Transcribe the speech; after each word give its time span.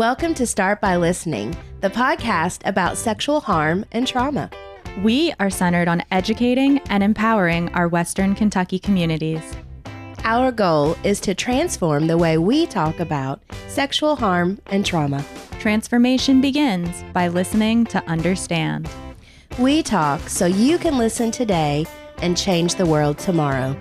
Welcome 0.00 0.32
to 0.36 0.46
Start 0.46 0.80
by 0.80 0.96
Listening, 0.96 1.54
the 1.82 1.90
podcast 1.90 2.62
about 2.64 2.96
sexual 2.96 3.38
harm 3.38 3.84
and 3.92 4.06
trauma. 4.06 4.48
We 5.02 5.34
are 5.38 5.50
centered 5.50 5.88
on 5.88 6.02
educating 6.10 6.78
and 6.88 7.02
empowering 7.02 7.68
our 7.74 7.86
Western 7.86 8.34
Kentucky 8.34 8.78
communities. 8.78 9.42
Our 10.24 10.52
goal 10.52 10.96
is 11.04 11.20
to 11.20 11.34
transform 11.34 12.06
the 12.06 12.16
way 12.16 12.38
we 12.38 12.66
talk 12.66 12.98
about 12.98 13.42
sexual 13.68 14.16
harm 14.16 14.58
and 14.68 14.86
trauma. 14.86 15.22
Transformation 15.58 16.40
begins 16.40 17.04
by 17.12 17.28
listening 17.28 17.84
to 17.88 18.02
understand. 18.04 18.88
We 19.58 19.82
talk 19.82 20.30
so 20.30 20.46
you 20.46 20.78
can 20.78 20.96
listen 20.96 21.30
today 21.30 21.84
and 22.22 22.38
change 22.38 22.76
the 22.76 22.86
world 22.86 23.18
tomorrow. 23.18 23.76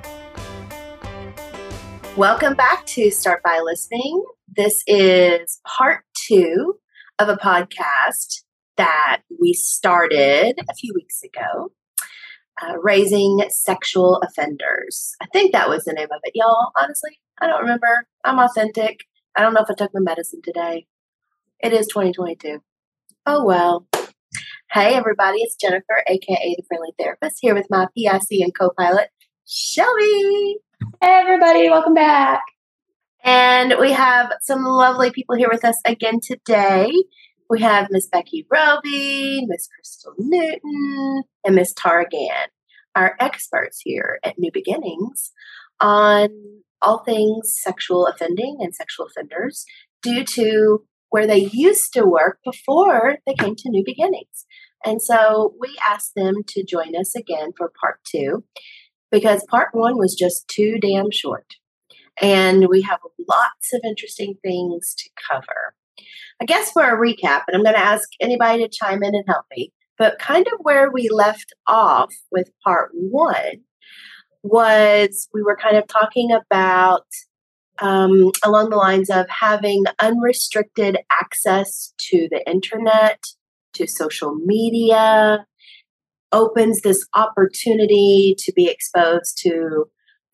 Welcome 2.17 2.55
back 2.55 2.85
to 2.87 3.09
Start 3.09 3.41
by 3.41 3.61
Listening. 3.63 4.25
This 4.53 4.83
is 4.87 5.61
part 5.65 6.03
two 6.29 6.75
of 7.17 7.27
a 7.27 7.35
podcast 7.35 8.43
that 8.77 9.21
we 9.41 9.53
started 9.53 10.59
a 10.69 10.75
few 10.75 10.93
weeks 10.93 11.21
ago, 11.23 11.71
uh, 12.61 12.77
Raising 12.77 13.43
Sexual 13.49 14.21
Offenders. 14.23 15.15
I 15.21 15.25
think 15.33 15.53
that 15.53 15.69
was 15.69 15.85
the 15.85 15.93
name 15.93 16.07
of 16.11 16.19
it, 16.23 16.33
y'all. 16.35 16.71
Honestly, 16.77 17.19
I 17.41 17.47
don't 17.47 17.61
remember. 17.61 18.07
I'm 18.23 18.39
authentic. 18.39 18.99
I 19.35 19.41
don't 19.41 19.53
know 19.53 19.61
if 19.61 19.71
I 19.71 19.73
took 19.73 19.91
my 19.93 20.01
medicine 20.01 20.41
today. 20.43 20.85
It 21.61 21.73
is 21.73 21.87
2022. 21.87 22.59
Oh 23.25 23.43
well. 23.43 23.87
Hey, 24.71 24.93
everybody, 24.93 25.39
it's 25.39 25.55
Jennifer, 25.55 26.03
aka 26.07 26.55
the 26.55 26.63
Friendly 26.67 26.91
Therapist, 26.99 27.37
here 27.41 27.55
with 27.55 27.65
my 27.71 27.87
PIC 27.97 28.41
and 28.41 28.53
co 28.55 28.69
pilot, 28.77 29.09
Shelby. 29.47 30.57
Hey, 31.01 31.21
everybody, 31.21 31.69
welcome 31.69 31.95
back. 31.95 32.43
And 33.23 33.75
we 33.79 33.91
have 33.91 34.33
some 34.41 34.63
lovely 34.63 35.11
people 35.11 35.35
here 35.35 35.49
with 35.51 35.65
us 35.65 35.79
again 35.85 36.19
today. 36.21 36.91
We 37.49 37.61
have 37.61 37.89
Miss 37.89 38.07
Becky 38.07 38.45
Roby, 38.49 39.45
Miss 39.45 39.67
Crystal 39.67 40.13
Newton, 40.17 41.23
and 41.43 41.55
Miss 41.55 41.73
Tara 41.73 42.07
Gann, 42.09 42.47
our 42.95 43.15
experts 43.19 43.81
here 43.83 44.19
at 44.23 44.37
New 44.37 44.51
Beginnings 44.53 45.31
on 45.81 46.29
all 46.81 46.99
things 46.99 47.57
sexual 47.61 48.07
offending 48.07 48.57
and 48.61 48.73
sexual 48.73 49.07
offenders 49.07 49.65
due 50.01 50.23
to 50.23 50.85
where 51.09 51.27
they 51.27 51.49
used 51.51 51.91
to 51.93 52.05
work 52.05 52.39
before 52.45 53.17
they 53.25 53.33
came 53.33 53.55
to 53.55 53.69
New 53.69 53.83
Beginnings. 53.83 54.45
And 54.85 55.01
so 55.01 55.53
we 55.59 55.75
asked 55.87 56.13
them 56.15 56.35
to 56.47 56.63
join 56.63 56.95
us 56.95 57.15
again 57.15 57.51
for 57.57 57.71
part 57.81 57.99
two 58.05 58.43
because 59.11 59.45
part 59.49 59.69
one 59.73 59.97
was 59.97 60.15
just 60.15 60.47
too 60.47 60.77
damn 60.79 61.11
short. 61.11 61.55
And 62.21 62.67
we 62.67 62.81
have 62.81 62.99
lots 63.27 63.73
of 63.73 63.81
interesting 63.83 64.35
things 64.43 64.93
to 64.95 65.09
cover. 65.29 65.73
I 66.41 66.45
guess 66.45 66.71
for 66.71 66.83
a 66.83 66.97
recap, 66.97 67.43
and 67.47 67.55
I'm 67.55 67.63
going 67.63 67.75
to 67.75 67.79
ask 67.79 68.07
anybody 68.19 68.63
to 68.63 68.69
chime 68.69 69.03
in 69.03 69.15
and 69.15 69.25
help 69.27 69.45
me, 69.55 69.73
but 69.97 70.19
kind 70.19 70.47
of 70.47 70.59
where 70.61 70.89
we 70.89 71.09
left 71.09 71.53
off 71.67 72.13
with 72.31 72.49
part 72.63 72.91
one 72.93 73.61
was 74.43 75.27
we 75.33 75.43
were 75.43 75.57
kind 75.57 75.75
of 75.75 75.85
talking 75.87 76.31
about 76.31 77.05
um, 77.81 78.31
along 78.43 78.69
the 78.69 78.77
lines 78.77 79.09
of 79.09 79.27
having 79.29 79.83
unrestricted 80.01 80.97
access 81.21 81.93
to 81.97 82.27
the 82.31 82.49
internet, 82.49 83.23
to 83.73 83.87
social 83.87 84.35
media, 84.35 85.45
opens 86.31 86.81
this 86.81 87.05
opportunity 87.13 88.35
to 88.37 88.51
be 88.53 88.67
exposed 88.67 89.37
to 89.41 89.85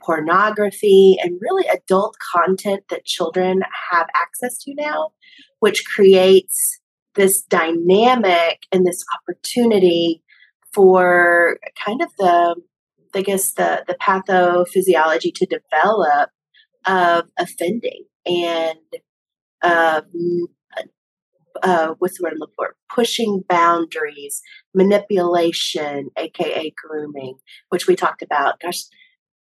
pornography 0.06 1.17
and 1.22 1.39
really 1.42 1.67
adult 1.67 2.16
content 2.36 2.84
that 2.89 3.06
children 3.06 3.61
have 3.92 4.08
access 4.16 4.58
to 4.59 4.73
now, 4.75 5.12
which 5.59 5.84
creates 5.86 6.80
this 7.16 7.42
dynamic 7.44 8.59
and 8.72 8.86
this 8.86 9.03
opportunity 9.17 10.22
for 10.73 11.58
kind 11.84 12.02
of 12.02 12.09
the 12.17 12.56
I 13.16 13.22
guess 13.22 13.53
the 13.53 13.85
the 13.88 13.96
pathophysiology 13.96 15.34
to 15.35 15.46
develop 15.46 16.29
of 16.85 17.25
offending 17.40 18.03
and 18.25 18.78
uh, 19.62 20.02
uh, 21.63 21.94
what's 22.00 22.18
the 22.18 22.24
word 22.24 22.34
I'm 22.34 22.40
looking 22.40 22.53
for? 22.56 22.75
Pushing 22.94 23.44
boundaries, 23.47 24.41
manipulation, 24.74 26.09
aka 26.18 26.74
grooming, 26.75 27.38
which 27.69 27.88
we 27.88 27.96
talked 27.96 28.22
about. 28.22 28.59
Gosh, 28.59 28.84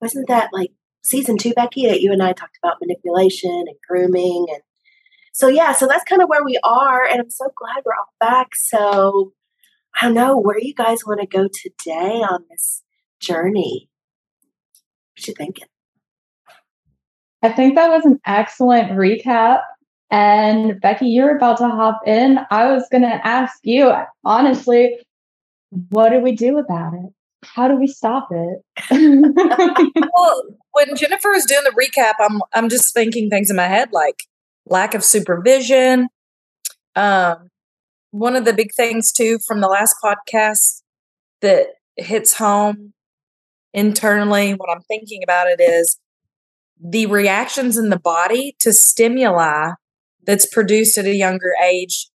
wasn't 0.02 0.28
that 0.28 0.50
like 0.52 0.72
season 1.02 1.38
two, 1.38 1.54
Becky, 1.54 1.86
that 1.86 2.02
you 2.02 2.12
and 2.12 2.22
I 2.22 2.34
talked 2.34 2.58
about 2.62 2.76
manipulation 2.80 3.64
and 3.66 3.76
grooming 3.88 4.46
and 4.50 4.62
so 5.34 5.48
yeah, 5.48 5.72
so 5.72 5.86
that's 5.86 6.04
kind 6.04 6.20
of 6.20 6.28
where 6.28 6.44
we 6.44 6.58
are, 6.62 7.06
and 7.06 7.18
I'm 7.18 7.30
so 7.30 7.46
glad 7.56 7.82
we're 7.86 7.94
all 7.94 8.12
back. 8.20 8.48
So 8.54 9.32
I 9.98 10.06
don't 10.06 10.14
know 10.14 10.38
where 10.38 10.58
you 10.58 10.74
guys 10.74 11.06
want 11.06 11.20
to 11.20 11.26
go 11.26 11.48
today 11.48 12.20
on 12.20 12.44
this 12.50 12.82
journey. 13.18 13.88
What 15.16 15.26
you 15.26 15.34
thinking? 15.34 15.68
I 17.42 17.50
think 17.50 17.74
that 17.74 17.90
was 17.90 18.04
an 18.04 18.20
excellent 18.26 18.92
recap. 18.92 19.62
And 20.10 20.78
Becky, 20.80 21.08
you're 21.08 21.36
about 21.36 21.56
to 21.58 21.68
hop 21.68 22.02
in. 22.06 22.38
I 22.50 22.70
was 22.70 22.86
going 22.92 23.02
to 23.02 23.26
ask 23.26 23.58
you, 23.62 23.90
honestly, 24.24 24.98
what 25.88 26.10
do 26.10 26.20
we 26.20 26.32
do 26.32 26.58
about 26.58 26.92
it? 26.92 27.12
How 27.44 27.68
do 27.68 27.76
we 27.76 27.86
stop 27.86 28.28
it? 28.30 28.62
well, 30.16 30.42
when 30.72 30.96
Jennifer 30.96 31.32
is 31.32 31.44
doing 31.44 31.64
the 31.64 31.70
recap, 31.70 32.14
I'm 32.20 32.40
I'm 32.54 32.68
just 32.68 32.94
thinking 32.94 33.30
things 33.30 33.50
in 33.50 33.56
my 33.56 33.66
head 33.66 33.90
like 33.92 34.24
lack 34.66 34.94
of 34.94 35.04
supervision. 35.04 36.08
Um, 36.94 37.48
one 38.10 38.36
of 38.36 38.44
the 38.44 38.52
big 38.52 38.74
things 38.74 39.12
too 39.12 39.38
from 39.46 39.60
the 39.60 39.68
last 39.68 39.96
podcast 40.02 40.82
that 41.40 41.68
hits 41.96 42.34
home 42.34 42.92
internally, 43.74 44.52
what 44.52 44.70
I'm 44.70 44.82
thinking 44.82 45.22
about 45.22 45.48
it 45.48 45.60
is 45.60 45.98
the 46.82 47.06
reactions 47.06 47.78
in 47.78 47.90
the 47.90 47.98
body 47.98 48.56
to 48.60 48.72
stimuli 48.72 49.72
that's 50.24 50.46
produced 50.46 50.98
at 50.98 51.06
a 51.06 51.14
younger 51.14 51.52
age, 51.62 52.08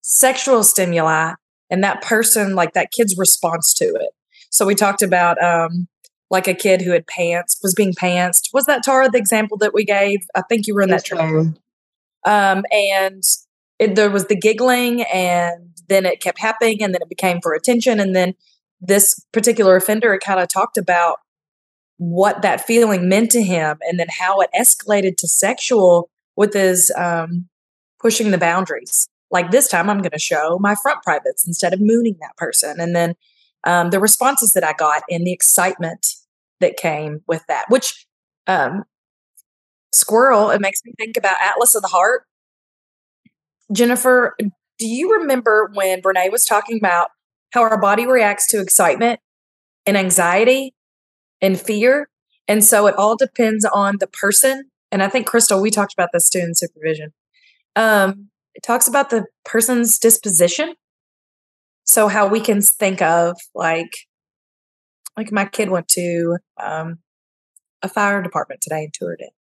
sexual 0.00 0.64
stimuli, 0.64 1.34
and 1.70 1.82
that 1.82 2.02
person, 2.02 2.54
like 2.54 2.72
that 2.74 2.90
kid's 2.96 3.16
response 3.16 3.74
to 3.74 3.84
it. 3.84 4.10
So 4.52 4.66
we 4.66 4.74
talked 4.74 5.02
about 5.02 5.42
um, 5.42 5.88
like 6.30 6.46
a 6.46 6.54
kid 6.54 6.82
who 6.82 6.92
had 6.92 7.06
pants 7.06 7.58
was 7.62 7.74
being 7.74 7.94
pantsed. 7.94 8.50
Was 8.52 8.66
that 8.66 8.82
Tara 8.82 9.08
the 9.10 9.18
example 9.18 9.56
that 9.58 9.74
we 9.74 9.84
gave? 9.84 10.20
I 10.34 10.42
think 10.42 10.66
you 10.66 10.74
were 10.74 10.82
in 10.82 10.90
that 10.90 11.04
training. 11.04 11.58
Um, 12.24 12.64
and 12.70 13.22
it, 13.78 13.96
there 13.96 14.10
was 14.10 14.26
the 14.26 14.36
giggling, 14.36 15.02
and 15.02 15.70
then 15.88 16.06
it 16.06 16.20
kept 16.20 16.38
happening, 16.38 16.82
and 16.82 16.94
then 16.94 17.02
it 17.02 17.08
became 17.08 17.40
for 17.42 17.54
attention, 17.54 17.98
and 17.98 18.14
then 18.14 18.34
this 18.80 19.24
particular 19.32 19.74
offender 19.74 20.18
kind 20.22 20.38
of 20.38 20.48
talked 20.48 20.76
about 20.76 21.18
what 21.96 22.42
that 22.42 22.64
feeling 22.66 23.08
meant 23.08 23.30
to 23.32 23.42
him, 23.42 23.78
and 23.82 23.98
then 23.98 24.08
how 24.20 24.40
it 24.40 24.50
escalated 24.58 25.16
to 25.16 25.26
sexual 25.26 26.10
with 26.36 26.52
his 26.52 26.92
um, 26.96 27.48
pushing 28.00 28.30
the 28.30 28.38
boundaries. 28.38 29.08
Like 29.30 29.50
this 29.50 29.66
time, 29.66 29.88
I'm 29.90 29.98
going 29.98 30.10
to 30.10 30.18
show 30.18 30.58
my 30.60 30.76
front 30.80 31.02
privates 31.02 31.46
instead 31.46 31.72
of 31.72 31.80
mooning 31.80 32.18
that 32.20 32.36
person, 32.36 32.78
and 32.78 32.94
then 32.94 33.14
um, 33.64 33.90
the 33.90 34.00
responses 34.00 34.52
that 34.54 34.64
I 34.64 34.72
got 34.72 35.02
and 35.08 35.26
the 35.26 35.32
excitement 35.32 36.06
that 36.60 36.76
came 36.76 37.22
with 37.26 37.44
that, 37.48 37.66
which 37.68 38.06
um, 38.46 38.84
squirrel, 39.92 40.50
it 40.50 40.60
makes 40.60 40.80
me 40.84 40.92
think 40.98 41.16
about 41.16 41.36
Atlas 41.40 41.74
of 41.74 41.82
the 41.82 41.88
Heart. 41.88 42.24
Jennifer, 43.72 44.36
do 44.78 44.86
you 44.86 45.12
remember 45.18 45.70
when 45.74 46.02
Brene 46.02 46.32
was 46.32 46.44
talking 46.44 46.78
about 46.78 47.10
how 47.50 47.62
our 47.62 47.80
body 47.80 48.06
reacts 48.06 48.48
to 48.48 48.60
excitement 48.60 49.20
and 49.86 49.96
anxiety 49.96 50.74
and 51.40 51.60
fear? 51.60 52.08
And 52.48 52.64
so 52.64 52.86
it 52.86 52.96
all 52.96 53.16
depends 53.16 53.64
on 53.64 53.98
the 53.98 54.06
person. 54.06 54.70
And 54.90 55.02
I 55.02 55.08
think, 55.08 55.26
Crystal, 55.26 55.60
we 55.60 55.70
talked 55.70 55.92
about 55.92 56.10
this 56.12 56.28
too 56.28 56.40
in 56.40 56.54
supervision. 56.54 57.12
Um, 57.76 58.28
it 58.54 58.62
talks 58.62 58.88
about 58.88 59.10
the 59.10 59.26
person's 59.44 59.98
disposition 59.98 60.74
so 61.84 62.08
how 62.08 62.26
we 62.26 62.40
can 62.40 62.60
think 62.60 63.02
of 63.02 63.36
like 63.54 63.92
like 65.16 65.30
my 65.32 65.44
kid 65.44 65.70
went 65.70 65.88
to 65.88 66.38
um, 66.58 66.98
a 67.82 67.88
fire 67.88 68.22
department 68.22 68.60
today 68.60 68.84
and 68.84 68.94
toured 68.94 69.20
it 69.20 69.32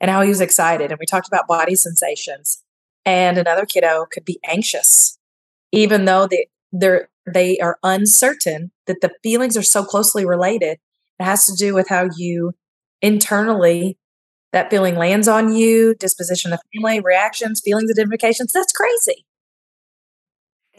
and 0.00 0.10
how 0.10 0.22
he 0.22 0.28
was 0.28 0.40
excited 0.40 0.90
and 0.90 0.98
we 0.98 1.06
talked 1.06 1.28
about 1.28 1.46
body 1.46 1.74
sensations 1.74 2.62
and 3.04 3.38
another 3.38 3.64
kiddo 3.64 4.06
could 4.10 4.24
be 4.24 4.40
anxious 4.44 5.18
even 5.72 6.04
though 6.04 6.26
they 6.26 6.46
they're 6.72 7.08
they 7.26 7.58
are 7.58 7.78
uncertain 7.82 8.70
that 8.86 9.00
the 9.00 9.10
feelings 9.22 9.56
are 9.56 9.62
so 9.62 9.84
closely 9.84 10.24
related 10.24 10.78
it 11.18 11.24
has 11.24 11.46
to 11.46 11.54
do 11.54 11.74
with 11.74 11.88
how 11.88 12.08
you 12.16 12.52
internally 13.00 13.96
that 14.52 14.70
feeling 14.70 14.96
lands 14.96 15.28
on 15.28 15.54
you 15.54 15.94
disposition 15.94 16.52
of 16.52 16.60
family 16.74 17.00
reactions 17.00 17.60
feelings 17.64 17.90
identifications 17.90 18.52
that's 18.52 18.72
crazy 18.72 19.24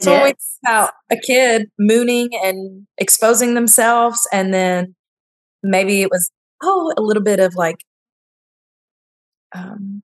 so 0.00 0.12
yes. 0.12 0.30
it's 0.30 0.58
about 0.64 0.90
a 1.10 1.16
kid 1.16 1.70
mooning 1.78 2.30
and 2.42 2.86
exposing 2.98 3.54
themselves, 3.54 4.26
and 4.32 4.52
then 4.52 4.94
maybe 5.62 6.02
it 6.02 6.10
was 6.10 6.30
oh 6.62 6.92
a 6.96 7.02
little 7.02 7.22
bit 7.22 7.40
of 7.40 7.54
like 7.54 7.84
um, 9.54 10.02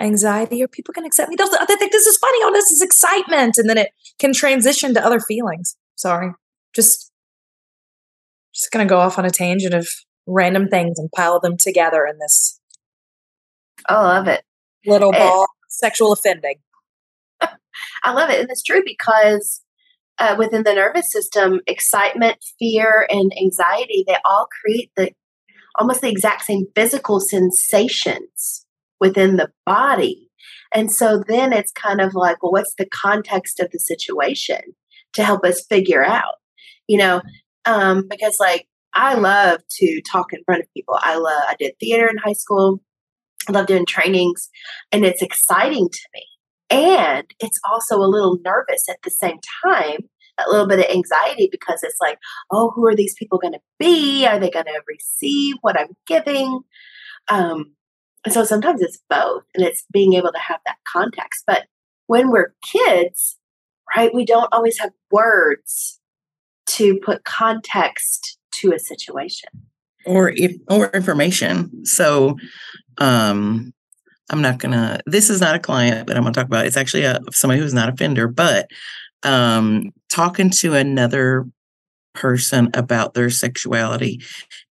anxiety? 0.00 0.62
Are 0.62 0.68
people 0.68 0.92
going 0.92 1.04
to 1.04 1.08
accept 1.08 1.28
me? 1.28 1.36
They'll, 1.36 1.50
they 1.50 1.76
think 1.76 1.92
this 1.92 2.06
is 2.06 2.16
funny. 2.18 2.38
Oh, 2.42 2.52
this 2.52 2.70
is 2.70 2.82
excitement. 2.82 3.56
And 3.58 3.68
then 3.68 3.78
it 3.78 3.90
can 4.18 4.32
transition 4.32 4.94
to 4.94 5.04
other 5.04 5.20
feelings. 5.20 5.76
Sorry. 5.96 6.32
Just, 6.74 7.10
just 8.54 8.70
going 8.70 8.86
to 8.86 8.88
go 8.88 8.98
off 8.98 9.18
on 9.18 9.24
a 9.24 9.30
tangent 9.30 9.74
of 9.74 9.88
random 10.26 10.68
things 10.68 10.98
and 10.98 11.10
pile 11.14 11.40
them 11.40 11.56
together 11.56 12.06
in 12.06 12.18
this. 12.18 12.60
I 13.88 13.94
love 13.94 14.28
it. 14.28 14.42
Little 14.86 15.12
ball, 15.12 15.40
and, 15.40 15.48
sexual 15.68 16.12
offending. 16.12 16.56
I 18.04 18.12
love 18.12 18.30
it. 18.30 18.40
And 18.40 18.50
it's 18.50 18.62
true 18.62 18.82
because 18.84 19.62
uh, 20.18 20.34
within 20.38 20.64
the 20.64 20.74
nervous 20.74 21.10
system, 21.10 21.60
excitement, 21.66 22.38
fear, 22.58 23.06
and 23.08 23.32
anxiety, 23.38 24.04
they 24.06 24.16
all 24.24 24.48
create 24.62 24.90
the 24.96 25.12
almost 25.78 26.00
the 26.00 26.10
exact 26.10 26.42
same 26.42 26.66
physical 26.74 27.20
sensations 27.20 28.66
within 29.00 29.36
the 29.36 29.50
body. 29.64 30.28
And 30.74 30.90
so 30.90 31.22
then 31.26 31.52
it's 31.52 31.72
kind 31.72 32.00
of 32.00 32.14
like, 32.14 32.42
well, 32.42 32.52
what's 32.52 32.74
the 32.76 32.88
context 32.88 33.60
of 33.60 33.70
the 33.70 33.78
situation 33.78 34.60
to 35.14 35.24
help 35.24 35.44
us 35.44 35.64
figure 35.68 36.04
out? 36.04 36.34
You 36.88 36.98
know, 36.98 37.22
um, 37.64 38.06
because 38.08 38.36
like 38.40 38.66
I 38.94 39.14
love 39.14 39.60
to 39.78 40.02
talk 40.10 40.32
in 40.32 40.42
front 40.44 40.62
of 40.62 40.74
people. 40.74 40.98
I 41.00 41.16
love 41.16 41.42
I 41.46 41.54
did 41.58 41.74
theater 41.78 42.08
in 42.08 42.18
high 42.18 42.32
school. 42.32 42.80
I 43.48 43.52
love 43.52 43.66
doing 43.66 43.86
trainings 43.86 44.48
and 44.92 45.04
it's 45.04 45.22
exciting 45.22 45.88
to 45.88 46.08
me. 46.14 46.22
And 46.70 47.26
it's 47.40 47.60
also 47.70 47.96
a 47.96 48.08
little 48.08 48.38
nervous 48.44 48.88
at 48.88 49.02
the 49.02 49.10
same 49.10 49.38
time, 49.64 50.08
a 50.38 50.50
little 50.50 50.66
bit 50.66 50.80
of 50.80 50.94
anxiety 50.94 51.48
because 51.50 51.82
it's 51.82 52.00
like, 52.00 52.18
oh, 52.50 52.70
who 52.74 52.86
are 52.86 52.94
these 52.94 53.14
people 53.14 53.38
going 53.38 53.54
to 53.54 53.60
be? 53.78 54.26
Are 54.26 54.38
they 54.38 54.50
going 54.50 54.66
to 54.66 54.82
receive 54.86 55.56
what 55.62 55.78
I'm 55.78 55.96
giving? 56.06 56.60
Um, 57.28 57.72
and 58.24 58.34
so 58.34 58.44
sometimes 58.44 58.82
it's 58.82 59.00
both, 59.08 59.44
and 59.54 59.64
it's 59.64 59.84
being 59.92 60.14
able 60.14 60.32
to 60.32 60.38
have 60.38 60.60
that 60.66 60.76
context. 60.86 61.44
But 61.46 61.64
when 62.06 62.30
we're 62.30 62.54
kids, 62.72 63.38
right, 63.96 64.14
we 64.14 64.24
don't 64.24 64.52
always 64.52 64.78
have 64.78 64.92
words 65.10 66.00
to 66.66 66.98
put 67.02 67.24
context 67.24 68.38
to 68.52 68.72
a 68.72 68.78
situation 68.78 69.48
or 70.08 70.30
if 70.30 70.56
or 70.68 70.88
information. 70.90 71.84
So 71.84 72.36
um 72.98 73.72
I'm 74.30 74.42
not 74.42 74.58
gonna. 74.58 75.00
This 75.06 75.30
is 75.30 75.40
not 75.40 75.54
a 75.54 75.60
client 75.60 76.06
that 76.06 76.16
I'm 76.16 76.22
gonna 76.22 76.34
talk 76.34 76.46
about. 76.46 76.66
It's 76.66 76.76
actually 76.76 77.04
a 77.04 77.20
somebody 77.32 77.60
who's 77.60 77.74
not 77.74 77.88
a 77.88 77.92
offender, 77.92 78.28
but 78.28 78.70
um, 79.22 79.92
talking 80.08 80.50
to 80.50 80.74
another 80.74 81.46
person 82.14 82.70
about 82.74 83.14
their 83.14 83.30
sexuality 83.30 84.20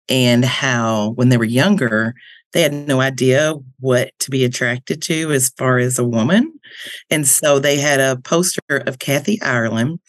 and 0.09 0.45
how 0.45 1.11
when 1.11 1.29
they 1.29 1.37
were 1.37 1.45
younger 1.45 2.15
they 2.53 2.63
had 2.63 2.73
no 2.73 3.01
idea 3.01 3.55
what 3.81 4.11
to 4.19 4.31
be 4.31 4.45
attracted 4.45 5.03
to 5.03 5.31
as 5.31 5.51
far 5.51 5.79
as 5.79 5.99
a 5.99 6.05
woman 6.05 6.53
and 7.11 7.27
so 7.27 7.59
they 7.59 7.77
had 7.77 8.01
a 8.01 8.21
poster 8.23 8.79
of 8.87 8.99
kathy 8.99 9.41
ireland 9.43 10.01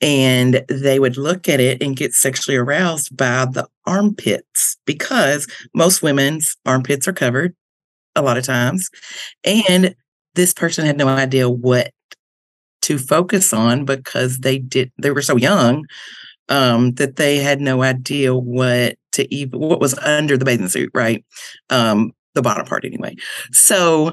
and 0.00 0.64
they 0.68 0.98
would 0.98 1.16
look 1.16 1.48
at 1.48 1.60
it 1.60 1.80
and 1.80 1.96
get 1.96 2.12
sexually 2.12 2.56
aroused 2.56 3.16
by 3.16 3.44
the 3.44 3.66
armpits 3.86 4.76
because 4.84 5.46
most 5.74 6.02
women's 6.02 6.56
armpits 6.66 7.06
are 7.06 7.12
covered 7.12 7.54
a 8.14 8.22
lot 8.22 8.38
of 8.38 8.44
times. 8.44 8.90
And 9.44 9.94
this 10.34 10.52
person 10.52 10.84
had 10.86 10.96
no 10.96 11.08
idea 11.08 11.48
what 11.48 11.92
to 12.82 12.98
focus 12.98 13.52
on 13.52 13.84
because 13.84 14.38
they 14.40 14.58
did 14.58 14.90
they 15.00 15.10
were 15.10 15.22
so 15.22 15.36
young 15.36 15.86
um, 16.48 16.92
that 16.94 17.16
they 17.16 17.36
had 17.36 17.60
no 17.60 17.82
idea 17.82 18.34
what 18.34 18.96
to 19.12 19.32
even 19.34 19.60
what 19.60 19.80
was 19.80 19.96
under 19.98 20.36
the 20.36 20.44
bathing 20.44 20.68
suit, 20.68 20.90
right? 20.94 21.24
Um, 21.70 22.12
the 22.34 22.42
bottom 22.42 22.66
part 22.66 22.84
anyway. 22.84 23.14
So 23.52 24.12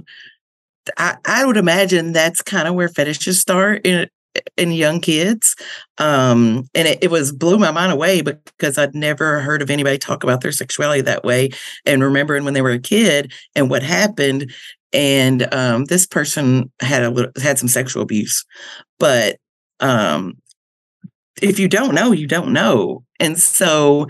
I, 0.98 1.18
I 1.26 1.46
would 1.46 1.58
imagine 1.58 2.12
that's 2.12 2.42
kind 2.42 2.68
of 2.68 2.76
where 2.76 2.90
fetishes 2.90 3.42
start 3.42 3.86
in 3.86 4.08
in 4.58 4.72
young 4.72 5.00
kids. 5.00 5.56
Um, 5.98 6.68
and 6.76 6.88
it, 6.88 7.04
it, 7.04 7.12
was 7.12 7.32
blew 7.32 7.58
my 7.58 7.72
mind 7.72 7.92
away 7.92 8.22
because 8.22 8.78
I'd 8.78 8.96
never 8.96 9.40
heard 9.40 9.62
of 9.62 9.70
anybody 9.70 9.98
talk 9.98 10.24
about 10.24 10.42
their 10.42 10.52
sexuality 10.52 11.02
that 11.02 11.24
way. 11.24 11.50
And 11.86 12.04
remembering 12.04 12.46
when 12.46 12.54
they 12.54 12.62
were 12.62 12.72
a 12.72 12.80
kid 12.80 13.34
and 13.56 13.70
what 13.70 13.84
happened. 13.84 14.52
And 14.92 15.52
um, 15.54 15.86
this 15.86 16.06
person 16.06 16.72
had 16.82 17.04
a 17.04 17.10
little 17.10 17.32
had 17.42 17.60
some 17.60 17.68
sexual 17.68 18.02
abuse, 18.02 18.44
but 18.98 19.38
um, 19.80 20.38
if 21.44 21.60
you 21.60 21.68
don't 21.68 21.94
know, 21.94 22.12
you 22.12 22.26
don't 22.26 22.54
know. 22.54 23.04
And 23.20 23.38
so 23.38 24.08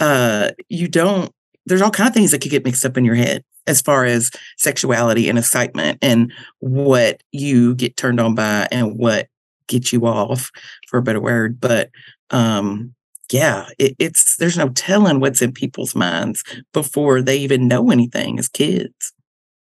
uh, 0.00 0.50
you 0.68 0.88
don't. 0.88 1.30
There's 1.66 1.82
all 1.82 1.90
kind 1.90 2.08
of 2.08 2.14
things 2.14 2.32
that 2.32 2.40
could 2.40 2.50
get 2.50 2.64
mixed 2.64 2.84
up 2.84 2.96
in 2.96 3.04
your 3.04 3.14
head 3.14 3.44
as 3.66 3.80
far 3.80 4.04
as 4.04 4.30
sexuality 4.56 5.28
and 5.28 5.38
excitement 5.38 5.98
and 6.02 6.32
what 6.58 7.22
you 7.30 7.74
get 7.76 7.96
turned 7.96 8.18
on 8.18 8.34
by 8.34 8.66
and 8.72 8.96
what 8.96 9.28
get 9.70 9.92
you 9.92 10.06
off 10.06 10.50
for 10.88 10.98
a 10.98 11.02
better 11.02 11.20
word 11.20 11.60
but 11.60 11.90
um 12.30 12.92
yeah 13.32 13.66
it, 13.78 13.94
it's 13.98 14.36
there's 14.36 14.58
no 14.58 14.68
telling 14.70 15.20
what's 15.20 15.40
in 15.40 15.52
people's 15.52 15.94
minds 15.94 16.42
before 16.72 17.22
they 17.22 17.36
even 17.36 17.68
know 17.68 17.90
anything 17.90 18.38
as 18.38 18.48
kids 18.48 19.12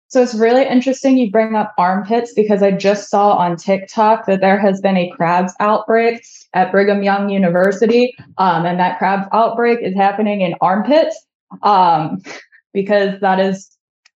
so 0.09 0.23
it's 0.23 0.33
really 0.33 0.67
interesting 0.67 1.17
you 1.17 1.29
bring 1.29 1.55
up 1.55 1.75
armpits 1.77 2.33
because 2.33 2.63
I 2.63 2.71
just 2.71 3.11
saw 3.11 3.33
on 3.35 3.55
TikTok 3.55 4.25
that 4.25 4.41
there 4.41 4.57
has 4.59 4.81
been 4.81 4.97
a 4.97 5.11
crabs 5.11 5.53
outbreak 5.59 6.25
at 6.55 6.71
Brigham 6.71 7.03
Young 7.03 7.29
University. 7.29 8.15
Um, 8.39 8.65
and 8.65 8.79
that 8.79 8.97
crabs 8.97 9.27
outbreak 9.31 9.79
is 9.83 9.95
happening 9.95 10.41
in 10.41 10.55
armpits 10.61 11.15
um, 11.61 12.23
because 12.73 13.19
that 13.21 13.39
is 13.39 13.69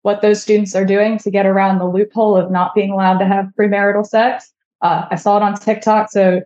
what 0.02 0.22
those 0.22 0.40
students 0.40 0.76
are 0.76 0.84
doing 0.84 1.19
to 1.19 1.31
get 1.31 1.44
around 1.44 1.78
the 1.78 1.88
loophole 1.88 2.37
of 2.37 2.52
not 2.52 2.72
being 2.72 2.90
allowed 2.90 3.19
to 3.19 3.26
have 3.26 3.46
premarital 3.58 4.06
sex. 4.06 4.52
Uh, 4.82 5.06
I 5.11 5.17
saw 5.17 5.37
it 5.37 5.43
on 5.43 5.55
TikTok, 5.55 6.11
so 6.11 6.43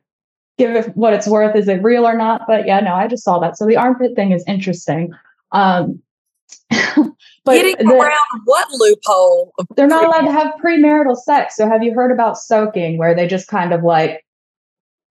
give 0.59 0.75
it 0.75 0.97
what 0.97 1.15
it's 1.15 1.27
worth. 1.27 1.57
Is 1.57 1.69
it 1.69 1.83
real 1.83 2.07
or 2.07 2.17
not? 2.17 2.43
But 2.47 2.67
yeah, 2.67 2.81
no, 2.81 2.95
I 2.95 3.07
just 3.07 3.25
saw 3.25 3.39
that. 3.41 3.57
So 3.57 3.67
the 3.67 3.77
armpit 3.77 4.15
thing 4.17 4.33
is 4.33 4.45
interesting. 4.47 5.13
Um, 5.53 6.03
but 6.71 7.15
Getting 7.47 7.87
the, 7.87 7.95
around 7.95 8.43
what 8.45 8.69
loophole? 8.73 9.53
They're 9.77 9.87
not 9.87 10.05
allowed 10.05 10.27
to 10.27 10.33
have 10.33 10.55
premarital 10.63 11.17
sex. 11.17 11.57
So 11.57 11.69
have 11.69 11.83
you 11.83 11.93
heard 11.95 12.13
about 12.13 12.39
soaking, 12.39 12.99
where 12.99 13.15
they 13.15 13.27
just 13.27 13.49
kind 13.49 13.73
of 13.73 13.83
like 13.83 14.25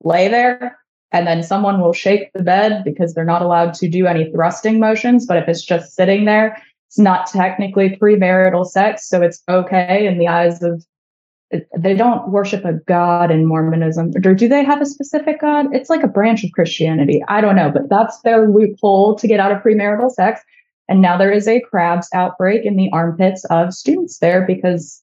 lay 0.04 0.28
there 0.28 0.78
and 1.14 1.28
then 1.28 1.44
someone 1.44 1.80
will 1.80 1.94
shake 1.94 2.34
the 2.34 2.44
bed 2.44 2.84
because 2.84 3.14
they're 3.14 3.24
not 3.24 3.44
allowed 3.44 3.74
to 3.76 3.88
do 3.88 4.08
any 4.08 4.32
thrusting 4.32 4.80
motions. 4.80 5.26
But 5.26 5.38
if 5.38 5.48
it's 5.48 5.62
just 5.62 5.96
sitting 5.96 6.26
there, 6.26 6.62
it's 6.88 7.00
not 7.00 7.28
technically 7.28 7.96
premarital 7.96 8.66
sex, 8.66 9.08
so 9.08 9.22
it's 9.22 9.42
okay 9.48 10.06
in 10.06 10.18
the 10.18 10.28
eyes 10.28 10.62
of 10.64 10.84
they 11.78 11.94
don't 11.94 12.30
worship 12.30 12.66
a 12.66 12.74
god 12.74 13.32
in 13.32 13.46
Mormonism. 13.46 14.12
Or 14.26 14.34
do 14.34 14.48
they 14.48 14.64
have 14.64 14.82
a 14.82 14.86
specific 14.86 15.42
god? 15.42 15.68
It's 15.74 15.90
like 15.90 16.04
a 16.04 16.08
branch 16.08 16.44
of 16.44 16.52
Christianity. 16.52 17.24
I 17.28 17.42
don't 17.42 17.56
know, 17.56 17.72
but 17.72 17.90
that's 17.90 18.20
their 18.22 18.50
loophole 18.50 19.16
to 19.16 19.28
get 19.28 19.40
out 19.40 19.52
of 19.52 19.62
premarital 19.62 20.12
sex. 20.12 20.42
And 20.90 21.02
now 21.02 21.18
there 21.18 21.32
is 21.32 21.48
a 21.48 21.62
crabs 21.62 22.08
outbreak 22.14 22.66
in 22.66 22.76
the 22.76 22.90
armpits 22.92 23.46
of 23.46 23.74
students 23.74 24.20
there 24.20 24.46
because 24.46 25.02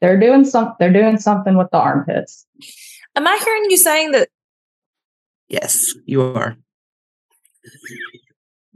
they're 0.00 0.20
doing 0.20 0.44
some 0.44 0.74
they're 0.78 0.92
doing 0.92 1.18
something 1.18 1.56
with 1.56 1.68
the 1.72 1.78
armpits. 1.78 2.46
Am 3.14 3.26
I 3.26 3.40
hearing 3.42 3.70
you 3.70 3.76
saying 3.76 4.12
that 4.12 4.28
Yes, 5.48 5.94
you 6.06 6.22
are. 6.22 6.56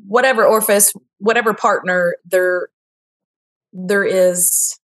Whatever 0.06 0.44
orifice, 0.44 0.92
whatever 1.18 1.52
partner 1.52 2.16
there 2.24 2.68
there 3.72 4.04
is 4.04 4.79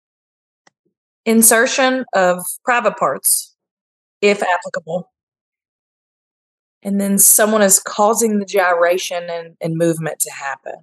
insertion 1.26 2.04
of 2.14 2.42
private 2.64 2.97
parts, 2.97 3.54
if 4.23 4.42
applicable. 4.42 5.11
And 6.83 7.00
then 7.00 7.18
someone 7.18 7.62
is 7.62 7.80
causing 7.80 8.38
the 8.38 8.45
gyration 8.47 9.28
and, 9.28 9.56
and 9.61 9.76
movement 9.76 10.21
to 10.21 10.30
happen. 10.33 10.75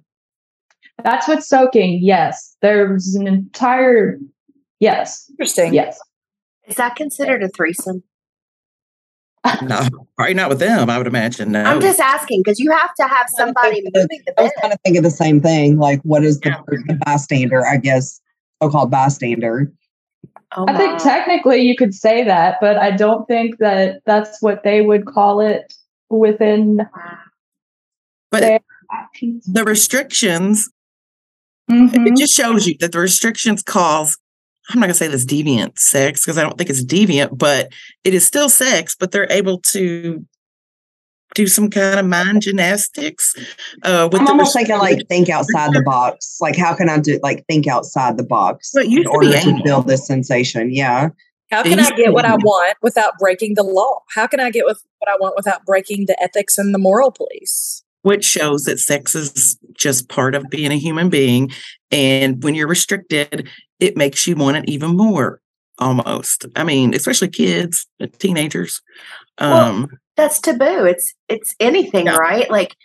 That's 1.02 1.26
what 1.26 1.42
soaking, 1.42 2.00
yes. 2.02 2.56
There's 2.62 3.14
an 3.14 3.26
entire, 3.26 4.18
yes. 4.78 5.26
Interesting. 5.30 5.74
Yes. 5.74 5.98
Is 6.66 6.76
that 6.76 6.94
considered 6.94 7.42
a 7.42 7.48
threesome? 7.48 8.04
no, 9.62 9.80
probably 10.16 10.34
not 10.34 10.48
with 10.48 10.58
them. 10.58 10.88
I 10.88 10.96
would 10.96 11.06
imagine. 11.06 11.52
No. 11.52 11.62
I'm 11.62 11.80
just 11.80 12.00
asking 12.00 12.42
because 12.42 12.58
you 12.58 12.70
have 12.70 12.94
to 12.94 13.02
have 13.06 13.26
somebody 13.36 13.82
moving 13.94 14.22
the 14.26 14.32
bed. 14.32 14.38
I 14.38 14.42
was 14.44 14.52
kind 14.60 14.72
of 14.72 14.78
thinking 14.84 15.02
the 15.02 15.10
same 15.10 15.40
thing. 15.40 15.78
Like, 15.78 16.00
what 16.02 16.24
is 16.24 16.40
the, 16.40 16.50
yeah. 16.50 16.62
the 16.66 16.98
bystander? 17.04 17.66
I 17.66 17.76
guess 17.76 18.20
so-called 18.62 18.90
bystander. 18.90 19.70
Oh, 20.56 20.66
I 20.68 20.76
think 20.76 21.02
technically 21.02 21.62
you 21.62 21.76
could 21.76 21.94
say 21.94 22.24
that, 22.24 22.58
but 22.60 22.76
I 22.76 22.92
don't 22.92 23.26
think 23.26 23.58
that 23.58 24.02
that's 24.06 24.40
what 24.40 24.62
they 24.62 24.82
would 24.82 25.06
call 25.06 25.40
it 25.40 25.74
within. 26.10 26.80
But 28.30 28.62
the 29.46 29.64
restrictions, 29.64 30.70
mm-hmm. 31.70 32.06
it 32.06 32.16
just 32.16 32.34
shows 32.34 32.66
you 32.66 32.76
that 32.80 32.92
the 32.92 33.00
restrictions 33.00 33.62
cause. 33.62 34.16
I'm 34.70 34.80
not 34.80 34.86
gonna 34.86 34.94
say 34.94 35.08
this 35.08 35.26
deviant 35.26 35.78
sex 35.78 36.24
because 36.24 36.38
I 36.38 36.42
don't 36.42 36.56
think 36.56 36.70
it's 36.70 36.84
deviant, 36.84 37.36
but 37.36 37.70
it 38.02 38.14
is 38.14 38.24
still 38.24 38.48
sex. 38.48 38.96
But 38.98 39.10
they're 39.10 39.30
able 39.30 39.60
to 39.60 40.24
do 41.34 41.46
some 41.46 41.70
kind 41.70 41.98
of 41.98 42.06
mind 42.06 42.42
gymnastics. 42.42 43.34
Uh, 43.82 44.08
with 44.10 44.20
I'm 44.20 44.26
the 44.26 44.30
almost 44.32 44.54
thinking 44.54 44.78
like 44.78 45.06
think 45.08 45.28
outside 45.28 45.72
the 45.72 45.82
box. 45.82 46.38
Like 46.40 46.56
how 46.56 46.74
can 46.74 46.88
I 46.88 46.98
do 46.98 47.18
like 47.22 47.44
think 47.46 47.66
outside 47.66 48.16
the 48.16 48.24
box 48.24 48.70
But 48.74 48.88
you 48.88 48.98
in 48.98 49.04
could 49.04 49.20
be 49.20 49.26
order 49.28 49.40
to 49.40 49.48
anal. 49.48 49.62
build 49.62 49.88
this 49.88 50.06
sensation? 50.06 50.72
Yeah. 50.72 51.08
How 51.50 51.62
can 51.62 51.78
I 51.78 51.90
get 51.90 52.12
what 52.12 52.24
I 52.24 52.34
want 52.36 52.76
without 52.82 53.12
breaking 53.18 53.54
the 53.54 53.62
law? 53.62 54.00
How 54.14 54.26
can 54.26 54.40
I 54.40 54.50
get 54.50 54.64
with 54.64 54.82
what 54.98 55.10
I 55.10 55.16
want 55.20 55.36
without 55.36 55.64
breaking 55.64 56.06
the 56.06 56.20
ethics 56.22 56.58
and 56.58 56.74
the 56.74 56.78
moral 56.78 57.10
police? 57.10 57.82
which 58.02 58.22
shows 58.22 58.64
that 58.64 58.78
sex 58.78 59.14
is 59.14 59.58
just 59.72 60.10
part 60.10 60.34
of 60.34 60.44
being 60.50 60.70
a 60.70 60.76
human 60.76 61.08
being. 61.08 61.50
And 61.90 62.42
when 62.44 62.54
you're 62.54 62.68
restricted, 62.68 63.48
it 63.80 63.96
makes 63.96 64.26
you 64.26 64.36
want 64.36 64.58
it 64.58 64.68
even 64.68 64.94
more 64.94 65.40
almost. 65.78 66.46
I 66.56 66.64
mean, 66.64 66.94
especially 66.94 67.28
kids, 67.28 67.86
uh, 68.00 68.06
teenagers. 68.18 68.80
Well, 69.40 69.52
Um, 69.70 69.88
That's 70.16 70.40
taboo. 70.40 70.84
It's 70.84 71.12
it's 71.28 71.54
anything, 71.58 72.06
Yeah. 72.06 72.16
right? 72.16 72.48
Like 72.50 72.76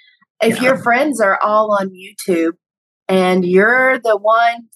if 0.41 0.55
Yeah. 0.58 0.63
your 0.63 0.77
friends 0.77 1.22
are 1.22 1.39
all 1.41 1.77
on 1.79 1.89
YouTube 1.91 2.53
and 3.08 3.46
you're 3.46 4.00
the 4.00 4.17
one 4.17 4.69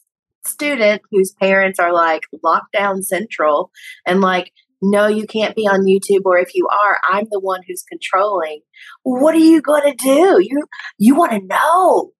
student 0.45 1.01
whose 1.09 1.31
parents 1.33 1.79
are 1.79 1.93
like 1.93 2.23
lockdown 2.45 3.01
central 3.03 3.71
and 4.05 4.19
like 4.21 4.51
no 4.81 5.07
you 5.07 5.25
can't 5.25 5.55
be 5.55 5.65
on 5.67 5.85
YouTube 5.85 6.21
or 6.25 6.37
if 6.37 6.53
you 6.53 6.67
are 6.67 6.99
I'm 7.09 7.25
the 7.31 7.39
one 7.39 7.61
who's 7.67 7.83
controlling. 7.89 8.59
What 9.03 9.33
are 9.33 9.39
you 9.39 9.61
going 9.61 9.89
to 9.91 9.95
do? 9.95 10.37
You 10.41 10.65
you 10.99 11.15
want 11.15 11.31
to 11.31 11.39
know. 11.47 12.11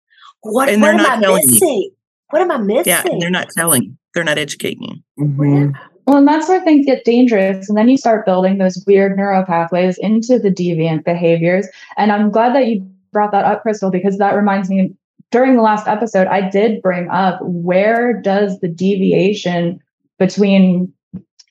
What, 0.42 0.68
And 0.70 0.82
what 0.82 0.88
they're 0.88 0.96
am 0.98 1.04
not 1.04 1.18
I 1.20 1.22
telling 1.22 1.44
you. 1.44 1.52
missing? 1.52 1.92
What 2.32 2.42
am 2.42 2.52
I 2.52 2.58
missing? 2.58 2.84
yeah, 2.92 3.04
and 3.06 3.22
they're 3.22 3.30
not 3.30 3.50
telling, 3.56 3.98
they're 4.14 4.24
not 4.24 4.38
educating 4.38 4.84
you. 5.18 5.26
Mhm. 5.26 5.74
Well, 6.06 6.18
and 6.18 6.28
that's 6.28 6.50
where 6.50 6.62
things 6.62 6.86
get 6.86 7.06
dangerous. 7.06 7.70
And 7.70 7.78
then 7.78 7.88
you 7.90 7.98
start 7.98 8.26
building 8.26 8.58
those 8.58 8.84
weird 8.86 9.16
neural 9.16 9.44
pathways 9.44 9.98
into 9.98 10.38
the 10.38 10.52
deviant 10.52 11.06
behaviors. 11.06 11.68
And 11.98 12.12
I'm 12.12 12.30
glad 12.30 12.54
that 12.56 12.68
you 12.68 12.86
brought 13.14 13.32
that 13.32 13.46
up, 13.46 13.62
Crystal, 13.62 13.90
because 13.90 14.18
that 14.18 14.36
reminds 14.36 14.70
me 14.70 14.94
during 15.32 15.56
the 15.56 15.62
last 15.62 15.88
episode, 15.88 16.28
I 16.28 16.48
did 16.48 16.82
bring 16.82 17.10
up 17.10 17.40
where 17.42 18.22
does 18.22 18.60
the 18.60 18.68
deviation 18.68 19.80
between 20.20 20.94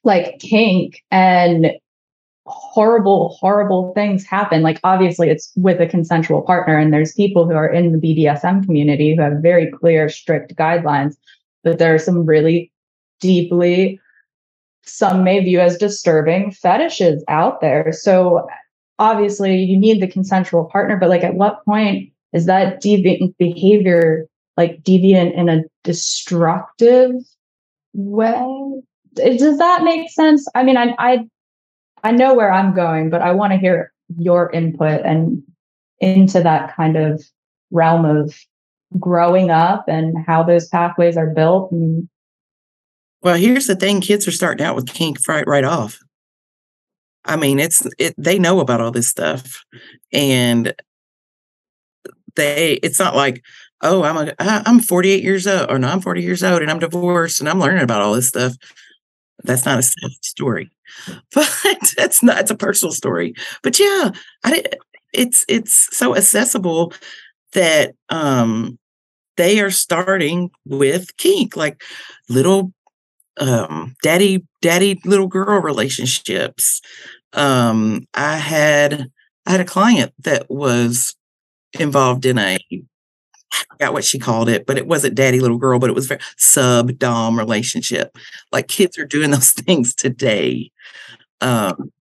like 0.05 0.39
kink 0.39 1.03
and 1.11 1.73
horrible, 2.47 3.37
horrible 3.41 3.93
things 3.95 4.25
happen? 4.25 4.63
Like, 4.63 4.81
obviously, 4.85 5.31
it's 5.31 5.53
with 5.57 5.81
a 5.81 5.87
consensual 5.87 6.43
partner, 6.43 6.77
and 6.77 6.93
there's 6.93 7.13
people 7.15 7.45
who 7.45 7.55
are 7.55 7.69
in 7.69 7.93
the 7.93 7.99
BDSM 7.99 8.65
community 8.65 9.15
who 9.15 9.23
have 9.23 9.43
very 9.43 9.71
clear, 9.71 10.09
strict 10.09 10.55
guidelines. 10.57 11.17
But 11.65 11.79
there 11.79 11.95
are 11.95 11.99
some 11.99 12.27
really 12.27 12.73
deeply 13.21 14.01
some 14.85 15.23
may 15.23 15.39
view 15.39 15.61
as 15.61 15.77
disturbing 15.77 16.51
fetishes 16.51 17.25
out 17.29 17.61
there. 17.61 17.93
So 17.93 18.49
obviously 18.99 19.57
you 19.63 19.79
need 19.79 20.03
the 20.03 20.09
consensual 20.09 20.65
partner, 20.65 20.97
but 20.97 21.09
like 21.09 21.23
at 21.23 21.35
what 21.35 21.65
point 21.65 22.13
is 22.33 22.47
that 22.47 22.83
deviant 22.83 23.37
behavior 23.39 24.27
like 24.57 24.83
deviant 24.83 25.35
in 25.37 25.49
a 25.49 25.63
destructive 25.85 27.13
way? 27.95 28.83
Does 29.15 29.59
that 29.59 29.85
make 29.85 30.11
sense? 30.11 30.47
I 30.55 30.63
mean, 30.63 30.77
I 30.77 30.95
I 30.99 31.29
I 32.05 32.11
know 32.13 32.35
where 32.35 32.53
I'm 32.53 32.75
going, 32.75 33.11
but 33.11 33.23
I 33.23 33.33
want 33.33 33.53
to 33.53 33.59
hear 33.59 33.93
your 34.19 34.51
input 34.51 35.03
and 35.05 35.43
into 36.01 36.43
that 36.43 36.75
kind 36.75 36.97
of 36.97 37.23
realm 37.71 38.05
of 38.05 38.35
growing 38.99 39.51
up 39.51 39.85
and 39.89 40.15
how 40.27 40.43
those 40.43 40.69
pathways 40.69 41.17
are 41.17 41.31
built 41.31 41.71
and 41.73 42.09
Well, 43.23 43.37
here's 43.37 43.67
the 43.67 43.77
thing: 43.77 44.01
kids 44.01 44.27
are 44.27 44.33
starting 44.33 44.65
out 44.65 44.77
with 44.77 44.93
kink 44.93 45.19
right 45.29 45.47
right 45.47 45.65
off. 45.65 45.99
I 47.25 47.37
mean, 47.37 47.59
it's 47.59 47.87
it. 47.99 48.15
They 48.19 48.39
know 48.39 48.61
about 48.61 48.81
all 48.81 48.91
this 48.91 49.09
stuff, 49.09 49.65
and 50.13 50.75
they. 52.37 52.75
It's 52.83 52.99
not 52.99 53.15
like, 53.15 53.43
oh, 53.83 54.03
I'm 54.03 54.29
a 54.29 54.35
I'm 54.39 54.81
48 54.81 55.23
years 55.23 55.47
old, 55.47 55.71
or 55.71 55.79
no, 55.79 55.89
I'm 55.89 56.01
40 56.01 56.23
years 56.23 56.43
old, 56.43 56.63
and 56.63 56.71
I'm 56.71 56.81
divorced, 56.81 57.41
and 57.41 57.49
I'm 57.49 57.61
learning 57.61 57.83
about 57.83 58.03
all 58.03 58.15
this 58.15 58.29
stuff. 58.29 58.55
That's 59.45 59.65
not 59.65 59.79
a 59.79 59.83
sad 59.83 60.11
story, 60.23 60.71
but 61.35 61.49
it's 61.99 62.23
not. 62.23 62.41
It's 62.41 62.51
a 62.51 62.57
personal 62.57 62.93
story. 62.93 63.35
But 63.63 63.79
yeah, 63.79 64.11
I. 64.45 64.65
It's 65.13 65.45
it's 65.47 65.95
so 65.95 66.17
accessible 66.17 66.95
that 67.53 67.95
um 68.09 68.79
they 69.37 69.61
are 69.61 69.71
starting 69.71 70.51
with 70.65 71.17
kink, 71.17 71.57
like 71.57 71.83
little 72.29 72.73
um 73.41 73.95
daddy 74.03 74.45
daddy 74.61 75.01
little 75.07 75.27
girl 75.27 75.59
relationships 75.59 76.83
um 77.33 78.07
i 78.13 78.37
had 78.37 79.11
i 79.47 79.53
had 79.53 79.61
a 79.61 79.65
client 79.65 80.13
that 80.19 80.45
was 80.51 81.17
involved 81.81 82.27
in 82.27 82.37
a 82.37 82.59
I 83.55 83.65
forgot 83.71 83.93
what 83.93 84.05
she 84.05 84.19
called 84.19 84.49
it, 84.49 84.67
but 84.67 84.79
it 84.79 84.87
wasn't 84.87 85.15
daddy 85.15 85.41
little 85.41 85.59
girl, 85.59 85.79
but 85.79 85.91
it 85.91 85.95
was 85.95 86.07
very 86.07 86.21
sub 86.39 86.99
dom 86.99 87.39
relationship. 87.39 88.17
Like 88.51 88.67
kids 88.69 88.99
are 88.99 89.05
doing 89.05 89.31
those 89.33 89.53
things 89.53 89.95
today. 89.95 90.71
Um, 91.41 91.93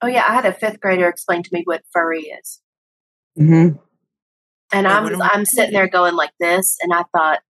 Oh 0.00 0.06
yeah, 0.06 0.24
I 0.28 0.34
had 0.34 0.46
a 0.46 0.52
fifth 0.52 0.80
grader 0.80 1.08
explain 1.08 1.42
to 1.42 1.50
me 1.52 1.62
what 1.64 1.82
furry 1.92 2.22
is. 2.22 2.60
Mhm. 3.38 3.78
And 4.72 4.86
Yeah, 4.86 4.98
I'm 4.98 5.04
we 5.04 5.20
I'm 5.20 5.44
sitting 5.44 5.72
there 5.72 5.88
going 5.88 6.14
like 6.14 6.32
this, 6.40 6.76
and 6.82 6.92
I 6.92 7.04
thought 7.14 7.40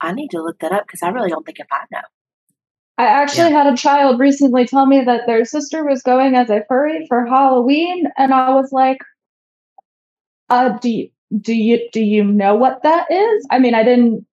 I 0.00 0.12
need 0.12 0.30
to 0.32 0.42
look 0.42 0.58
that 0.60 0.72
up 0.72 0.86
because 0.86 1.02
I 1.02 1.08
really 1.10 1.30
don't 1.30 1.44
think 1.46 1.60
if 1.60 1.66
I 1.70 1.84
know. 1.92 2.02
I 2.96 3.06
actually 3.06 3.50
had 3.50 3.66
a 3.66 3.76
child 3.76 4.20
recently 4.20 4.66
tell 4.66 4.86
me 4.86 5.02
that 5.04 5.26
their 5.26 5.44
sister 5.44 5.84
was 5.84 6.02
going 6.02 6.36
as 6.36 6.48
a 6.48 6.64
furry 6.68 7.06
for 7.08 7.26
Halloween, 7.26 8.06
and 8.16 8.32
I 8.32 8.50
was 8.50 8.70
like, 8.72 8.98
"Uh, 10.48 10.78
do 10.78 10.90
you 10.90 11.10
do 11.40 11.54
you 11.54 11.88
do 11.92 12.00
you 12.00 12.24
know 12.24 12.54
what 12.54 12.82
that 12.82 13.10
is?" 13.10 13.46
I 13.50 13.58
mean, 13.58 13.74
I 13.74 13.82
didn't. 13.82 14.26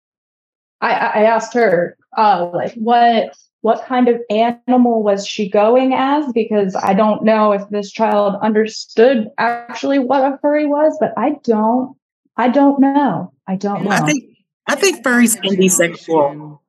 I 0.80 0.94
I 0.94 1.08
I 1.08 1.24
asked 1.24 1.54
her, 1.54 1.98
uh, 2.18 2.50
like 2.54 2.74
what 2.76 3.36
what 3.62 3.86
kind 3.86 4.08
of 4.08 4.20
animal 4.30 5.04
was 5.04 5.26
she 5.26 5.50
going 5.50 5.94
as? 5.94 6.32
Because 6.34 6.76
I 6.76 6.94
don't 6.94 7.24
know 7.24 7.52
if 7.52 7.68
this 7.70 7.92
child 7.92 8.36
understood 8.42 9.28
actually 9.38 10.00
what 10.00 10.22
a 10.24 10.38
furry 10.40 10.66
was, 10.66 10.98
but 11.00 11.14
I 11.18 11.36
don't. 11.44 11.96
I 12.42 12.48
don't 12.50 12.80
know. 12.80 13.32
I 13.48 13.56
don't 13.56 13.84
know. 13.84 13.92
I 13.92 14.00
think 14.00 14.24
I 14.68 14.74
think 14.76 15.06
furries 15.06 15.40
can 15.40 15.56
be 15.56 15.70
sexual. 15.70 16.64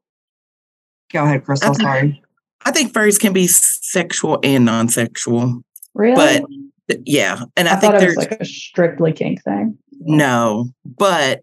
Go 1.11 1.25
ahead, 1.25 1.45
Crystal. 1.45 1.71
I 1.71 1.73
think- 1.73 1.83
Sorry. 1.83 2.23
I 2.65 2.71
think 2.71 2.93
furries 2.93 3.19
can 3.19 3.33
be 3.33 3.47
sexual 3.47 4.39
and 4.45 4.67
non-sexual. 4.67 5.63
really? 5.95 6.45
but 6.87 6.99
Yeah, 7.07 7.43
and 7.57 7.69
I, 7.69 7.73
I, 7.73 7.77
think 7.77 7.93
thought 7.93 8.03
it 8.03 8.07
there's 8.07 8.17
like 8.17 8.33
a 8.33 8.45
strictly 8.45 9.13
kink 9.15 9.43
thing. 9.43 9.79
No, 9.99 10.69
but 10.85 11.43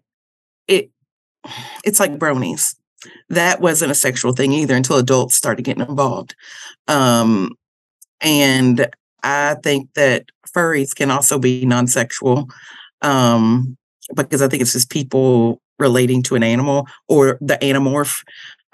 it 0.68 0.90
it's 1.84 1.98
like 1.98 2.18
bronies. 2.18 2.76
That 3.30 3.60
wasn't 3.60 3.90
a 3.90 3.96
sexual 3.96 4.32
thing 4.32 4.52
either 4.52 4.76
until 4.76 4.96
adults 4.96 5.34
started 5.34 5.64
getting 5.64 5.86
involved. 5.86 6.36
Um 6.86 7.50
and 8.20 8.88
I 9.24 9.56
think 9.62 9.92
that 9.94 10.26
furries 10.56 10.94
can 10.94 11.10
also 11.10 11.38
be 11.38 11.66
non-sexual. 11.66 12.48
Um 13.02 13.76
because 14.14 14.42
I 14.42 14.48
think 14.48 14.62
it's 14.62 14.72
just 14.72 14.90
people 14.90 15.60
relating 15.78 16.22
to 16.24 16.34
an 16.34 16.42
animal 16.42 16.86
or 17.08 17.38
the 17.40 17.58
animorph 17.62 18.22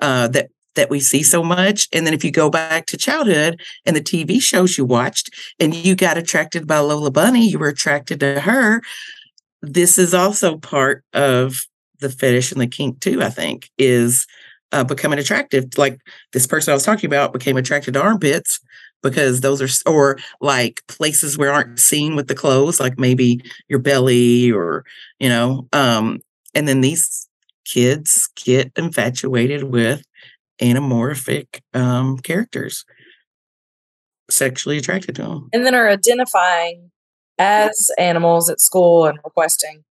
uh 0.00 0.28
that 0.28 0.48
that 0.74 0.90
we 0.90 1.00
see 1.00 1.22
so 1.22 1.42
much. 1.42 1.88
And 1.94 2.06
then 2.06 2.12
if 2.12 2.22
you 2.22 2.30
go 2.30 2.50
back 2.50 2.84
to 2.86 2.98
childhood 2.98 3.62
and 3.86 3.96
the 3.96 4.02
TV 4.02 4.42
shows 4.42 4.76
you 4.76 4.84
watched 4.84 5.30
and 5.58 5.74
you 5.74 5.96
got 5.96 6.18
attracted 6.18 6.66
by 6.66 6.80
Lola 6.80 7.10
Bunny, 7.10 7.48
you 7.48 7.58
were 7.58 7.68
attracted 7.68 8.20
to 8.20 8.40
her 8.40 8.82
this 9.62 9.98
is 9.98 10.14
also 10.14 10.58
part 10.58 11.04
of 11.12 11.66
the 12.00 12.10
fetish 12.10 12.52
and 12.52 12.60
the 12.60 12.66
kink 12.66 13.00
too 13.00 13.22
i 13.22 13.28
think 13.28 13.70
is 13.78 14.26
uh, 14.72 14.84
becoming 14.84 15.18
attractive 15.18 15.64
like 15.76 15.98
this 16.32 16.46
person 16.46 16.72
i 16.72 16.74
was 16.74 16.84
talking 16.84 17.08
about 17.08 17.32
became 17.32 17.56
attracted 17.56 17.94
to 17.94 18.02
armpits 18.02 18.60
because 19.10 19.40
those 19.40 19.62
are 19.62 19.90
or 19.90 20.18
like 20.40 20.82
places 20.88 21.36
where 21.38 21.52
aren't 21.52 21.78
seen 21.78 22.16
with 22.16 22.28
the 22.28 22.34
clothes 22.34 22.80
like 22.80 22.98
maybe 22.98 23.40
your 23.68 23.78
belly 23.78 24.50
or 24.50 24.84
you 25.18 25.28
know 25.28 25.66
um 25.72 26.20
and 26.54 26.66
then 26.68 26.80
these 26.80 27.28
kids 27.64 28.28
get 28.44 28.70
infatuated 28.76 29.64
with 29.64 30.02
anamorphic 30.60 31.60
um 31.74 32.18
characters 32.18 32.84
sexually 34.30 34.78
attracted 34.78 35.14
to 35.14 35.22
them 35.22 35.48
And 35.52 35.64
then 35.64 35.74
are 35.74 35.88
identifying 35.88 36.90
as 37.38 37.90
animals 37.98 38.48
at 38.50 38.60
school 38.60 39.06
and 39.06 39.18
requesting. 39.24 39.84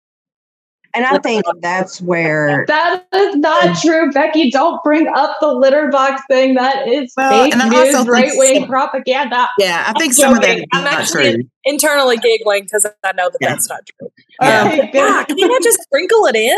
And 0.95 1.05
I 1.05 1.17
think 1.19 1.43
that's 1.61 2.01
where 2.01 2.65
That 2.67 3.05
is 3.13 3.35
not 3.35 3.77
true, 3.81 4.11
Becky. 4.11 4.49
Don't 4.51 4.81
bring 4.83 5.07
up 5.09 5.37
the 5.41 5.47
litter 5.53 5.89
box 5.89 6.21
thing. 6.29 6.55
That 6.55 6.87
is 6.87 7.13
Well, 7.17 7.43
fake 7.43 7.53
and 7.53 7.61
I 7.61 7.69
news, 7.69 7.95
think 7.95 8.07
right 8.09 8.31
wing 8.35 8.65
propaganda. 8.67 9.47
yeah 9.59 9.83
i 9.87 9.93
think 9.99 10.11
I'm 10.11 10.13
some 10.13 10.33
of 10.35 10.41
that 10.41 10.47
joking. 10.47 10.63
is 10.63 10.67
I'm 10.73 10.83
not 10.83 10.93
actually- 10.93 11.33
true 11.35 11.43
Internally 11.67 12.17
giggling 12.17 12.63
because 12.63 12.85
I 12.85 13.11
know 13.13 13.27
that 13.29 13.37
Yeah. 13.41 13.49
that's 13.49 13.67
not 13.67 13.79
true. 13.99 14.09
Yeah. 14.39 14.61
Um, 14.61 14.67
Okay, 14.67 14.91
yeah, 14.93 15.23
can 15.23 15.37
you 15.37 15.47
not 15.47 15.63
just 15.63 15.81
sprinkle 15.81 16.25
it 16.27 16.35
in? 16.35 16.55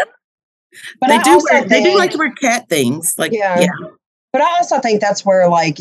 but 0.99 1.07
they 1.07 1.15
I 1.15 1.23
do 1.23 1.29
also 1.31 1.45
wear, 1.53 1.63
they 1.63 1.81
do 1.83 1.97
like 1.97 2.11
to 2.11 2.17
wear 2.17 2.31
cat 2.33 2.67
things 2.69 3.13
like 3.17 3.31
Yeah. 3.31 3.59
yeah, 3.61 3.67
But 4.33 4.41
I 4.41 4.57
also 4.57 4.79
think 4.79 4.99
that's 5.01 5.25
where 5.25 5.47
like 5.49 5.77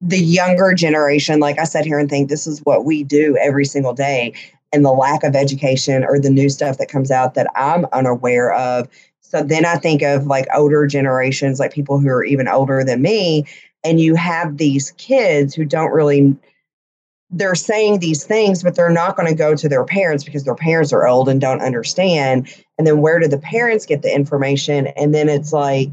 the 0.00 0.18
younger 0.18 0.72
generation, 0.74 1.38
like 1.40 1.58
I 1.58 1.64
said 1.64 1.84
here 1.84 1.98
and 1.98 2.08
think 2.08 2.28
this 2.30 2.46
is 2.46 2.60
what 2.60 2.84
we 2.86 3.04
do 3.04 3.36
every 3.40 3.64
single 3.66 3.92
day. 3.92 4.32
And 4.72 4.84
the 4.84 4.92
lack 4.92 5.22
of 5.22 5.36
education 5.36 6.04
or 6.04 6.18
the 6.18 6.30
new 6.30 6.48
stuff 6.48 6.78
that 6.78 6.88
comes 6.88 7.10
out 7.10 7.34
that 7.34 7.48
I'm 7.54 7.86
unaware 7.92 8.52
of. 8.52 8.88
So 9.20 9.42
then 9.42 9.64
I 9.64 9.76
think 9.76 10.02
of 10.02 10.26
like 10.26 10.46
older 10.54 10.86
generations, 10.86 11.58
like 11.58 11.72
people 11.72 11.98
who 11.98 12.08
are 12.08 12.24
even 12.24 12.48
older 12.48 12.84
than 12.84 13.02
me, 13.02 13.46
and 13.84 14.00
you 14.00 14.14
have 14.14 14.56
these 14.56 14.92
kids 14.92 15.54
who 15.54 15.64
don't 15.64 15.92
really 15.92 16.36
they're 17.30 17.54
saying 17.54 17.98
these 17.98 18.24
things, 18.24 18.62
but 18.62 18.76
they're 18.76 18.88
not 18.90 19.16
going 19.16 19.28
to 19.28 19.34
go 19.34 19.54
to 19.54 19.68
their 19.68 19.84
parents 19.84 20.24
because 20.24 20.44
their 20.44 20.54
parents 20.54 20.92
are 20.92 21.06
old 21.06 21.28
and 21.28 21.40
don't 21.40 21.60
understand. 21.60 22.48
And 22.78 22.86
then 22.86 23.00
where 23.00 23.18
do 23.18 23.26
the 23.26 23.38
parents 23.38 23.86
get 23.86 24.02
the 24.02 24.14
information? 24.14 24.88
And 24.88 25.14
then 25.14 25.28
it's 25.28 25.52
like, 25.52 25.90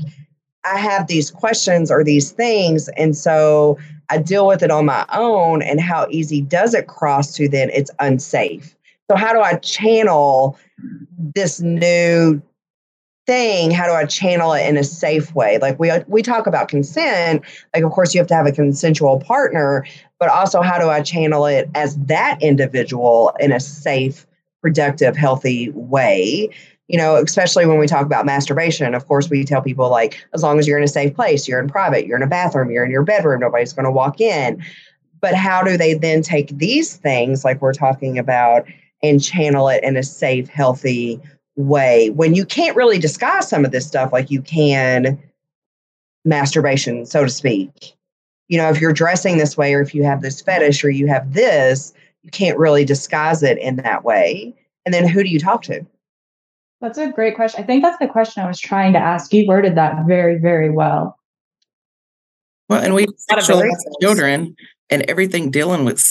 I 0.63 0.77
have 0.77 1.07
these 1.07 1.31
questions 1.31 1.91
or 1.91 2.03
these 2.03 2.31
things. 2.31 2.87
And 2.97 3.17
so 3.17 3.77
I 4.10 4.17
deal 4.17 4.48
with 4.48 4.63
it 4.63 4.72
on 4.72 4.86
my 4.86 5.05
own. 5.13 5.62
And 5.62 5.79
how 5.79 6.07
easy 6.10 6.41
does 6.41 6.74
it 6.74 6.88
cross 6.88 7.33
to 7.36 7.48
then 7.48 7.69
it's 7.72 7.91
unsafe? 8.00 8.75
So, 9.10 9.17
how 9.17 9.33
do 9.33 9.39
I 9.39 9.55
channel 9.55 10.57
this 11.17 11.60
new 11.62 12.41
thing? 13.25 13.72
How 13.72 13.86
do 13.88 13.93
I 13.93 14.05
channel 14.05 14.53
it 14.53 14.67
in 14.67 14.77
a 14.77 14.83
safe 14.83 15.33
way? 15.36 15.57
Like 15.60 15.79
we 15.79 15.91
we 16.07 16.22
talk 16.22 16.48
about 16.48 16.67
consent, 16.67 17.43
like 17.74 17.83
of 17.83 17.91
course 17.91 18.13
you 18.13 18.19
have 18.19 18.27
to 18.27 18.36
have 18.36 18.45
a 18.45 18.51
consensual 18.51 19.19
partner, 19.19 19.86
but 20.19 20.29
also 20.29 20.62
how 20.62 20.79
do 20.79 20.89
I 20.89 21.01
channel 21.01 21.45
it 21.45 21.69
as 21.75 21.98
that 21.98 22.41
individual 22.41 23.33
in 23.39 23.51
a 23.51 23.60
safe, 23.60 24.25
productive, 24.62 25.15
healthy 25.15 25.69
way? 25.72 26.50
You 26.87 26.97
know, 26.97 27.15
especially 27.15 27.65
when 27.65 27.79
we 27.79 27.87
talk 27.87 28.05
about 28.05 28.25
masturbation, 28.25 28.93
of 28.93 29.07
course, 29.07 29.29
we 29.29 29.43
tell 29.43 29.61
people 29.61 29.89
like, 29.89 30.25
as 30.33 30.43
long 30.43 30.59
as 30.59 30.67
you're 30.67 30.77
in 30.77 30.83
a 30.83 30.87
safe 30.87 31.15
place, 31.15 31.47
you're 31.47 31.59
in 31.59 31.69
private, 31.69 32.05
you're 32.05 32.17
in 32.17 32.23
a 32.23 32.27
bathroom, 32.27 32.71
you're 32.71 32.83
in 32.83 32.91
your 32.91 33.03
bedroom, 33.03 33.39
nobody's 33.39 33.73
going 33.73 33.85
to 33.85 33.91
walk 33.91 34.19
in. 34.19 34.63
But 35.21 35.33
how 35.33 35.63
do 35.63 35.77
they 35.77 35.93
then 35.93 36.21
take 36.21 36.49
these 36.57 36.97
things, 36.97 37.45
like 37.45 37.61
we're 37.61 37.73
talking 37.73 38.19
about, 38.19 38.65
and 39.01 39.23
channel 39.23 39.69
it 39.69 39.83
in 39.83 39.95
a 39.95 40.03
safe, 40.03 40.49
healthy 40.49 41.21
way 41.55 42.09
when 42.09 42.33
you 42.33 42.45
can't 42.45 42.75
really 42.75 42.97
disguise 42.97 43.47
some 43.47 43.63
of 43.63 43.71
this 43.71 43.87
stuff 43.87 44.11
like 44.11 44.31
you 44.31 44.41
can 44.41 45.21
masturbation, 46.25 47.05
so 47.05 47.23
to 47.23 47.29
speak? 47.29 47.93
You 48.49 48.57
know, 48.57 48.69
if 48.69 48.81
you're 48.81 48.93
dressing 48.93 49.37
this 49.37 49.55
way, 49.57 49.73
or 49.73 49.81
if 49.81 49.95
you 49.95 50.03
have 50.03 50.21
this 50.21 50.41
fetish, 50.41 50.83
or 50.83 50.89
you 50.89 51.07
have 51.07 51.33
this, 51.33 51.93
you 52.23 52.31
can't 52.31 52.57
really 52.57 52.83
disguise 52.83 53.41
it 53.41 53.57
in 53.57 53.77
that 53.77 54.03
way. 54.03 54.53
And 54.85 54.93
then 54.93 55.07
who 55.07 55.23
do 55.23 55.29
you 55.29 55.39
talk 55.39 55.61
to? 55.63 55.85
That's 56.83 56.97
a 56.97 57.09
great 57.09 57.37
question. 57.37 57.63
I 57.63 57.65
think 57.65 57.81
that's 57.81 57.97
the 57.97 58.09
question 58.09 58.43
I 58.43 58.47
was 58.47 58.59
trying 58.59 58.91
to 58.91 58.99
ask. 58.99 59.33
You 59.33 59.47
worded 59.47 59.75
that 59.75 60.05
very, 60.05 60.37
very 60.37 60.69
well. 60.69 61.17
Well, 62.67 62.83
and 62.83 62.93
we 62.93 63.07
sexualize 63.31 63.71
children 64.01 64.53
and 64.89 65.03
everything 65.03 65.49
dealing 65.49 65.85
with 65.85 66.05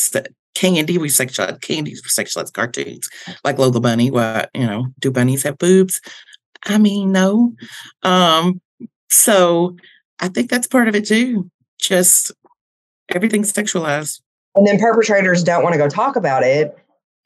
candy. 0.54 0.96
We 0.96 1.08
sexualize 1.08 1.60
candy, 1.60 1.92
we 1.92 2.24
sexualize 2.24 2.50
cartoons 2.54 3.06
like 3.44 3.58
Lola 3.58 3.80
Bunny. 3.80 4.10
What 4.10 4.48
you 4.54 4.66
know? 4.66 4.86
Do 4.98 5.10
bunnies 5.10 5.42
have 5.42 5.58
boobs? 5.58 6.00
I 6.64 6.78
mean, 6.78 7.12
no. 7.12 7.52
Um, 8.02 8.58
so 9.10 9.76
I 10.20 10.28
think 10.28 10.48
that's 10.48 10.66
part 10.66 10.88
of 10.88 10.94
it 10.94 11.06
too. 11.06 11.50
Just 11.78 12.32
everything's 13.10 13.52
sexualized. 13.52 14.22
And 14.54 14.66
then 14.66 14.78
perpetrators 14.78 15.44
don't 15.44 15.62
want 15.62 15.74
to 15.74 15.78
go 15.78 15.90
talk 15.90 16.16
about 16.16 16.44
it 16.44 16.74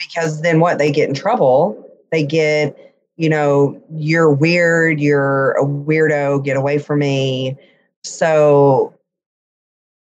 because 0.01 0.43
then 0.43 0.59
what? 0.59 0.79
They 0.79 0.91
get 0.91 1.09
in 1.09 1.15
trouble. 1.15 1.81
They 2.11 2.25
get 2.25 2.96
you 3.17 3.29
know, 3.29 3.83
you're 3.91 4.33
weird, 4.33 5.01
you're 5.01 5.53
a 5.53 5.65
weirdo, 5.65 6.45
get 6.45 6.57
away 6.57 6.79
from 6.79 6.99
me. 6.99 7.57
So, 8.05 8.95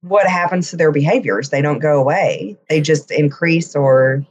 what 0.00 0.26
happens 0.26 0.70
to 0.70 0.76
their 0.76 0.90
behaviors? 0.90 1.50
They 1.50 1.62
don't 1.62 1.78
go 1.78 2.00
away, 2.00 2.56
they 2.68 2.80
just 2.80 3.10
increase 3.10 3.76
or. 3.76 4.24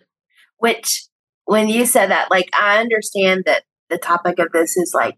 Which, 0.58 1.06
when 1.46 1.70
you 1.70 1.86
said 1.86 2.12
that, 2.12 2.30
like, 2.30 2.50
I 2.60 2.80
understand 2.80 3.44
that 3.46 3.64
the 3.90 3.98
topic 3.98 4.40
of 4.40 4.52
this 4.52 4.78
is 4.78 4.94
like, 4.94 5.18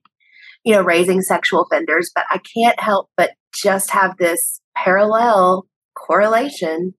you 0.64 0.74
know, 0.74 0.82
raising 0.82 1.22
sexual 1.22 1.62
offenders, 1.62 2.12
but 2.14 2.26
I 2.32 2.40
can't 2.56 2.80
help 2.80 3.10
but 3.18 3.32
just 3.54 3.92
have 3.92 4.18
this 4.18 4.62
parallel 4.76 5.68
correlation 5.96 6.94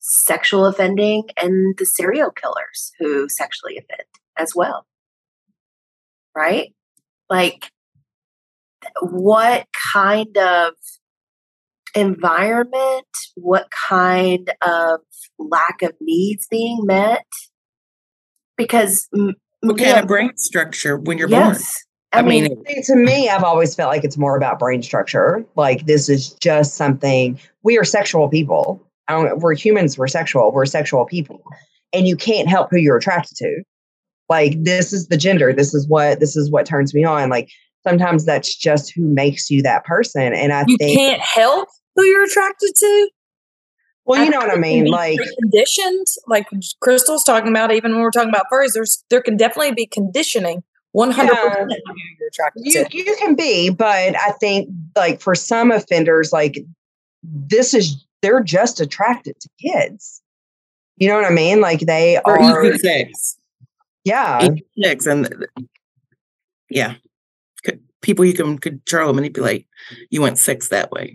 sexual 0.00 0.66
offending 0.66 1.24
and 1.40 1.76
the 1.78 1.84
serial 1.84 2.30
killers 2.30 2.92
who 2.98 3.28
sexually 3.28 3.76
offend 3.76 4.06
as 4.36 4.52
well 4.54 4.86
right? 6.34 6.74
Like, 7.28 7.70
what 9.00 9.66
kind 9.92 10.36
of 10.36 10.74
environment, 11.94 13.06
what 13.36 13.68
kind 13.70 14.50
of 14.62 15.00
lack 15.38 15.82
of 15.82 15.92
needs 16.00 16.46
being 16.50 16.80
met? 16.84 17.24
Because 18.56 19.08
what 19.60 19.78
kind 19.78 19.98
of 19.98 20.06
brain 20.06 20.36
structure 20.36 20.96
when 20.96 21.18
you're 21.18 21.28
yes. 21.28 21.58
born? 21.58 21.68
I, 22.14 22.18
I 22.18 22.22
mean, 22.28 22.62
mean, 22.66 22.82
to 22.82 22.96
me, 22.96 23.30
I've 23.30 23.44
always 23.44 23.74
felt 23.74 23.90
like 23.90 24.04
it's 24.04 24.18
more 24.18 24.36
about 24.36 24.58
brain 24.58 24.82
structure. 24.82 25.44
Like 25.56 25.86
this 25.86 26.08
is 26.08 26.34
just 26.34 26.74
something. 26.74 27.40
We 27.62 27.78
are 27.78 27.84
sexual 27.84 28.28
people. 28.28 28.86
we're 29.08 29.54
humans. 29.54 29.96
We're 29.96 30.08
sexual. 30.08 30.52
We're 30.52 30.66
sexual 30.66 31.06
people, 31.06 31.42
and 31.94 32.06
you 32.06 32.16
can't 32.16 32.48
help 32.48 32.68
who 32.70 32.76
you're 32.76 32.98
attracted 32.98 33.36
to 33.38 33.62
like 34.28 34.62
this 34.62 34.92
is 34.92 35.08
the 35.08 35.16
gender 35.16 35.52
this 35.52 35.74
is 35.74 35.88
what 35.88 36.20
this 36.20 36.36
is 36.36 36.50
what 36.50 36.66
turns 36.66 36.94
me 36.94 37.04
on 37.04 37.28
like 37.28 37.48
sometimes 37.86 38.24
that's 38.24 38.54
just 38.56 38.92
who 38.94 39.06
makes 39.08 39.50
you 39.50 39.62
that 39.62 39.84
person 39.84 40.32
and 40.32 40.52
i 40.52 40.64
you 40.66 40.76
think 40.76 40.98
can't 40.98 41.20
help 41.20 41.68
who 41.94 42.04
you're 42.04 42.24
attracted 42.24 42.72
to? 42.74 43.10
Well 44.06 44.24
you 44.24 44.30
know 44.30 44.38
what 44.38 44.50
i 44.50 44.56
mean 44.56 44.86
like 44.86 45.20
conditioned 45.40 46.06
like 46.26 46.46
crystal's 46.80 47.24
talking 47.24 47.50
about 47.50 47.72
even 47.72 47.92
when 47.92 48.00
we're 48.00 48.10
talking 48.10 48.30
about 48.30 48.46
furries 48.52 48.72
there's 48.74 49.04
there 49.10 49.22
can 49.22 49.36
definitely 49.36 49.72
be 49.72 49.86
conditioning 49.86 50.62
100% 50.94 51.16
yeah, 51.16 51.66
you're 51.66 52.28
attracted 52.28 52.62
you, 52.64 52.84
to. 52.84 52.96
you 52.96 53.16
can 53.18 53.34
be 53.34 53.70
but 53.70 54.16
i 54.16 54.32
think 54.40 54.68
like 54.96 55.20
for 55.20 55.34
some 55.34 55.70
offenders 55.70 56.32
like 56.32 56.58
this 57.22 57.74
is 57.74 58.04
they're 58.22 58.42
just 58.42 58.80
attracted 58.80 59.38
to 59.40 59.48
kids. 59.60 60.22
You 60.96 61.08
know 61.08 61.16
what 61.16 61.24
i 61.24 61.30
mean? 61.30 61.60
Like 61.60 61.80
they 61.80 62.18
or 62.24 62.40
are 62.40 62.64
easy 62.64 62.78
sex 62.78 63.36
yeah. 64.04 64.48
Checks 64.82 65.06
and 65.06 65.46
yeah, 66.68 66.94
people 68.00 68.24
you 68.24 68.34
can 68.34 68.58
control, 68.58 69.12
manipulate. 69.12 69.66
You 70.10 70.20
want 70.20 70.38
sex 70.38 70.68
that 70.68 70.90
way. 70.90 71.14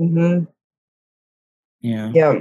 Mm-hmm. 0.00 0.44
Yeah. 1.80 2.10
Yeah. 2.12 2.34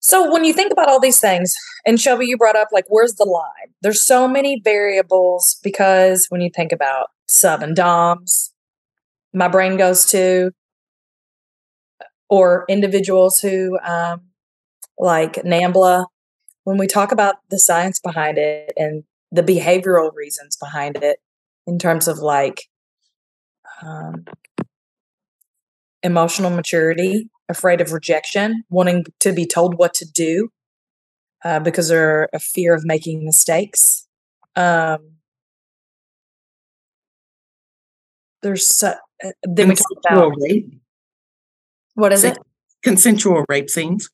So 0.00 0.30
when 0.30 0.44
you 0.44 0.52
think 0.52 0.70
about 0.72 0.88
all 0.88 1.00
these 1.00 1.18
things, 1.18 1.52
and 1.84 2.00
Shelby, 2.00 2.26
you 2.26 2.36
brought 2.36 2.54
up 2.54 2.68
like, 2.70 2.84
where's 2.88 3.14
the 3.14 3.24
line? 3.24 3.74
There's 3.82 4.06
so 4.06 4.28
many 4.28 4.60
variables 4.62 5.58
because 5.64 6.26
when 6.28 6.40
you 6.40 6.50
think 6.54 6.70
about 6.70 7.08
sub 7.28 7.62
and 7.62 7.74
doms, 7.74 8.52
my 9.32 9.48
brain 9.48 9.76
goes 9.76 10.06
to, 10.06 10.52
or 12.28 12.64
individuals 12.68 13.40
who, 13.40 13.78
um, 13.80 14.20
like 14.98 15.34
NAMBLA, 15.42 16.06
when 16.66 16.78
we 16.78 16.88
talk 16.88 17.12
about 17.12 17.36
the 17.48 17.60
science 17.60 18.00
behind 18.00 18.38
it 18.38 18.72
and 18.76 19.04
the 19.30 19.42
behavioral 19.42 20.10
reasons 20.16 20.56
behind 20.56 20.96
it 20.96 21.20
in 21.64 21.78
terms 21.78 22.08
of 22.08 22.18
like 22.18 22.64
um, 23.82 24.24
emotional 26.02 26.50
maturity, 26.50 27.30
afraid 27.48 27.80
of 27.80 27.92
rejection, 27.92 28.64
wanting 28.68 29.04
to 29.20 29.32
be 29.32 29.46
told 29.46 29.78
what 29.78 29.94
to 29.94 30.04
do 30.04 30.48
uh, 31.44 31.60
because 31.60 31.86
they're 31.86 32.28
a 32.32 32.40
fear 32.40 32.74
of 32.74 32.84
making 32.84 33.24
mistakes. 33.24 34.08
Um, 34.56 35.18
there's 38.42 38.66
so, 38.66 38.94
uh, 39.24 39.30
then 39.44 39.68
we 39.68 39.76
talk 39.76 39.92
about 40.10 40.32
rape. 40.40 40.80
what 41.94 42.12
is 42.12 42.24
it? 42.24 42.36
Consensual 42.82 43.44
rape 43.48 43.70
scenes. 43.70 44.10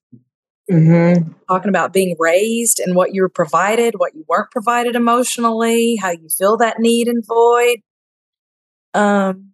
Mm-hmm. 0.72 1.32
Talking 1.48 1.68
about 1.68 1.92
being 1.92 2.16
raised 2.18 2.80
and 2.80 2.96
what 2.96 3.12
you 3.12 3.20
were 3.20 3.28
provided, 3.28 3.94
what 3.98 4.14
you 4.14 4.24
weren't 4.26 4.50
provided 4.50 4.96
emotionally, 4.96 5.96
how 5.96 6.10
you 6.10 6.28
feel 6.30 6.56
that 6.56 6.78
need 6.78 7.08
and 7.08 7.22
void. 7.26 7.80
Um, 8.94 9.52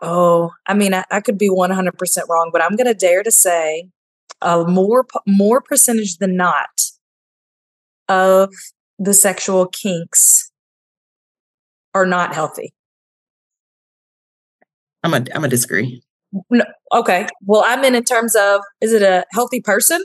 oh, 0.00 0.52
I 0.66 0.72
mean, 0.72 0.94
I, 0.94 1.04
I 1.10 1.20
could 1.20 1.36
be 1.36 1.50
100% 1.50 2.28
wrong, 2.30 2.48
but 2.50 2.62
I'm 2.62 2.76
going 2.76 2.86
to 2.86 2.94
dare 2.94 3.22
to 3.22 3.30
say 3.30 3.90
a 4.40 4.64
more, 4.64 5.06
more 5.26 5.60
percentage 5.60 6.16
than 6.16 6.34
not 6.34 6.80
of 8.08 8.54
the 8.98 9.12
sexual 9.12 9.66
kinks 9.66 10.50
are 11.92 12.06
not 12.06 12.34
healthy. 12.34 12.72
I'm 15.02 15.12
a, 15.12 15.24
I'm 15.34 15.44
a 15.44 15.48
disagree. 15.48 16.02
No, 16.50 16.64
okay. 16.92 17.26
Well, 17.44 17.64
I'm 17.66 17.84
in 17.84 17.94
in 17.94 18.04
terms 18.04 18.36
of 18.36 18.60
is 18.80 18.92
it 18.92 19.02
a 19.02 19.24
healthy 19.32 19.60
person 19.60 20.04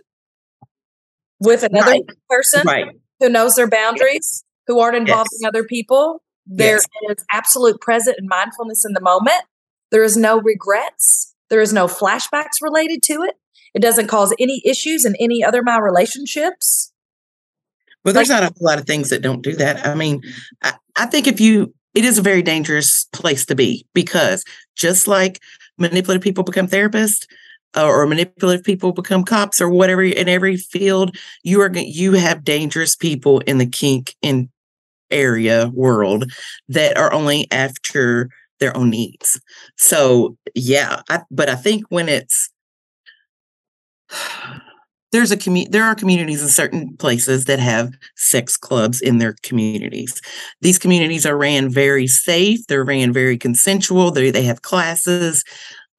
with 1.39 1.63
another 1.63 1.91
right. 1.91 2.03
person 2.29 2.63
right. 2.65 2.85
who 3.19 3.29
knows 3.29 3.55
their 3.55 3.69
boundaries, 3.69 4.43
who 4.67 4.79
aren't 4.79 4.97
involving 4.97 5.39
yes. 5.41 5.47
other 5.47 5.63
people? 5.63 6.23
There 6.47 6.77
yes. 6.77 7.17
is 7.17 7.25
absolute 7.31 7.81
present 7.81 8.17
and 8.19 8.27
mindfulness 8.27 8.85
in 8.85 8.93
the 8.93 9.01
moment. 9.01 9.43
There 9.91 10.03
is 10.03 10.17
no 10.17 10.39
regrets. 10.39 11.35
There 11.49 11.61
is 11.61 11.73
no 11.73 11.87
flashbacks 11.87 12.61
related 12.61 13.03
to 13.03 13.23
it. 13.23 13.35
It 13.73 13.81
doesn't 13.81 14.07
cause 14.07 14.33
any 14.39 14.61
issues 14.65 15.05
in 15.05 15.15
any 15.19 15.43
other 15.43 15.61
my 15.61 15.77
relationships. 15.77 16.91
Well, 18.03 18.13
there's 18.13 18.29
not 18.29 18.43
a 18.43 18.53
lot 18.61 18.79
of 18.79 18.85
things 18.85 19.09
that 19.09 19.21
don't 19.21 19.41
do 19.41 19.53
that. 19.55 19.85
I 19.85 19.95
mean, 19.95 20.21
I, 20.63 20.73
I 20.95 21.05
think 21.07 21.27
if 21.27 21.41
you, 21.41 21.73
it 21.95 22.05
is 22.05 22.17
a 22.17 22.21
very 22.21 22.41
dangerous 22.41 23.05
place 23.11 23.45
to 23.47 23.55
be 23.55 23.85
because 23.93 24.43
just 24.75 25.07
like 25.07 25.41
manipulative 25.77 26.23
people 26.23 26.43
become 26.43 26.67
therapists, 26.67 27.25
uh, 27.75 27.85
or 27.85 28.05
manipulative 28.07 28.63
people 28.63 28.91
become 28.91 29.23
cops 29.23 29.59
or 29.59 29.69
whatever 29.69 30.03
in 30.03 30.29
every 30.29 30.57
field 30.57 31.15
you 31.43 31.61
are 31.61 31.71
you 31.73 32.13
have 32.13 32.43
dangerous 32.43 32.95
people 32.95 33.39
in 33.41 33.57
the 33.57 33.65
kink 33.65 34.15
in 34.21 34.49
area 35.11 35.69
world 35.73 36.31
that 36.69 36.97
are 36.97 37.13
only 37.13 37.47
after 37.51 38.29
their 38.59 38.75
own 38.75 38.89
needs. 38.89 39.39
So 39.77 40.37
yeah 40.55 41.01
I, 41.09 41.21
but 41.29 41.49
i 41.49 41.55
think 41.55 41.85
when 41.89 42.07
it's 42.07 42.49
there's 45.15 45.31
a 45.31 45.37
community 45.37 45.71
there 45.71 45.83
are 45.83 45.95
communities 45.95 46.41
in 46.41 46.47
certain 46.47 46.95
places 46.97 47.45
that 47.45 47.59
have 47.59 47.93
sex 48.15 48.57
clubs 48.57 49.01
in 49.01 49.17
their 49.17 49.35
communities 49.43 50.21
these 50.61 50.77
communities 50.77 51.25
are 51.25 51.37
ran 51.37 51.69
very 51.69 52.07
safe 52.07 52.65
they're 52.67 52.83
ran 52.83 53.13
very 53.13 53.37
consensual 53.37 54.11
they, 54.11 54.29
they 54.29 54.43
have 54.43 54.61
classes 54.61 55.43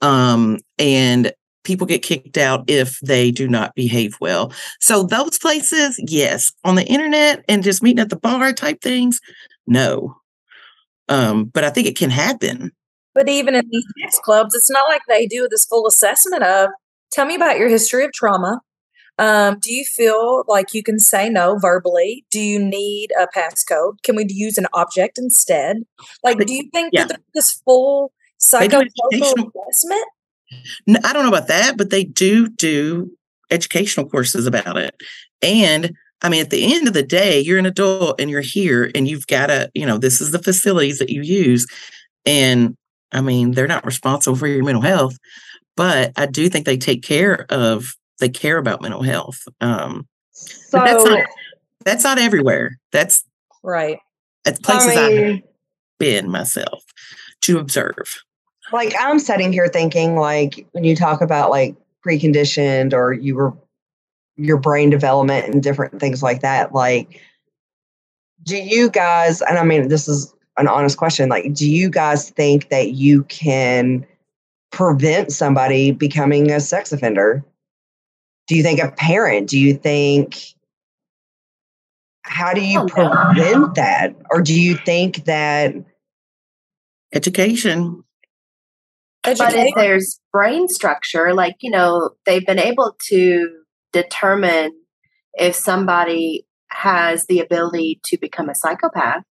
um, 0.02 0.58
and 0.78 1.32
people 1.66 1.86
get 1.86 2.02
kicked 2.02 2.38
out 2.38 2.64
if 2.68 2.98
they 3.00 3.30
do 3.30 3.48
not 3.48 3.74
behave 3.74 4.16
well. 4.20 4.52
So 4.80 5.02
those 5.02 5.38
places, 5.38 6.00
yes. 6.06 6.52
On 6.64 6.76
the 6.76 6.86
internet 6.86 7.44
and 7.48 7.62
just 7.62 7.82
meeting 7.82 7.98
at 7.98 8.08
the 8.08 8.16
bar 8.16 8.52
type 8.52 8.80
things, 8.80 9.20
no. 9.66 10.16
Um, 11.08 11.46
but 11.46 11.64
I 11.64 11.70
think 11.70 11.88
it 11.88 11.98
can 11.98 12.10
happen. 12.10 12.70
But 13.14 13.28
even 13.28 13.54
in 13.54 13.68
these 13.70 13.84
sex 14.00 14.20
clubs, 14.22 14.54
it's 14.54 14.70
not 14.70 14.88
like 14.88 15.02
they 15.08 15.26
do 15.26 15.48
this 15.50 15.66
full 15.66 15.86
assessment 15.86 16.42
of 16.44 16.68
tell 17.10 17.26
me 17.26 17.34
about 17.34 17.58
your 17.58 17.68
history 17.68 18.04
of 18.04 18.12
trauma. 18.12 18.60
Um, 19.18 19.58
do 19.60 19.72
you 19.72 19.84
feel 19.84 20.44
like 20.46 20.74
you 20.74 20.82
can 20.82 20.98
say 20.98 21.28
no 21.28 21.58
verbally? 21.58 22.24
Do 22.30 22.38
you 22.38 22.58
need 22.58 23.08
a 23.18 23.26
passcode? 23.26 24.02
Can 24.02 24.14
we 24.16 24.26
use 24.28 24.58
an 24.58 24.66
object 24.74 25.18
instead? 25.18 25.78
Like, 26.22 26.38
do 26.38 26.52
you 26.52 26.68
think 26.72 26.90
yeah. 26.92 27.06
that 27.06 27.22
this 27.34 27.62
full 27.64 28.12
psychosocial 28.38 29.50
assessment 29.70 30.06
no, 30.86 31.00
I 31.04 31.12
don't 31.12 31.22
know 31.22 31.36
about 31.36 31.48
that, 31.48 31.76
but 31.76 31.90
they 31.90 32.04
do 32.04 32.48
do 32.48 33.10
educational 33.50 34.08
courses 34.08 34.46
about 34.46 34.76
it. 34.76 34.94
And 35.42 35.94
I 36.22 36.28
mean, 36.28 36.40
at 36.40 36.50
the 36.50 36.74
end 36.74 36.88
of 36.88 36.94
the 36.94 37.02
day, 37.02 37.40
you're 37.40 37.58
an 37.58 37.66
adult 37.66 38.20
and 38.20 38.30
you're 38.30 38.40
here 38.40 38.90
and 38.94 39.06
you've 39.06 39.26
got 39.26 39.46
to, 39.46 39.70
you 39.74 39.84
know, 39.84 39.98
this 39.98 40.20
is 40.20 40.32
the 40.32 40.42
facilities 40.42 40.98
that 40.98 41.10
you 41.10 41.22
use. 41.22 41.66
And 42.24 42.76
I 43.12 43.20
mean, 43.20 43.52
they're 43.52 43.66
not 43.66 43.84
responsible 43.84 44.36
for 44.36 44.46
your 44.46 44.64
mental 44.64 44.82
health, 44.82 45.16
but 45.76 46.12
I 46.16 46.26
do 46.26 46.48
think 46.48 46.64
they 46.66 46.78
take 46.78 47.02
care 47.02 47.46
of, 47.50 47.94
they 48.20 48.28
care 48.28 48.58
about 48.58 48.82
mental 48.82 49.02
health. 49.02 49.46
Um, 49.60 50.06
so 50.32 50.78
that's 50.78 51.04
not, 51.04 51.26
that's 51.84 52.04
not 52.04 52.18
everywhere. 52.18 52.78
That's 52.92 53.24
right. 53.62 53.98
At 54.44 54.62
places 54.62 54.96
I've 54.96 55.42
been 55.98 56.30
myself 56.30 56.84
to 57.42 57.58
observe 57.58 58.22
like 58.72 58.94
I'm 58.98 59.18
sitting 59.18 59.52
here 59.52 59.68
thinking 59.68 60.16
like 60.16 60.66
when 60.72 60.84
you 60.84 60.96
talk 60.96 61.20
about 61.20 61.50
like 61.50 61.76
preconditioned 62.04 62.92
or 62.92 63.12
you 63.12 63.34
were 63.34 63.52
your 64.36 64.58
brain 64.58 64.90
development 64.90 65.46
and 65.46 65.62
different 65.62 65.98
things 66.00 66.22
like 66.22 66.42
that 66.42 66.74
like 66.74 67.20
do 68.42 68.56
you 68.56 68.90
guys 68.90 69.40
and 69.42 69.58
I 69.58 69.64
mean 69.64 69.88
this 69.88 70.08
is 70.08 70.32
an 70.58 70.68
honest 70.68 70.98
question 70.98 71.28
like 71.28 71.52
do 71.54 71.68
you 71.68 71.90
guys 71.90 72.30
think 72.30 72.68
that 72.68 72.92
you 72.92 73.24
can 73.24 74.06
prevent 74.72 75.32
somebody 75.32 75.90
becoming 75.90 76.50
a 76.50 76.60
sex 76.60 76.92
offender 76.92 77.44
do 78.46 78.56
you 78.56 78.62
think 78.62 78.80
a 78.80 78.90
parent 78.90 79.48
do 79.48 79.58
you 79.58 79.74
think 79.74 80.36
how 82.28 82.52
do 82.52 82.60
you 82.60 82.80
oh, 82.80 82.86
prevent 82.86 83.76
that? 83.76 84.16
Or 84.30 84.42
do 84.42 84.60
you 84.60 84.76
think 84.76 85.26
that 85.26 85.74
education. 87.12 88.02
But 89.22 89.54
if 89.54 89.74
there's 89.74 90.20
brain 90.32 90.68
structure, 90.68 91.34
like, 91.34 91.56
you 91.60 91.70
know, 91.70 92.10
they've 92.26 92.46
been 92.46 92.60
able 92.60 92.96
to 93.08 93.48
determine 93.92 94.70
if 95.34 95.56
somebody 95.56 96.46
has 96.70 97.26
the 97.26 97.40
ability 97.40 98.00
to 98.04 98.18
become 98.18 98.48
a 98.48 98.54
psychopath 98.54 99.24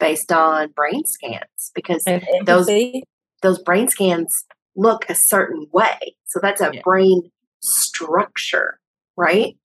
based 0.00 0.32
on 0.32 0.72
brain 0.72 1.04
scans 1.04 1.70
because 1.74 2.04
those 2.44 2.68
those 3.42 3.58
brain 3.60 3.88
scans 3.88 4.44
look 4.74 5.08
a 5.08 5.14
certain 5.14 5.66
way. 5.72 6.16
So 6.26 6.40
that's 6.42 6.60
a 6.60 6.70
yeah. 6.74 6.80
brain 6.82 7.30
structure, 7.66 8.78
right? 9.16 9.56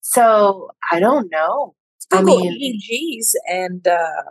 So 0.00 0.70
I 0.92 1.00
don't 1.00 1.30
know. 1.30 1.74
I 2.10 2.22
mean, 2.22 2.50
EEGs 2.50 3.32
and 3.48 3.86
uh 3.86 4.22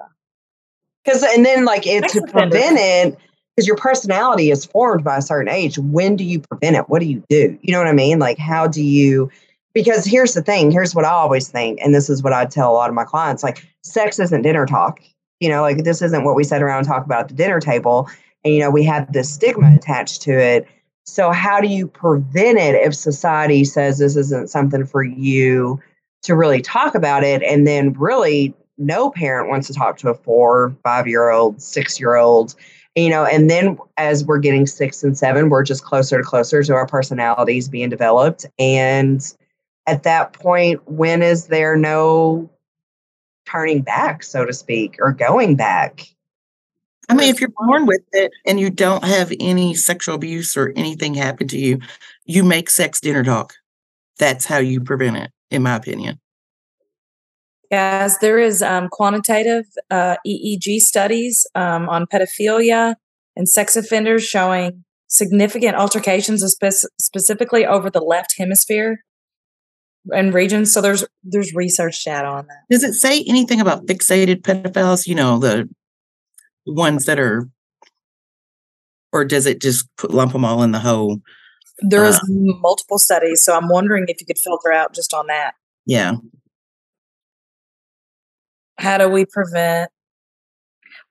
because 1.03 1.23
uh, 1.23 1.27
and 1.33 1.45
then 1.45 1.65
like 1.65 1.87
it 1.87 2.07
to 2.09 2.21
prevent 2.21 2.77
it 2.79 3.17
because 3.55 3.67
your 3.67 3.77
personality 3.77 4.51
is 4.51 4.65
formed 4.65 5.03
by 5.03 5.17
a 5.17 5.21
certain 5.21 5.49
age. 5.49 5.79
When 5.79 6.15
do 6.15 6.23
you 6.23 6.39
prevent 6.39 6.75
it? 6.75 6.89
What 6.89 6.99
do 6.99 7.07
you 7.07 7.23
do? 7.29 7.57
You 7.61 7.71
know 7.71 7.79
what 7.79 7.87
I 7.87 7.93
mean? 7.93 8.19
Like, 8.19 8.37
how 8.37 8.67
do 8.67 8.83
you? 8.83 9.31
Because 9.73 10.05
here's 10.05 10.33
the 10.33 10.41
thing 10.41 10.71
here's 10.71 10.93
what 10.93 11.05
I 11.05 11.09
always 11.09 11.47
think, 11.47 11.79
and 11.81 11.93
this 11.93 12.09
is 12.09 12.23
what 12.23 12.33
I 12.33 12.45
tell 12.45 12.71
a 12.71 12.75
lot 12.75 12.89
of 12.89 12.95
my 12.95 13.03
clients 13.03 13.43
like, 13.43 13.65
sex 13.83 14.19
isn't 14.19 14.41
dinner 14.41 14.65
talk. 14.65 15.01
You 15.39 15.49
know, 15.49 15.61
like, 15.61 15.83
this 15.83 16.01
isn't 16.01 16.23
what 16.23 16.35
we 16.35 16.43
sit 16.43 16.61
around 16.63 16.79
and 16.79 16.87
talk 16.87 17.05
about 17.05 17.21
at 17.21 17.27
the 17.29 17.35
dinner 17.35 17.59
table. 17.59 18.09
And, 18.43 18.53
you 18.53 18.59
know, 18.59 18.71
we 18.71 18.83
have 18.83 19.11
this 19.13 19.31
stigma 19.31 19.75
attached 19.75 20.23
to 20.23 20.31
it. 20.31 20.67
So, 21.07 21.31
how 21.31 21.61
do 21.61 21.67
you 21.67 21.87
prevent 21.87 22.59
it 22.59 22.75
if 22.75 22.93
society 22.93 23.63
says 23.63 23.97
this 23.97 24.15
isn't 24.15 24.49
something 24.49 24.85
for 24.85 25.03
you 25.03 25.81
to 26.23 26.35
really 26.35 26.61
talk 26.61 26.95
about 26.95 27.23
it? 27.23 27.41
And 27.43 27.65
then, 27.65 27.93
really, 27.93 28.53
no 28.77 29.09
parent 29.09 29.49
wants 29.49 29.67
to 29.67 29.73
talk 29.73 29.97
to 29.99 30.09
a 30.09 30.13
four, 30.13 30.75
five 30.83 31.07
year 31.07 31.29
old, 31.29 31.61
six 31.61 31.99
year 31.99 32.15
old 32.15 32.55
you 32.97 33.09
know 33.09 33.23
and 33.25 33.49
then 33.49 33.77
as 33.97 34.25
we're 34.25 34.39
getting 34.39 34.65
six 34.65 35.03
and 35.03 35.17
seven 35.17 35.49
we're 35.49 35.63
just 35.63 35.83
closer 35.83 36.17
to 36.17 36.23
closer 36.23 36.63
to 36.63 36.73
our 36.73 36.87
personalities 36.87 37.69
being 37.69 37.89
developed 37.89 38.45
and 38.57 39.35
at 39.85 40.03
that 40.03 40.33
point 40.33 40.81
when 40.89 41.21
is 41.21 41.45
there 41.47 41.77
no 41.77 42.49
turning 43.45 43.81
back 43.81 44.23
so 44.23 44.43
to 44.43 44.51
speak 44.51 44.97
or 44.99 45.11
going 45.11 45.55
back 45.55 46.07
i 47.09 47.13
mean 47.13 47.29
if 47.29 47.39
you're 47.39 47.51
born 47.65 47.85
with 47.85 48.01
it 48.11 48.31
and 48.45 48.59
you 48.59 48.69
don't 48.69 49.03
have 49.03 49.31
any 49.39 49.73
sexual 49.73 50.15
abuse 50.15 50.55
or 50.57 50.73
anything 50.75 51.13
happen 51.13 51.47
to 51.47 51.57
you 51.57 51.79
you 52.25 52.43
make 52.43 52.69
sex 52.69 52.99
dinner 52.99 53.23
talk 53.23 53.53
that's 54.17 54.45
how 54.45 54.57
you 54.57 54.81
prevent 54.81 55.17
it 55.17 55.31
in 55.51 55.63
my 55.63 55.75
opinion 55.75 56.19
Yes, 57.69 58.17
there 58.19 58.39
is 58.39 58.61
um, 58.61 58.87
quantitative 58.89 59.65
uh, 59.91 60.15
EEG 60.25 60.79
studies 60.79 61.45
um, 61.53 61.89
on 61.89 62.05
pedophilia 62.05 62.95
and 63.35 63.49
sex 63.49 63.75
offenders 63.75 64.23
showing 64.23 64.85
significant 65.07 65.75
altercations, 65.75 66.43
spe- 66.45 66.87
specifically 66.99 67.65
over 67.65 67.89
the 67.89 67.99
left 67.99 68.35
hemisphere 68.37 69.03
and 70.13 70.33
regions. 70.33 70.71
So 70.71 70.81
there's 70.81 71.05
there's 71.23 71.53
research 71.53 72.03
data 72.05 72.27
on 72.27 72.47
that. 72.47 72.63
Does 72.69 72.83
it 72.83 72.93
say 72.93 73.23
anything 73.27 73.59
about 73.59 73.85
fixated 73.85 74.41
pedophiles? 74.41 75.05
You 75.05 75.15
know, 75.15 75.37
the 75.37 75.69
ones 76.67 77.05
that 77.05 77.19
are, 77.19 77.49
or 79.11 79.25
does 79.25 79.45
it 79.45 79.61
just 79.61 79.87
put, 79.97 80.11
lump 80.11 80.33
them 80.33 80.45
all 80.45 80.63
in 80.63 80.71
the 80.71 80.79
whole? 80.79 81.21
There 81.79 82.05
is 82.05 82.15
uh, 82.15 82.21
multiple 82.27 82.99
studies, 82.99 83.43
so 83.43 83.55
I'm 83.55 83.69
wondering 83.69 84.05
if 84.07 84.19
you 84.19 84.25
could 84.25 84.39
filter 84.39 84.71
out 84.71 84.93
just 84.93 85.13
on 85.13 85.27
that. 85.27 85.53
Yeah, 85.85 86.13
how 88.79 88.97
do 88.97 89.09
we 89.09 89.25
prevent? 89.25 89.91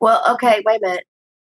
Well, 0.01 0.23
okay, 0.35 0.63
wait 0.65 0.81
a 0.83 0.87
minute. 0.87 1.05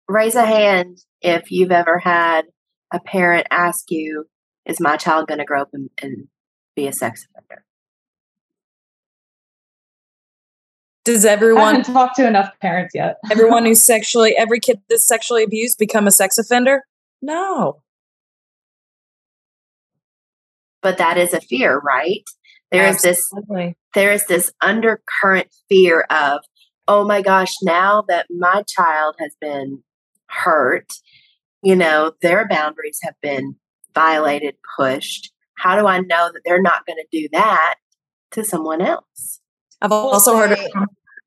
Raise 0.08 0.36
a 0.36 0.46
hand 0.46 1.00
if 1.22 1.52
you've 1.52 1.72
ever 1.72 2.00
had 2.00 2.46
a 2.92 3.00
parent 3.00 3.48
ask 3.52 3.90
you, 3.90 4.26
Is 4.66 4.80
my 4.80 4.98
child 4.98 5.28
going 5.28 5.40
to 5.40 5.46
grow 5.46 5.62
up 5.62 5.70
and, 5.74 5.90
and 6.02 6.28
be 6.76 6.88
a 6.88 6.94
sex 6.94 7.28
offender? 7.36 7.64
Does 11.10 11.26
everyone 11.26 11.64
I 11.64 11.78
haven't 11.78 11.92
talked 11.92 12.18
to 12.18 12.28
enough 12.28 12.52
parents 12.62 12.94
yet? 12.94 13.18
everyone 13.32 13.66
who's 13.66 13.82
sexually 13.82 14.38
every 14.38 14.60
kid 14.60 14.80
that's 14.90 15.08
sexually 15.08 15.44
abused 15.44 15.80
become 15.80 16.06
a 16.06 16.12
sex 16.12 16.38
offender? 16.38 16.84
No. 17.20 17.82
But 20.84 21.00
that 21.00 21.18
is 21.18 21.34
a 21.34 21.42
fear, 21.42 21.80
right? 21.80 22.22
There 22.72 22.86
is 22.86 23.02
this 23.02 23.28
there 23.96 24.12
is 24.12 24.28
this 24.28 24.52
undercurrent 24.62 25.48
fear 25.68 26.02
of, 26.12 26.42
oh 26.88 27.08
my 27.08 27.24
gosh, 27.24 27.56
now 27.64 28.04
that 28.08 28.28
my 28.30 28.64
child 28.68 29.16
has 29.18 29.36
been 29.42 29.82
hurt, 30.28 30.94
you 31.64 31.76
know, 31.76 32.12
their 32.22 32.48
boundaries 32.48 33.00
have 33.02 33.16
been 33.20 33.56
violated, 33.96 34.58
pushed. 34.78 35.32
How 35.56 35.76
do 35.76 35.88
I 35.88 36.02
know 36.02 36.30
that 36.32 36.42
they're 36.46 36.62
not 36.62 36.86
going 36.86 36.98
to 36.98 37.20
do 37.20 37.28
that 37.32 37.78
to 38.34 38.44
someone 38.44 38.82
else? 38.82 39.42
I've 39.82 39.92
also 39.92 40.36
heard 40.36 40.52
of 40.52 40.60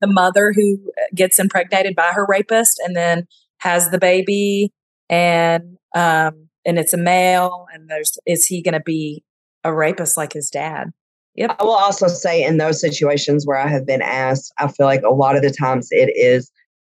the 0.02 0.06
mother 0.06 0.52
who 0.54 0.78
gets 1.14 1.38
impregnated 1.38 1.96
by 1.96 2.10
her 2.12 2.26
rapist 2.28 2.78
and 2.84 2.94
then 2.94 3.26
has 3.58 3.88
the 3.88 3.98
baby 3.98 4.70
and 5.08 5.78
um 5.94 6.48
and 6.66 6.78
it's 6.78 6.92
a 6.92 6.98
male 6.98 7.66
and 7.72 7.88
there's 7.88 8.18
is 8.26 8.44
he 8.44 8.60
going 8.60 8.74
to 8.74 8.80
be 8.80 9.24
a 9.64 9.72
rapist 9.72 10.18
like 10.18 10.34
his 10.34 10.50
dad 10.50 10.92
Yep. 11.34 11.56
I 11.60 11.64
will 11.64 11.72
also 11.72 12.08
say 12.08 12.44
in 12.44 12.58
those 12.58 12.80
situations 12.80 13.46
where 13.46 13.56
I 13.56 13.66
have 13.68 13.86
been 13.86 14.02
asked, 14.02 14.52
I 14.58 14.68
feel 14.68 14.86
like 14.86 15.02
a 15.02 15.10
lot 15.10 15.36
of 15.36 15.42
the 15.42 15.50
times 15.50 15.88
it 15.90 16.10
is 16.14 16.50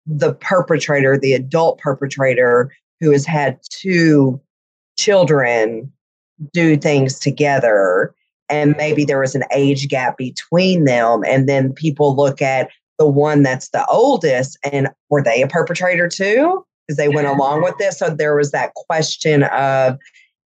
the 0.06 0.34
perpetrator, 0.34 1.16
the 1.16 1.34
adult 1.34 1.78
perpetrator, 1.78 2.72
who 3.00 3.12
has 3.12 3.24
had 3.24 3.58
two 3.70 4.40
children 4.98 5.92
do 6.52 6.76
things 6.76 7.18
together. 7.18 8.14
And 8.48 8.74
maybe 8.76 9.04
there 9.04 9.20
was 9.20 9.34
an 9.34 9.44
age 9.52 9.88
gap 9.88 10.18
between 10.18 10.84
them. 10.84 11.22
And 11.26 11.48
then 11.48 11.72
people 11.72 12.16
look 12.16 12.42
at 12.42 12.70
the 12.98 13.08
one 13.08 13.42
that's 13.42 13.70
the 13.70 13.84
oldest 13.86 14.58
and 14.70 14.88
were 15.10 15.22
they 15.22 15.42
a 15.42 15.48
perpetrator 15.48 16.08
too? 16.08 16.64
Because 16.86 16.96
they 16.96 17.08
went 17.08 17.26
along 17.26 17.62
with 17.62 17.76
this. 17.78 17.98
So 17.98 18.10
there 18.10 18.36
was 18.36 18.50
that 18.52 18.74
question 18.74 19.44
of 19.44 19.98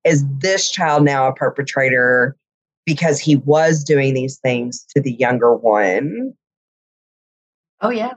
is 0.04 0.24
this 0.40 0.70
child 0.72 1.04
now 1.04 1.28
a 1.28 1.34
perpetrator 1.34 2.38
because 2.86 3.20
he 3.20 3.36
was 3.36 3.84
doing 3.84 4.14
these 4.14 4.40
things 4.40 4.86
to 4.96 5.02
the 5.02 5.12
younger 5.12 5.56
one? 5.56 6.34
Oh 7.82 7.90
yeah. 7.90 8.14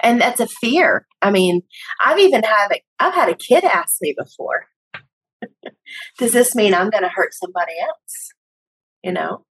And 0.00 0.20
that's 0.20 0.40
a 0.40 0.46
fear. 0.46 1.06
I 1.22 1.30
mean, 1.30 1.62
I've 2.04 2.18
even 2.18 2.42
had 2.42 2.72
a, 2.72 2.82
I've 2.98 3.14
had 3.14 3.28
a 3.28 3.34
kid 3.34 3.64
ask 3.64 3.96
me 4.00 4.14
before, 4.16 4.66
does 6.18 6.32
this 6.32 6.54
mean 6.54 6.74
I'm 6.74 6.90
going 6.90 7.02
to 7.02 7.10
hurt 7.10 7.34
somebody 7.34 7.72
else? 7.80 8.30
You 9.02 9.12
know? 9.12 9.44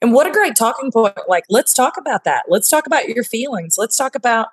And 0.00 0.12
what 0.12 0.26
a 0.26 0.30
great 0.30 0.56
talking 0.56 0.90
point. 0.90 1.16
Like, 1.28 1.44
let's 1.48 1.74
talk 1.74 1.96
about 1.96 2.24
that. 2.24 2.44
Let's 2.48 2.68
talk 2.68 2.86
about 2.86 3.08
your 3.08 3.24
feelings. 3.24 3.76
Let's 3.78 3.96
talk 3.96 4.14
about, 4.14 4.48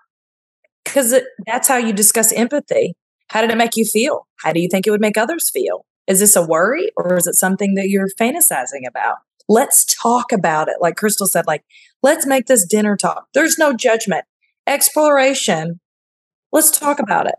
because 0.83 1.19
that's 1.45 1.67
how 1.67 1.77
you 1.77 1.93
discuss 1.93 2.31
empathy. 2.31 2.95
How 3.29 3.41
did 3.41 3.51
it 3.51 3.57
make 3.57 3.75
you 3.75 3.85
feel? 3.85 4.27
How 4.43 4.53
do 4.53 4.61
you 4.61 4.67
think 4.69 4.85
it 4.85 4.91
would 4.91 5.01
make 5.01 5.17
others 5.17 5.49
feel? 5.49 5.85
Is 6.07 6.19
this 6.19 6.35
a 6.35 6.45
worry 6.45 6.91
or 6.95 7.17
is 7.17 7.25
it 7.25 7.33
something 7.33 7.73
that 7.75 7.89
you're 7.89 8.09
fantasizing 8.19 8.87
about? 8.87 9.17
Let's 9.47 9.85
talk 9.85 10.31
about 10.31 10.67
it. 10.67 10.75
Like 10.79 10.95
Crystal 10.95 11.27
said, 11.27 11.47
like, 11.47 11.63
let's 12.03 12.25
make 12.25 12.45
this 12.45 12.65
dinner 12.65 12.95
talk. 12.95 13.25
There's 13.33 13.57
no 13.57 13.73
judgment, 13.73 14.25
exploration. 14.67 15.79
Let's 16.51 16.71
talk 16.71 16.99
about 16.99 17.27
it. 17.27 17.35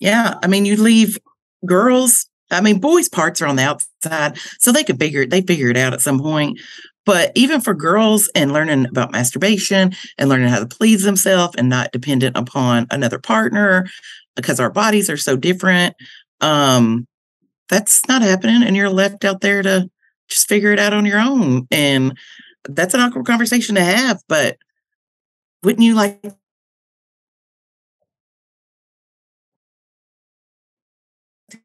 Yeah. 0.00 0.34
I 0.42 0.46
mean, 0.46 0.64
you 0.64 0.76
leave 0.76 1.18
girls, 1.66 2.28
I 2.50 2.60
mean, 2.60 2.80
boys' 2.80 3.08
parts 3.08 3.42
are 3.42 3.46
on 3.46 3.56
the 3.56 3.62
outside, 3.62 4.38
so 4.58 4.72
they 4.72 4.84
could 4.84 4.98
figure 4.98 5.22
it, 5.22 5.30
they 5.30 5.42
figure 5.42 5.68
it 5.70 5.76
out 5.76 5.92
at 5.92 6.00
some 6.00 6.20
point. 6.20 6.58
But 7.04 7.32
even 7.34 7.60
for 7.60 7.74
girls 7.74 8.30
and 8.34 8.52
learning 8.52 8.86
about 8.86 9.12
masturbation 9.12 9.92
and 10.18 10.28
learning 10.28 10.48
how 10.48 10.58
to 10.60 10.66
please 10.66 11.02
themselves 11.02 11.54
and 11.56 11.68
not 11.68 11.92
dependent 11.92 12.36
upon 12.36 12.86
another 12.90 13.18
partner 13.18 13.86
because 14.36 14.60
our 14.60 14.70
bodies 14.70 15.08
are 15.08 15.16
so 15.16 15.36
different, 15.36 15.94
um, 16.40 17.06
that's 17.68 18.06
not 18.08 18.22
happening. 18.22 18.62
And 18.62 18.76
you're 18.76 18.90
left 18.90 19.24
out 19.24 19.40
there 19.40 19.62
to 19.62 19.88
just 20.28 20.48
figure 20.48 20.72
it 20.72 20.78
out 20.78 20.94
on 20.94 21.06
your 21.06 21.20
own. 21.20 21.66
And 21.70 22.16
that's 22.68 22.94
an 22.94 23.00
awkward 23.00 23.26
conversation 23.26 23.74
to 23.76 23.82
have, 23.84 24.20
but 24.28 24.58
wouldn't 25.62 25.82
you 25.84 25.94
like 25.94 26.20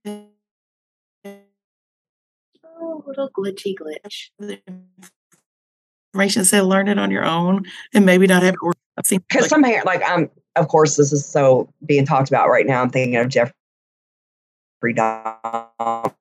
Oh, 0.05 0.32
little 3.17 3.29
glitchy 3.29 3.75
glitch. 3.75 4.29
information 6.13 6.45
said 6.45 6.61
learn 6.61 6.87
it 6.87 6.99
on 6.99 7.11
your 7.11 7.25
own 7.25 7.65
and 7.93 8.05
maybe 8.05 8.27
not 8.27 8.43
have 8.43 8.53
it 8.53 8.75
I've 8.97 9.05
seen 9.05 9.23
Because 9.27 9.43
like, 9.43 9.49
some 9.49 9.63
parent, 9.63 9.85
like 9.85 10.03
I'm, 10.05 10.29
of 10.55 10.67
course, 10.67 10.95
this 10.97 11.11
is 11.11 11.25
so 11.25 11.67
being 11.85 12.05
talked 12.05 12.29
about 12.29 12.49
right 12.49 12.65
now. 12.65 12.81
I'm 12.81 12.89
thinking 12.89 13.15
of 13.15 13.27
Jeffrey 13.27 13.53
Dahmer, 14.85 16.13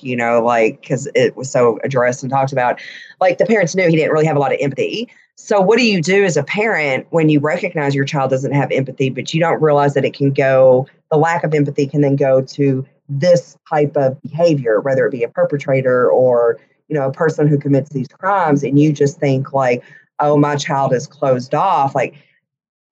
you 0.00 0.14
know, 0.14 0.42
like 0.42 0.82
because 0.82 1.08
it 1.14 1.36
was 1.36 1.50
so 1.50 1.78
addressed 1.84 2.22
and 2.22 2.30
talked 2.30 2.52
about. 2.52 2.80
Like 3.20 3.38
the 3.38 3.46
parents 3.46 3.74
knew 3.74 3.88
he 3.88 3.96
didn't 3.96 4.12
really 4.12 4.26
have 4.26 4.36
a 4.36 4.40
lot 4.40 4.52
of 4.52 4.58
empathy. 4.60 5.08
So 5.36 5.60
what 5.60 5.78
do 5.78 5.86
you 5.86 6.02
do 6.02 6.24
as 6.24 6.36
a 6.36 6.42
parent 6.42 7.06
when 7.10 7.28
you 7.28 7.40
recognize 7.40 7.94
your 7.94 8.04
child 8.04 8.30
doesn't 8.30 8.52
have 8.52 8.70
empathy, 8.72 9.08
but 9.08 9.32
you 9.32 9.40
don't 9.40 9.62
realize 9.62 9.94
that 9.94 10.04
it 10.04 10.12
can 10.12 10.32
go? 10.32 10.86
The 11.10 11.16
lack 11.16 11.44
of 11.44 11.54
empathy 11.54 11.86
can 11.86 12.02
then 12.02 12.16
go 12.16 12.42
to 12.42 12.84
this 13.08 13.56
type 13.68 13.96
of 13.96 14.20
behavior, 14.22 14.80
whether 14.80 15.06
it 15.06 15.12
be 15.12 15.22
a 15.22 15.28
perpetrator 15.28 16.10
or 16.10 16.58
you 16.88 16.94
know 16.94 17.08
a 17.08 17.12
person 17.12 17.46
who 17.46 17.58
commits 17.58 17.90
these 17.90 18.08
crimes, 18.08 18.62
and 18.62 18.78
you 18.78 18.92
just 18.92 19.18
think 19.18 19.52
like, 19.52 19.82
oh, 20.20 20.36
my 20.36 20.56
child 20.56 20.92
is 20.92 21.06
closed 21.06 21.54
off, 21.54 21.94
like 21.94 22.14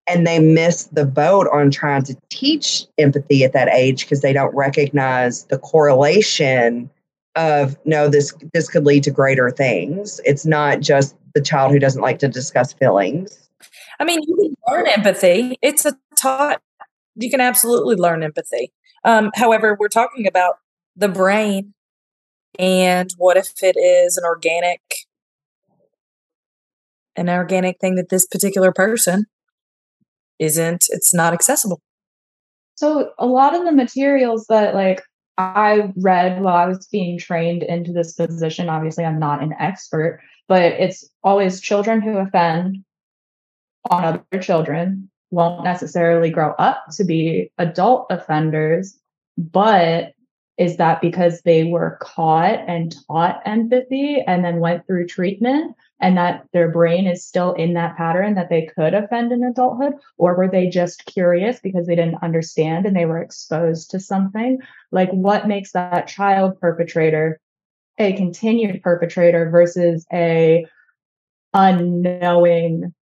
and 0.09 0.25
they 0.25 0.39
miss 0.39 0.85
the 0.85 1.05
boat 1.05 1.49
on 1.53 1.69
trying 1.71 2.05
to 2.05 2.17
teach 2.31 2.85
empathy 2.97 3.43
at 3.43 3.53
that 3.53 3.69
age 3.71 4.03
because 4.03 4.21
they 4.21 4.33
don't 4.33 4.55
recognize 4.55 5.45
the 5.47 5.59
correlation 5.59 6.89
of 7.35 7.77
no 7.85 8.09
this 8.09 8.33
this 8.55 8.69
could 8.71 8.87
lead 8.87 9.03
to 9.03 9.11
greater 9.11 9.51
things 9.51 10.21
it's 10.25 10.47
not 10.47 10.81
just 10.81 11.17
the 11.35 11.41
child 11.41 11.73
who 11.73 11.79
doesn't 11.79 12.03
like 12.03 12.19
to 12.21 12.29
discuss 12.29 12.73
feelings 12.73 13.47
I 13.99 14.05
mean, 14.05 14.23
you 14.23 14.37
can 14.37 14.57
learn 14.69 14.89
empathy. 14.89 15.59
It's 15.63 15.87
a 15.87 15.97
taught. 16.19 16.61
You 17.15 17.31
can 17.31 17.41
absolutely 17.41 17.97
learn 17.97 18.23
empathy. 18.23 18.73
Um, 19.07 19.31
however, 19.37 19.77
we're 19.79 19.89
talking 19.89 20.27
about 20.27 20.57
the 20.97 21.09
brain, 21.09 21.75
and 22.59 23.09
what 23.17 23.37
if 23.37 23.63
it 23.63 23.77
is 23.77 24.17
an 24.17 24.25
organic, 24.25 24.81
an 27.15 27.31
organic 27.31 27.79
thing 27.81 27.95
that 27.95 28.09
this 28.09 28.27
particular 28.27 28.73
person 28.73 29.27
isn't? 30.41 30.87
It's 30.89 31.15
not 31.15 31.33
accessible. 31.33 31.81
So 32.75 33.13
a 33.19 33.27
lot 33.27 33.55
of 33.55 33.65
the 33.65 33.73
materials 33.73 34.47
that 34.49 34.75
like 34.75 35.03
I 35.39 35.93
read 35.97 36.43
while 36.43 36.57
I 36.57 36.67
was 36.67 36.89
being 36.89 37.17
trained 37.17 37.63
into 37.63 37.93
this 37.93 38.13
position, 38.13 38.69
obviously 38.69 39.05
I'm 39.05 39.21
not 39.21 39.41
an 39.41 39.55
expert, 39.59 40.21
but 40.49 40.63
it's 40.63 41.09
always 41.23 41.61
children 41.61 42.03
who 42.03 42.19
offend 42.19 42.79
on 43.89 44.05
other 44.05 44.43
children 44.43 45.11
won't 45.31 45.65
necessarily 45.65 46.31
grow 46.31 46.53
up 46.53 46.85
to 46.97 47.05
be 47.05 47.51
adult 47.59 48.07
offenders, 48.11 48.99
but 49.37 50.13
is 50.59 50.79
that 50.79 51.03
because 51.03 51.43
they 51.43 51.65
were 51.65 51.99
caught 52.01 52.61
and 52.67 52.95
taught 53.07 53.43
empathy 53.45 54.23
and 54.27 54.45
then 54.45 54.59
went 54.59 54.87
through 54.87 55.07
treatment 55.07 55.77
and 56.01 56.17
that 56.17 56.47
their 56.53 56.71
brain 56.71 57.07
is 57.07 57.27
still 57.27 57.53
in 57.53 57.75
that 57.75 57.97
pattern 57.97 58.35
that 58.35 58.49
they 58.49 58.67
could 58.75 58.95
offend 58.95 59.33
in 59.33 59.45
adulthood? 59.45 59.95
Or 60.17 60.35
were 60.35 60.49
they 60.49 60.69
just 60.69 61.05
curious 61.05 61.61
because 61.61 61.87
they 61.87 61.95
didn't 61.95 62.23
understand 62.23 62.87
and 62.87 62.97
they 62.97 63.05
were 63.05 63.21
exposed 63.21 63.91
to 63.91 64.01
something? 64.01 64.59
Like, 64.91 65.11
what 65.11 65.49
makes 65.49 65.73
that 65.73 66.09
child 66.09 66.59
perpetrator 66.61 67.39
a 67.99 68.13
continued 68.15 68.83
perpetrator 68.83 69.51
versus 69.51 70.07
a 70.13 70.67
unknowing 71.55 72.95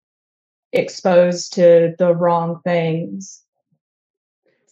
exposed 0.74 1.54
to 1.54 1.94
the 1.98 2.14
wrong 2.14 2.60
things? 2.64 3.44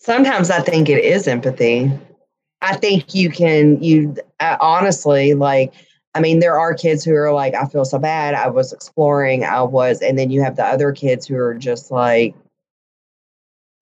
sometimes 0.03 0.51
i 0.51 0.61
think 0.61 0.89
it 0.89 1.03
is 1.05 1.27
empathy. 1.27 1.91
I 2.61 2.77
think 2.77 3.13
you 3.15 3.31
can 3.31 3.83
you 3.83 4.15
honestly 4.61 5.35
like 5.35 5.73
i 6.15 6.21
mean 6.21 6.39
there 6.41 6.59
are 6.59 6.75
kids 6.75 7.05
who 7.05 7.15
are 7.15 7.33
like 7.33 7.55
i 7.55 7.67
feel 7.67 7.85
so 7.85 7.99
bad. 7.99 8.35
I 8.35 8.49
was 8.49 8.73
exploring. 8.73 9.45
I 9.45 9.63
was 9.63 10.03
and 10.03 10.19
then 10.19 10.31
you 10.31 10.43
have 10.43 10.57
the 10.57 10.65
other 10.65 10.93
kids 10.93 11.27
who 11.27 11.37
are 11.37 11.55
just 11.55 11.91
like 11.91 12.35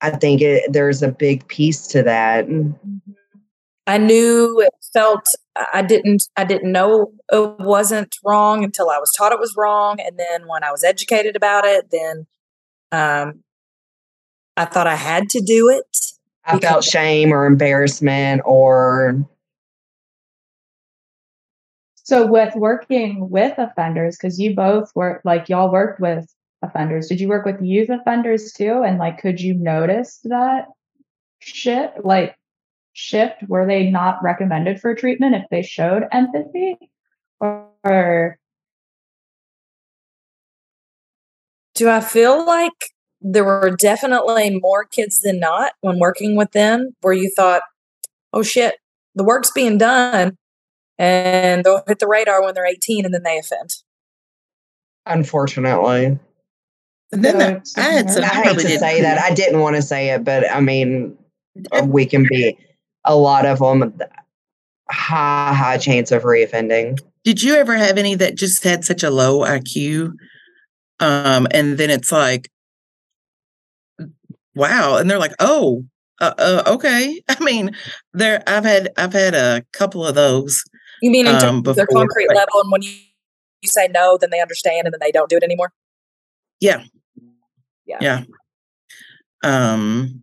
i 0.00 0.10
think 0.10 0.40
it, 0.40 0.72
there's 0.72 1.02
a 1.02 1.12
big 1.12 1.46
piece 1.48 1.86
to 1.88 2.02
that 2.02 2.46
mm-hmm. 2.46 3.12
I 3.86 3.98
knew 3.98 4.60
it 4.60 4.72
felt 4.92 5.26
I 5.72 5.82
didn't 5.82 6.22
I 6.36 6.44
didn't 6.44 6.72
know 6.72 7.12
it 7.32 7.58
wasn't 7.58 8.14
wrong 8.24 8.62
until 8.64 8.90
I 8.90 8.98
was 8.98 9.12
taught 9.16 9.32
it 9.32 9.40
was 9.40 9.54
wrong, 9.56 9.98
and 10.00 10.18
then 10.18 10.46
when 10.46 10.62
I 10.62 10.70
was 10.70 10.84
educated 10.84 11.36
about 11.36 11.64
it, 11.64 11.86
then 11.90 12.26
um, 12.92 13.42
I 14.56 14.64
thought 14.64 14.86
I 14.86 14.96
had 14.96 15.28
to 15.30 15.40
do 15.40 15.68
it. 15.70 15.96
i 16.44 16.58
felt 16.58 16.84
shame 16.84 17.32
or 17.32 17.46
embarrassment 17.46 18.42
or 18.44 19.26
So 22.04 22.26
with 22.26 22.54
working 22.56 23.30
with 23.30 23.56
offenders, 23.56 24.16
because 24.16 24.38
you 24.38 24.54
both 24.54 24.90
work 24.94 25.22
like 25.24 25.48
y'all 25.48 25.70
worked 25.70 26.00
with 26.00 26.26
offenders, 26.62 27.08
did 27.08 27.20
you 27.20 27.28
work 27.28 27.46
with 27.46 27.60
youth 27.62 27.88
offenders 27.88 28.52
too? 28.52 28.82
And 28.84 28.98
like 28.98 29.18
could 29.18 29.40
you 29.40 29.54
notice 29.54 30.18
that 30.24 30.66
shit 31.38 31.92
like 32.04 32.36
shift? 32.92 33.42
Were 33.48 33.66
they 33.66 33.90
not 33.90 34.22
recommended 34.22 34.80
for 34.80 34.94
treatment 34.94 35.34
if 35.34 35.44
they 35.50 35.62
showed 35.62 36.04
empathy? 36.12 36.76
Or, 37.40 37.68
or 37.84 38.38
Do 41.74 41.88
I 41.88 42.00
feel 42.00 42.44
like 42.44 42.72
there 43.22 43.44
were 43.44 43.74
definitely 43.78 44.58
more 44.60 44.84
kids 44.84 45.20
than 45.20 45.40
not 45.40 45.72
when 45.80 45.98
working 45.98 46.36
with 46.36 46.52
them 46.52 46.90
where 47.00 47.12
you 47.14 47.30
thought, 47.34 47.62
oh 48.32 48.42
shit, 48.42 48.76
the 49.14 49.24
work's 49.24 49.50
being 49.50 49.78
done 49.78 50.36
and 50.98 51.64
they'll 51.64 51.82
hit 51.86 51.98
the 51.98 52.06
radar 52.06 52.42
when 52.42 52.54
they're 52.54 52.66
18 52.66 53.04
and 53.06 53.14
then 53.14 53.22
they 53.22 53.38
offend. 53.38 53.70
unfortunately 55.06 56.18
and 57.12 57.24
then 57.24 57.34
Yeah, 57.40 57.60
the- 57.64 57.72
I 57.78 57.80
had 57.82 58.10
some 58.10 58.24
i 58.24 58.26
I 58.28 58.30
hate 58.44 58.58
to 58.58 58.78
say 58.78 59.00
that 59.00 59.18
i 59.18 59.32
didn't 59.34 59.60
want 59.60 59.76
to 59.76 59.82
say 59.82 60.10
it 60.10 60.22
but 60.24 60.48
i 60.50 60.60
mean 60.60 61.16
we 61.84 62.04
can 62.04 62.26
be 62.28 62.56
a 63.04 63.16
lot 63.16 63.46
of 63.46 63.58
them 63.58 63.98
high 64.90 65.52
high 65.54 65.78
chance 65.78 66.10
of 66.10 66.22
reoffending 66.24 66.98
Did 67.24 67.42
you 67.42 67.54
ever 67.54 67.76
have 67.76 67.96
any 67.98 68.14
that 68.16 68.34
just 68.36 68.64
had 68.64 68.84
such 68.84 69.02
a 69.02 69.10
low 69.10 69.40
IQ? 69.40 70.12
Um, 70.98 71.46
and 71.52 71.78
then 71.78 71.88
it's 71.90 72.10
like, 72.12 72.50
wow, 74.54 74.96
and 74.96 75.08
they're 75.10 75.18
like, 75.18 75.34
oh, 75.38 75.84
uh, 76.20 76.34
uh, 76.38 76.62
okay. 76.66 77.22
I 77.28 77.42
mean, 77.42 77.74
there 78.12 78.42
I've 78.46 78.64
had 78.64 78.90
I've 78.96 79.12
had 79.12 79.34
a 79.34 79.64
couple 79.72 80.04
of 80.06 80.14
those. 80.14 80.62
You 81.02 81.10
mean 81.10 81.26
in 81.26 81.32
terms 81.40 81.44
Um, 81.44 81.62
of 81.66 81.76
their 81.76 81.86
concrete 81.86 82.26
but- 82.28 82.36
level, 82.36 82.60
and 82.62 82.70
when 82.72 82.82
you 82.82 82.92
you 83.62 83.68
say 83.68 83.88
no, 83.88 84.16
then 84.18 84.30
they 84.30 84.40
understand, 84.40 84.86
and 84.86 84.92
then 84.94 85.00
they 85.00 85.12
don't 85.12 85.28
do 85.28 85.36
it 85.36 85.42
anymore. 85.42 85.72
Yeah. 86.60 86.82
Yeah. 87.86 87.98
Yeah. 88.00 88.22
Um 89.42 90.22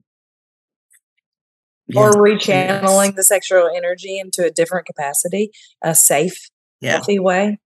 Or 1.96 2.12
yeah, 2.12 2.82
rechanneling 2.82 3.16
the 3.16 3.24
sexual 3.24 3.70
energy 3.74 4.20
into 4.20 4.44
a 4.46 4.52
different 4.52 4.86
capacity, 4.86 5.52
a 5.82 5.96
safe, 5.96 6.50
Yeah. 6.82 6.94
healthy 6.94 7.20
way. 7.20 7.60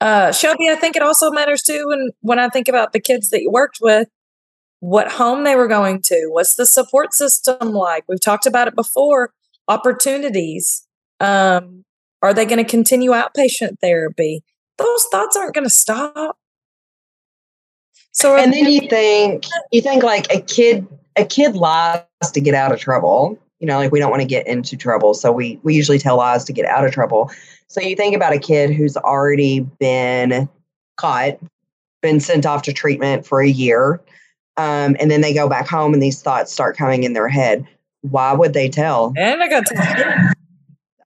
Uh, 0.00 0.30
Shelby, 0.30 0.68
I 0.68 0.74
think 0.74 0.94
it 0.94 1.02
also 1.02 1.30
matters 1.30 1.62
too. 1.62 1.88
And 1.90 2.12
when 2.20 2.38
I 2.38 2.48
think 2.50 2.68
about 2.68 2.92
the 2.92 3.00
kids 3.00 3.30
that 3.30 3.40
you 3.40 3.50
worked 3.50 3.78
with, 3.80 4.08
what 4.80 5.12
home 5.12 5.44
they 5.44 5.56
were 5.56 5.68
going 5.68 6.02
to, 6.02 6.28
what's 6.30 6.54
the 6.54 6.66
support 6.66 7.14
system 7.14 7.70
like? 7.70 8.04
We've 8.08 8.20
talked 8.20 8.44
about 8.44 8.68
it 8.68 8.76
before. 8.76 9.32
Opportunities. 9.68 10.86
Um, 11.18 11.84
are 12.22 12.34
they 12.34 12.44
going 12.44 12.62
to 12.62 12.70
continue 12.70 13.12
outpatient 13.12 13.80
therapy? 13.80 14.44
Those 14.76 15.04
thoughts 15.10 15.36
aren't 15.36 15.54
going 15.54 15.64
to 15.64 15.70
stop. 15.70 16.36
So, 18.12 18.36
and 18.36 18.52
then 18.52 18.66
you 18.70 18.88
think 18.88 19.44
you 19.72 19.82
think 19.82 20.02
like 20.02 20.32
a 20.34 20.40
kid 20.40 20.86
a 21.16 21.24
kid 21.24 21.54
lies 21.54 22.02
to 22.32 22.40
get 22.40 22.54
out 22.54 22.72
of 22.72 22.78
trouble 22.80 23.38
you 23.60 23.66
know 23.66 23.78
like 23.78 23.92
we 23.92 23.98
don't 23.98 24.10
want 24.10 24.22
to 24.22 24.28
get 24.28 24.46
into 24.46 24.76
trouble 24.76 25.14
so 25.14 25.32
we 25.32 25.58
we 25.62 25.74
usually 25.74 25.98
tell 25.98 26.16
lies 26.16 26.44
to 26.44 26.52
get 26.52 26.66
out 26.66 26.84
of 26.84 26.92
trouble 26.92 27.30
so 27.68 27.80
you 27.80 27.96
think 27.96 28.14
about 28.14 28.32
a 28.32 28.38
kid 28.38 28.70
who's 28.70 28.96
already 28.96 29.60
been 29.78 30.48
caught 30.96 31.38
been 32.02 32.20
sent 32.20 32.46
off 32.46 32.62
to 32.62 32.72
treatment 32.72 33.26
for 33.26 33.40
a 33.40 33.48
year 33.48 34.00
um, 34.58 34.96
and 34.98 35.10
then 35.10 35.20
they 35.20 35.34
go 35.34 35.48
back 35.48 35.68
home 35.68 35.92
and 35.92 36.02
these 36.02 36.22
thoughts 36.22 36.52
start 36.52 36.76
coming 36.76 37.04
in 37.04 37.12
their 37.12 37.28
head 37.28 37.66
why 38.02 38.32
would 38.32 38.52
they 38.52 38.68
tell 38.68 39.12
and 39.16 39.42
I 39.42 39.48
got 39.48 39.66
to 39.66 40.34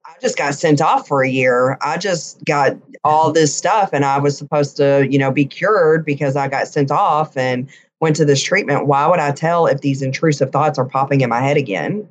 I 0.05 0.15
just 0.21 0.37
got 0.37 0.55
sent 0.55 0.83
off 0.83 1.09
for 1.09 1.23
a 1.23 1.29
year. 1.31 1.79
I 1.81 1.97
just 1.97 2.45
got 2.45 2.77
all 3.05 3.33
this 3.33 3.57
stuff 3.57 3.91
and 3.95 4.05
I 4.05 4.19
was 4.19 4.37
supposed 4.37 4.77
to, 4.77 5.09
you 5.11 5.19
know, 5.19 5.31
be 5.31 5.47
cured 5.47 6.05
because 6.05 6.37
I 6.37 6.47
got 6.47 6.69
sent 6.69 6.91
off 6.91 7.39
and 7.39 7.71
went 8.01 8.17
to 8.17 8.27
this 8.27 8.43
treatment. 8.43 8.87
Why 8.87 9.07
would 9.07 9.21
I 9.21 9.33
tell 9.33 9.67
if 9.67 9.81
these 9.81 10.03
intrusive 10.03 10.51
thoughts 10.51 10.79
are 10.79 10.85
popping 10.85 11.21
in 11.23 11.31
my 11.31 11.41
head 11.41 11.57
again? 11.57 12.07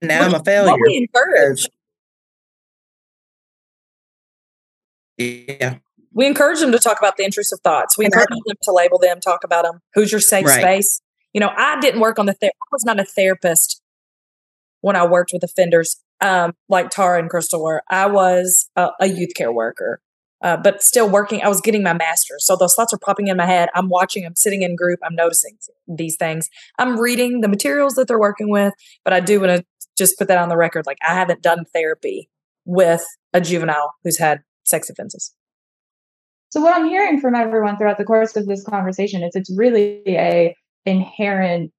And 0.00 0.08
now 0.08 0.22
I'm 0.24 0.30
a 0.30 0.32
what 0.34 0.44
failure. 0.44 0.74
we 0.86 0.96
encourage. 0.96 1.68
Yeah. 5.16 5.78
we 6.12 6.26
encourage 6.26 6.60
them 6.60 6.72
to 6.72 6.78
talk 6.78 6.98
about 6.98 7.16
the 7.16 7.24
intrusive 7.24 7.58
thoughts. 7.64 7.98
We 7.98 8.04
And 8.04 8.14
I- 8.14 8.20
encourage 8.20 8.38
them 8.46 8.56
to 8.62 8.72
label 8.72 8.98
them, 8.98 9.20
talk 9.20 9.44
about 9.44 9.64
them. 9.64 9.80
Who's 9.94 10.12
your 10.12 10.20
safe 10.20 10.46
Right. 10.46 10.60
space? 10.60 11.00
You 11.32 11.40
know, 11.40 11.50
I 11.56 11.78
didn't 11.80 12.00
work 12.00 12.18
on 12.18 12.26
the 12.26 12.34
ther- 12.34 12.46
I 12.46 12.66
was 12.72 12.84
not 12.84 12.98
a 13.00 13.04
therapist 13.04 13.80
when 14.80 14.96
I 14.96 15.06
worked 15.06 15.30
with 15.32 15.42
offenders 15.42 16.02
um, 16.20 16.54
like 16.68 16.90
Tara 16.90 17.20
and 17.20 17.30
Crystal 17.30 17.62
were. 17.62 17.82
I 17.88 18.06
was 18.06 18.70
a, 18.74 18.88
a 19.00 19.06
youth 19.06 19.34
care 19.36 19.52
worker, 19.52 20.00
uh, 20.42 20.56
but 20.56 20.82
still 20.82 21.08
working. 21.08 21.42
I 21.42 21.48
was 21.48 21.60
getting 21.60 21.82
my 21.82 21.92
master's, 21.92 22.46
so 22.46 22.56
those 22.56 22.74
thoughts 22.74 22.92
are 22.92 22.98
popping 22.98 23.28
in 23.28 23.36
my 23.36 23.46
head. 23.46 23.68
I'm 23.74 23.88
watching. 23.88 24.24
I'm 24.24 24.36
sitting 24.36 24.62
in 24.62 24.76
group. 24.76 25.00
I'm 25.02 25.14
noticing 25.14 25.58
these 25.86 26.16
things. 26.16 26.48
I'm 26.78 26.98
reading 26.98 27.40
the 27.40 27.48
materials 27.48 27.94
that 27.94 28.08
they're 28.08 28.18
working 28.18 28.50
with, 28.50 28.74
but 29.04 29.12
I 29.12 29.20
do 29.20 29.40
want 29.40 29.58
to 29.58 29.64
just 29.96 30.18
put 30.18 30.28
that 30.28 30.38
on 30.38 30.48
the 30.48 30.56
record. 30.56 30.86
Like 30.86 30.98
I 31.06 31.14
haven't 31.14 31.42
done 31.42 31.64
therapy 31.72 32.28
with 32.64 33.04
a 33.32 33.40
juvenile 33.40 33.94
who's 34.04 34.18
had 34.18 34.40
sex 34.64 34.88
offenses. 34.90 35.34
So 36.50 36.60
what 36.60 36.74
I'm 36.74 36.86
hearing 36.86 37.20
from 37.20 37.34
everyone 37.34 37.76
throughout 37.76 37.98
the 37.98 38.04
course 38.04 38.36
of 38.36 38.46
this 38.46 38.64
conversation 38.64 39.22
is 39.22 39.32
it's 39.34 39.54
really 39.56 40.02
a 40.06 40.54
inherent 40.86 41.70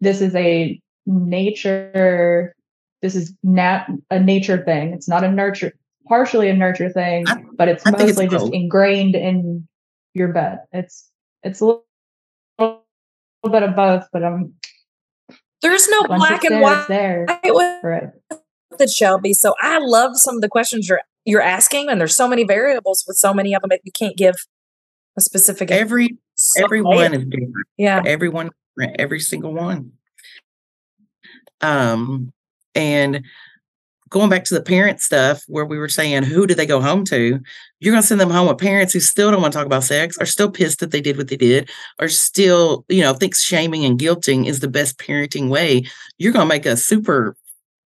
this 0.00 0.20
is 0.20 0.34
a 0.34 0.80
nature 1.06 2.54
this 3.02 3.14
is 3.14 3.34
nat 3.42 3.86
a 4.10 4.18
nature 4.18 4.64
thing. 4.64 4.92
It's 4.94 5.08
not 5.08 5.24
a 5.24 5.30
nurture 5.30 5.72
partially 6.06 6.48
a 6.48 6.54
nurture 6.54 6.90
thing, 6.90 7.26
I- 7.28 7.42
but 7.56 7.68
it's 7.68 7.84
I 7.86 7.90
think 7.92 8.10
it's 8.10 8.18
mostly 8.18 8.28
just 8.28 8.44
both. 8.46 8.54
ingrained 8.54 9.14
in 9.14 9.66
your 10.14 10.28
bed. 10.32 10.58
It's 10.72 11.08
it's 11.42 11.60
a 11.60 11.64
little, 11.66 11.84
little 12.58 12.84
bit 13.50 13.62
of 13.62 13.74
both, 13.74 14.06
but 14.12 14.22
I'm 14.24 14.54
There's 15.62 15.88
no 15.88 16.02
black 16.04 16.44
and 16.44 16.60
white 16.60 16.78
it's 16.78 16.88
there. 16.88 17.26
with 17.44 17.80
for 17.80 17.92
it. 17.92 18.10
it, 18.80 18.90
Shelby. 18.90 19.32
So 19.32 19.54
I 19.60 19.78
love 19.78 20.16
some 20.16 20.36
of 20.36 20.40
the 20.40 20.48
questions 20.48 20.88
you're 20.88 21.00
you're 21.24 21.40
asking, 21.42 21.88
and 21.88 22.00
there's 22.00 22.16
so 22.16 22.26
many 22.28 22.44
variables 22.44 23.04
with 23.06 23.16
so 23.16 23.32
many 23.32 23.54
of 23.54 23.62
them 23.62 23.68
that 23.70 23.80
you 23.84 23.92
can't 23.92 24.16
give 24.16 24.34
a 25.16 25.20
specific. 25.20 25.70
Every 25.70 26.18
So- 26.34 26.64
everyone 26.64 27.14
is 27.14 27.24
different. 27.24 27.54
yeah, 27.76 28.02
Everyone, 28.04 28.50
every 28.98 29.20
single 29.20 29.54
one. 29.54 29.92
Um, 31.60 32.32
and 32.74 33.24
going 34.12 34.28
back 34.28 34.44
to 34.44 34.54
the 34.54 34.62
parent 34.62 35.00
stuff 35.00 35.42
where 35.48 35.64
we 35.64 35.78
were 35.78 35.88
saying 35.88 36.22
who 36.22 36.46
do 36.46 36.54
they 36.54 36.66
go 36.66 36.80
home 36.80 37.04
to 37.04 37.40
you're 37.80 37.92
going 37.92 38.02
to 38.02 38.06
send 38.06 38.20
them 38.20 38.30
home 38.30 38.46
with 38.46 38.58
parents 38.58 38.92
who 38.92 39.00
still 39.00 39.30
don't 39.30 39.40
want 39.40 39.52
to 39.52 39.58
talk 39.58 39.66
about 39.66 39.82
sex 39.82 40.18
are 40.18 40.26
still 40.26 40.50
pissed 40.50 40.78
that 40.78 40.90
they 40.90 41.00
did 41.00 41.16
what 41.16 41.28
they 41.28 41.36
did 41.36 41.68
are 41.98 42.08
still 42.08 42.84
you 42.88 43.00
know 43.00 43.14
thinks 43.14 43.42
shaming 43.42 43.84
and 43.84 43.98
guilting 43.98 44.46
is 44.46 44.60
the 44.60 44.68
best 44.68 44.98
parenting 44.98 45.48
way 45.48 45.82
you're 46.18 46.32
going 46.32 46.46
to 46.46 46.54
make 46.54 46.66
a 46.66 46.76
super 46.76 47.34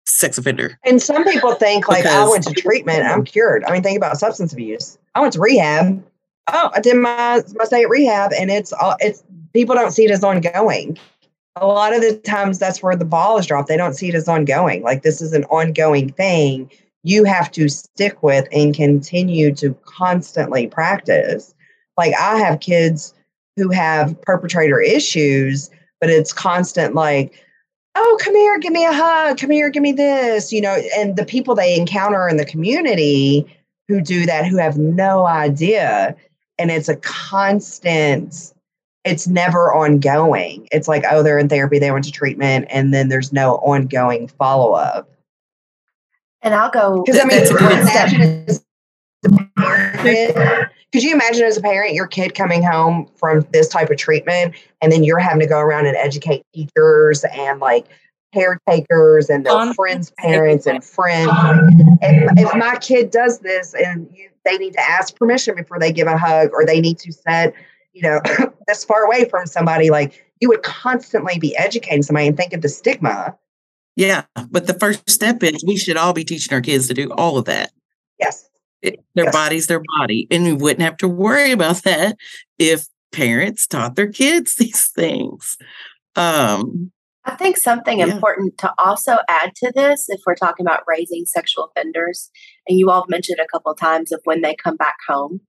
sex 0.07 0.39
offender 0.39 0.79
And 0.85 1.03
some 1.03 1.25
people 1.25 1.55
think 1.55 1.89
like 1.89 2.07
I 2.07 2.29
went 2.29 2.45
to 2.45 2.53
treatment, 2.53 3.05
I'm 3.05 3.25
cured. 3.25 3.65
I 3.65 3.73
mean, 3.73 3.83
think 3.83 3.97
about 3.97 4.17
substance 4.19 4.53
abuse. 4.53 4.99
I 5.15 5.21
went 5.21 5.33
to 5.35 5.41
rehab. 5.41 6.05
Oh, 6.53 6.71
I 6.75 6.81
did 6.81 6.97
my 6.97 7.43
my 7.55 7.65
stay 7.65 7.83
at 7.83 7.89
rehab, 7.89 8.33
and 8.39 8.51
it's 8.51 8.73
all 8.73 8.97
it's 9.01 9.25
people 9.55 9.75
don't 9.75 9.93
see 9.93 10.05
it 10.05 10.11
as 10.11 10.23
ongoing. 10.23 10.99
A 11.57 11.67
lot 11.67 11.95
of 11.95 12.01
the 12.01 12.17
times, 12.19 12.59
that's 12.59 12.83
where 12.83 12.97
the 12.97 13.05
ball 13.05 13.39
is 13.39 13.47
dropped. 13.47 13.69
They 13.69 13.77
don't 13.77 13.95
see 13.95 14.09
it 14.09 14.15
as 14.15 14.29
ongoing. 14.29 14.83
Like 14.83 15.03
this 15.03 15.21
is 15.21 15.33
an 15.33 15.45
ongoing 15.45 16.13
thing. 16.13 16.71
You 17.05 17.25
have 17.25 17.51
to 17.53 17.69
stick 17.69 18.23
with 18.23 18.49
and 18.51 18.75
continue 18.75 19.55
to 19.57 19.75
constantly 19.85 20.67
practice. 20.67 21.55
Like 21.97 22.15
I 22.19 22.39
have 22.39 22.61
kids 22.61 23.15
who 23.57 23.71
have 23.71 24.21
perpetrator 24.23 24.81
issues, 24.81 25.71
but 26.01 26.11
it's 26.11 26.33
constant 26.33 26.95
like 26.95 27.45
oh, 27.97 28.19
come 28.21 28.35
here, 28.35 28.59
give 28.59 28.73
me 28.73 28.85
a 28.85 28.93
hug, 28.93 29.39
come 29.39 29.51
here, 29.51 29.71
give 29.71 29.83
me 29.83 29.93
this, 29.93 30.53
you 30.53 30.61
know, 30.61 30.77
and 30.97 31.17
the 31.17 31.25
people 31.25 31.55
they 31.55 31.77
encounter 31.77 32.29
in 32.29 32.37
the 32.37 32.45
community 32.45 33.47
who 33.89 34.01
do 34.01 34.27
that 34.27 34.47
who 34.47 34.57
have 34.57 34.77
no 34.77 35.27
idea. 35.27 36.17
And 36.59 36.71
it's 36.71 36.89
a 36.89 36.97
constant, 36.97 38.54
it's 39.05 39.27
never 39.27 39.73
ongoing. 39.73 40.69
It's 40.73 40.89
like, 40.89 41.05
oh, 41.11 41.23
they're 41.23 41.39
in 41.39 41.49
therapy, 41.49 41.79
they 41.79 41.91
went 41.91 42.05
to 42.07 42.13
treatment, 42.13 42.67
and 42.71 42.93
then 42.93 43.09
there's 43.09 43.33
no 43.33 43.57
ongoing 43.57 44.29
follow 44.29 44.73
up. 44.73 45.11
And 46.43 46.55
I'll 46.55 46.71
go. 46.71 47.03
Because 47.05 47.21
I 47.21 47.25
mean, 47.25 47.39
that's 47.39 47.51
a 47.51 47.55
could 47.55 47.73
you 47.73 47.83
imagine 47.83 48.45
as 48.47 48.65
a 49.25 49.33
parent, 49.57 50.71
could 50.93 51.03
you 51.03 51.15
imagine 51.15 51.45
as 51.45 51.57
a 51.57 51.63
parent 51.63 51.95
your 51.95 52.07
kid 52.07 52.35
coming 52.35 52.63
home 52.63 53.09
from 53.17 53.47
this 53.53 53.69
type 53.69 53.91
of 53.91 53.97
treatment 53.97 54.55
and 54.83 54.93
then 54.93 55.03
you're 55.03 55.19
having 55.19 55.41
to 55.41 55.47
go 55.47 55.59
around 55.59 55.87
and 55.87 55.97
educate 55.97 56.45
teachers 56.55 57.25
and 57.33 57.61
like 57.61 57.87
caretakers 58.35 59.31
and 59.31 59.47
their 59.47 59.55
On- 59.55 59.75
friends' 59.75 60.11
parents 60.19 60.67
and 60.67 60.85
friends. 60.85 61.31
If, 62.03 62.39
if 62.39 62.57
my 62.57 62.77
kid 62.77 63.11
does 63.11 63.39
this 63.41 63.75
and 63.75 64.09
you, 64.15 64.29
they 64.45 64.59
need 64.59 64.75
to 64.75 64.81
ask 64.81 65.17
permission 65.17 65.55
before 65.57 65.79
they 65.79 65.93
give 65.93 66.07
a 66.07 66.19
hug 66.19 66.51
or 66.53 66.67
they 66.67 66.81
need 66.81 66.99
to 66.99 67.13
set, 67.13 67.55
you 67.95 68.03
know, 68.03 68.21
this 68.69 68.85
far 68.85 69.05
away 69.05 69.27
from 69.29 69.47
somebody, 69.47 69.89
like 69.91 70.27
you 70.41 70.49
would 70.49 70.63
constantly 70.63 71.39
be 71.39 71.57
educating 71.57 72.03
somebody 72.03 72.27
and 72.27 72.37
think 72.37 72.53
of 72.53 72.61
the 72.61 72.69
stigma. 72.69 73.35
yeah 73.97 74.25
but 74.51 74.67
the 74.67 74.75
first 74.75 75.09
step 75.09 75.43
is 75.43 75.65
we 75.67 75.77
should 75.77 75.97
all 75.97 76.13
be 76.13 76.25
teaching 76.25 76.53
our 76.53 76.61
kids 76.61 76.89
to 76.89 76.95
do 76.95 77.11
all 77.13 77.39
of 77.39 77.45
that 77.47 77.71
Yes. 78.19 78.49
It- 78.83 78.99
their 79.15 79.27
Yes. 79.27 79.33
body's 79.35 79.67
their 79.69 79.83
body 80.01 80.27
and 80.31 80.45
we 80.45 80.53
wouldn't 80.53 80.83
have 80.83 80.97
to 80.99 81.09
worry 81.09 81.53
about 81.53 81.83
that 81.85 82.17
if 82.59 82.87
parents 83.13 83.67
taught 83.69 83.95
their 83.95 84.11
kids 84.11 84.57
these 84.59 84.89
things 84.89 85.57
um 86.17 86.91
I 87.25 87.37
think 87.37 87.57
something 87.57 88.01
Yeah. 88.01 88.07
important 88.07 88.59
to 88.59 88.75
also 88.77 89.17
add 89.31 89.55
to 89.63 89.73
this, 89.75 90.11
if 90.11 90.21
we're 90.27 90.35
talking 90.35 90.67
about 90.67 90.83
raising 90.87 91.25
sexual 91.25 91.65
offenders, 91.75 92.31
and 92.69 92.79
you 92.79 92.91
all 92.91 93.01
have 93.05 93.09
mentioned 93.09 93.39
a 93.41 93.47
couple 93.51 93.73
of 93.73 93.79
times 93.79 94.13
of 94.13 94.21
when 94.25 94.43
they 94.43 94.55
come 94.55 94.77
back 94.77 94.97
home, 95.09 95.41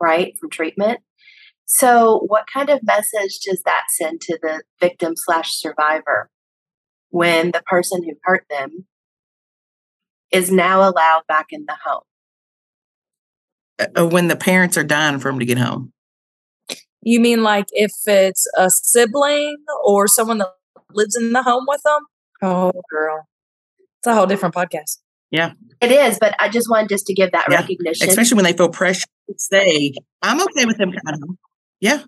right, 0.00 0.36
from 0.40 0.50
treatment. 0.50 0.98
So, 1.72 2.24
what 2.26 2.46
kind 2.52 2.68
of 2.68 2.80
message 2.82 3.38
does 3.44 3.62
that 3.64 3.84
send 3.90 4.20
to 4.22 4.38
the 4.42 4.62
victim 4.80 5.14
slash 5.16 5.52
survivor 5.54 6.28
when 7.10 7.52
the 7.52 7.62
person 7.64 8.02
who 8.02 8.14
hurt 8.24 8.44
them 8.50 8.86
is 10.32 10.50
now 10.50 10.88
allowed 10.88 11.22
back 11.28 11.46
in 11.50 11.64
the 11.66 11.76
home? 11.84 12.02
uh, 13.96 14.06
when 14.06 14.28
the 14.28 14.36
parents 14.36 14.76
are 14.76 14.84
dying 14.84 15.18
for 15.18 15.30
them 15.30 15.38
to 15.38 15.46
get 15.46 15.56
home 15.56 15.90
you 17.02 17.18
mean 17.20 17.42
like 17.42 17.66
if 17.72 17.92
it's 18.06 18.46
a 18.56 18.68
sibling 18.70 19.56
or 19.84 20.06
someone 20.06 20.38
that 20.38 20.52
lives 20.92 21.16
in 21.16 21.32
the 21.32 21.42
home 21.42 21.64
with 21.66 21.82
them? 21.82 22.02
Oh, 22.42 22.72
girl, 22.90 23.26
it's 23.98 24.06
a 24.06 24.14
whole 24.14 24.26
different 24.26 24.54
podcast. 24.54 24.98
Yeah. 25.30 25.52
It 25.80 25.92
is, 25.92 26.18
but 26.20 26.34
I 26.38 26.48
just 26.48 26.68
wanted 26.68 26.88
just 26.88 27.06
to 27.06 27.14
give 27.14 27.32
that 27.32 27.46
Yeah. 27.50 27.60
recognition. 27.60 28.08
Especially 28.08 28.36
when 28.36 28.44
they 28.44 28.52
feel 28.52 28.68
pressure 28.68 29.06
to 29.28 29.34
say, 29.38 29.92
I'm 30.22 30.40
okay 30.42 30.66
with 30.66 30.78
them 30.78 30.92
coming 30.92 31.20
home. 31.20 31.38
Yeah. 31.80 32.02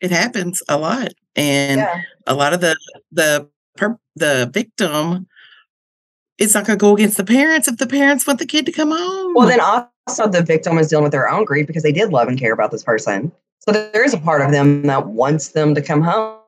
It 0.00 0.10
happens 0.10 0.62
a 0.68 0.78
lot. 0.78 1.12
And 1.36 1.80
Yeah. 1.80 2.02
a 2.26 2.34
lot 2.34 2.52
of 2.52 2.60
the 2.60 2.76
the 3.12 3.48
per, 3.76 3.98
the 4.16 4.50
victim 4.52 5.26
it's 6.38 6.54
not 6.54 6.66
going 6.66 6.76
to 6.76 6.80
go 6.80 6.94
against 6.94 7.16
the 7.16 7.24
parents 7.24 7.68
if 7.68 7.76
the 7.76 7.86
parents 7.86 8.26
want 8.26 8.40
the 8.40 8.46
kid 8.46 8.66
to 8.66 8.72
come 8.72 8.90
home. 8.90 9.34
Well, 9.34 9.46
then 9.46 9.60
also 9.60 10.28
the 10.28 10.42
victim 10.42 10.78
is 10.78 10.88
dealing 10.88 11.04
with 11.04 11.12
their 11.12 11.28
own 11.28 11.44
grief 11.44 11.66
because 11.66 11.84
they 11.84 11.92
did 11.92 12.10
love 12.10 12.26
and 12.28 12.38
care 12.38 12.52
about 12.52 12.72
this 12.72 12.82
person. 12.82 13.30
So 13.60 13.72
there 13.72 14.04
is 14.04 14.12
a 14.12 14.18
part 14.18 14.42
of 14.42 14.50
them 14.50 14.82
that 14.82 15.06
wants 15.06 15.48
them 15.50 15.74
to 15.74 15.80
come 15.80 16.02
home, 16.02 16.38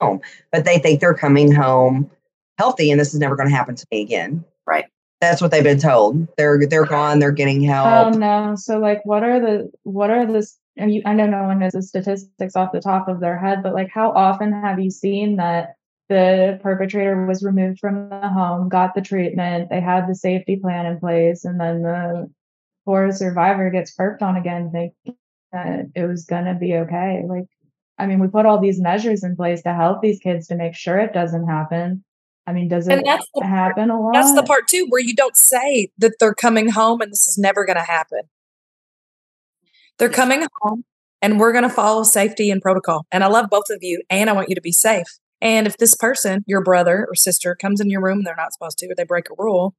home, 0.00 0.20
but 0.52 0.64
they 0.64 0.78
think 0.78 1.00
they're 1.00 1.14
coming 1.14 1.50
home 1.50 2.10
healthy, 2.58 2.90
and 2.90 3.00
this 3.00 3.12
is 3.12 3.20
never 3.20 3.36
going 3.36 3.48
to 3.48 3.54
happen 3.54 3.74
to 3.74 3.86
me 3.90 4.02
again. 4.02 4.44
Right. 4.66 4.86
That's 5.20 5.40
what 5.40 5.50
they've 5.50 5.64
been 5.64 5.80
told. 5.80 6.28
They're 6.36 6.66
they're 6.66 6.84
gone. 6.84 7.18
They're 7.18 7.32
getting 7.32 7.68
oh, 7.68 7.72
help. 7.72 8.14
Oh 8.14 8.18
no! 8.18 8.54
So 8.56 8.78
like, 8.78 9.04
what 9.04 9.22
are 9.22 9.40
the 9.40 9.72
what 9.84 10.10
are 10.10 10.26
the? 10.26 10.46
And 10.76 10.92
you, 10.92 11.02
I 11.06 11.14
know 11.14 11.26
no 11.26 11.44
one 11.44 11.58
knows 11.58 11.72
the 11.72 11.82
statistics 11.82 12.56
off 12.56 12.72
the 12.72 12.80
top 12.80 13.08
of 13.08 13.20
their 13.20 13.38
head, 13.38 13.62
but 13.62 13.74
like, 13.74 13.88
how 13.92 14.10
often 14.12 14.52
have 14.52 14.78
you 14.78 14.90
seen 14.90 15.36
that 15.36 15.76
the 16.08 16.60
perpetrator 16.62 17.26
was 17.26 17.42
removed 17.42 17.78
from 17.80 18.10
the 18.10 18.28
home, 18.28 18.68
got 18.68 18.94
the 18.94 19.00
treatment, 19.00 19.70
they 19.70 19.80
had 19.80 20.06
the 20.06 20.14
safety 20.14 20.56
plan 20.56 20.86
in 20.86 21.00
place, 21.00 21.44
and 21.44 21.58
then 21.58 21.82
the 21.82 22.30
poor 22.84 23.10
survivor 23.10 23.70
gets 23.70 23.96
perped 23.96 24.22
on 24.22 24.36
again, 24.36 24.70
thinking 24.70 25.18
that 25.52 25.86
it 25.94 26.06
was 26.06 26.24
gonna 26.24 26.54
be 26.54 26.74
okay. 26.74 27.24
Like, 27.26 27.46
I 27.98 28.06
mean, 28.06 28.20
we 28.20 28.28
put 28.28 28.46
all 28.46 28.60
these 28.60 28.80
measures 28.80 29.24
in 29.24 29.34
place 29.34 29.62
to 29.62 29.72
help 29.72 30.02
these 30.02 30.20
kids 30.20 30.46
to 30.48 30.56
make 30.56 30.74
sure 30.74 30.98
it 30.98 31.14
doesn't 31.14 31.48
happen. 31.48 32.04
I 32.46 32.52
mean, 32.52 32.68
does 32.68 32.86
it 32.86 32.92
And 32.92 33.04
that's 33.04 33.26
the 33.34 33.44
happen 33.44 33.90
a 33.90 34.00
lot? 34.00 34.12
That's 34.12 34.34
the 34.34 34.42
part 34.42 34.68
too 34.68 34.86
where 34.88 35.00
you 35.00 35.14
don't 35.14 35.36
say 35.36 35.90
that 35.98 36.12
they're 36.20 36.34
coming 36.34 36.68
home 36.68 37.00
and 37.00 37.10
this 37.10 37.26
is 37.26 37.36
never 37.36 37.64
going 37.64 37.76
to 37.76 37.82
happen. 37.82 38.22
They're 39.98 40.08
coming 40.08 40.46
home 40.62 40.84
and 41.22 41.40
we're 41.40 41.52
going 41.52 41.64
to 41.64 41.70
follow 41.70 42.02
safety 42.02 42.50
and 42.50 42.60
protocol. 42.60 43.06
And 43.10 43.24
I 43.24 43.28
love 43.28 43.48
both 43.50 43.70
of 43.70 43.78
you 43.82 44.02
and 44.10 44.28
I 44.28 44.32
want 44.32 44.48
you 44.48 44.54
to 44.54 44.60
be 44.60 44.72
safe. 44.72 45.06
And 45.40 45.66
if 45.66 45.76
this 45.76 45.94
person, 45.94 46.44
your 46.46 46.62
brother 46.62 47.06
or 47.08 47.14
sister, 47.14 47.54
comes 47.54 47.80
in 47.80 47.90
your 47.90 48.02
room 48.02 48.22
they're 48.24 48.36
not 48.36 48.52
supposed 48.52 48.78
to 48.78 48.86
or 48.86 48.94
they 48.94 49.04
break 49.04 49.30
a 49.30 49.34
rule, 49.38 49.74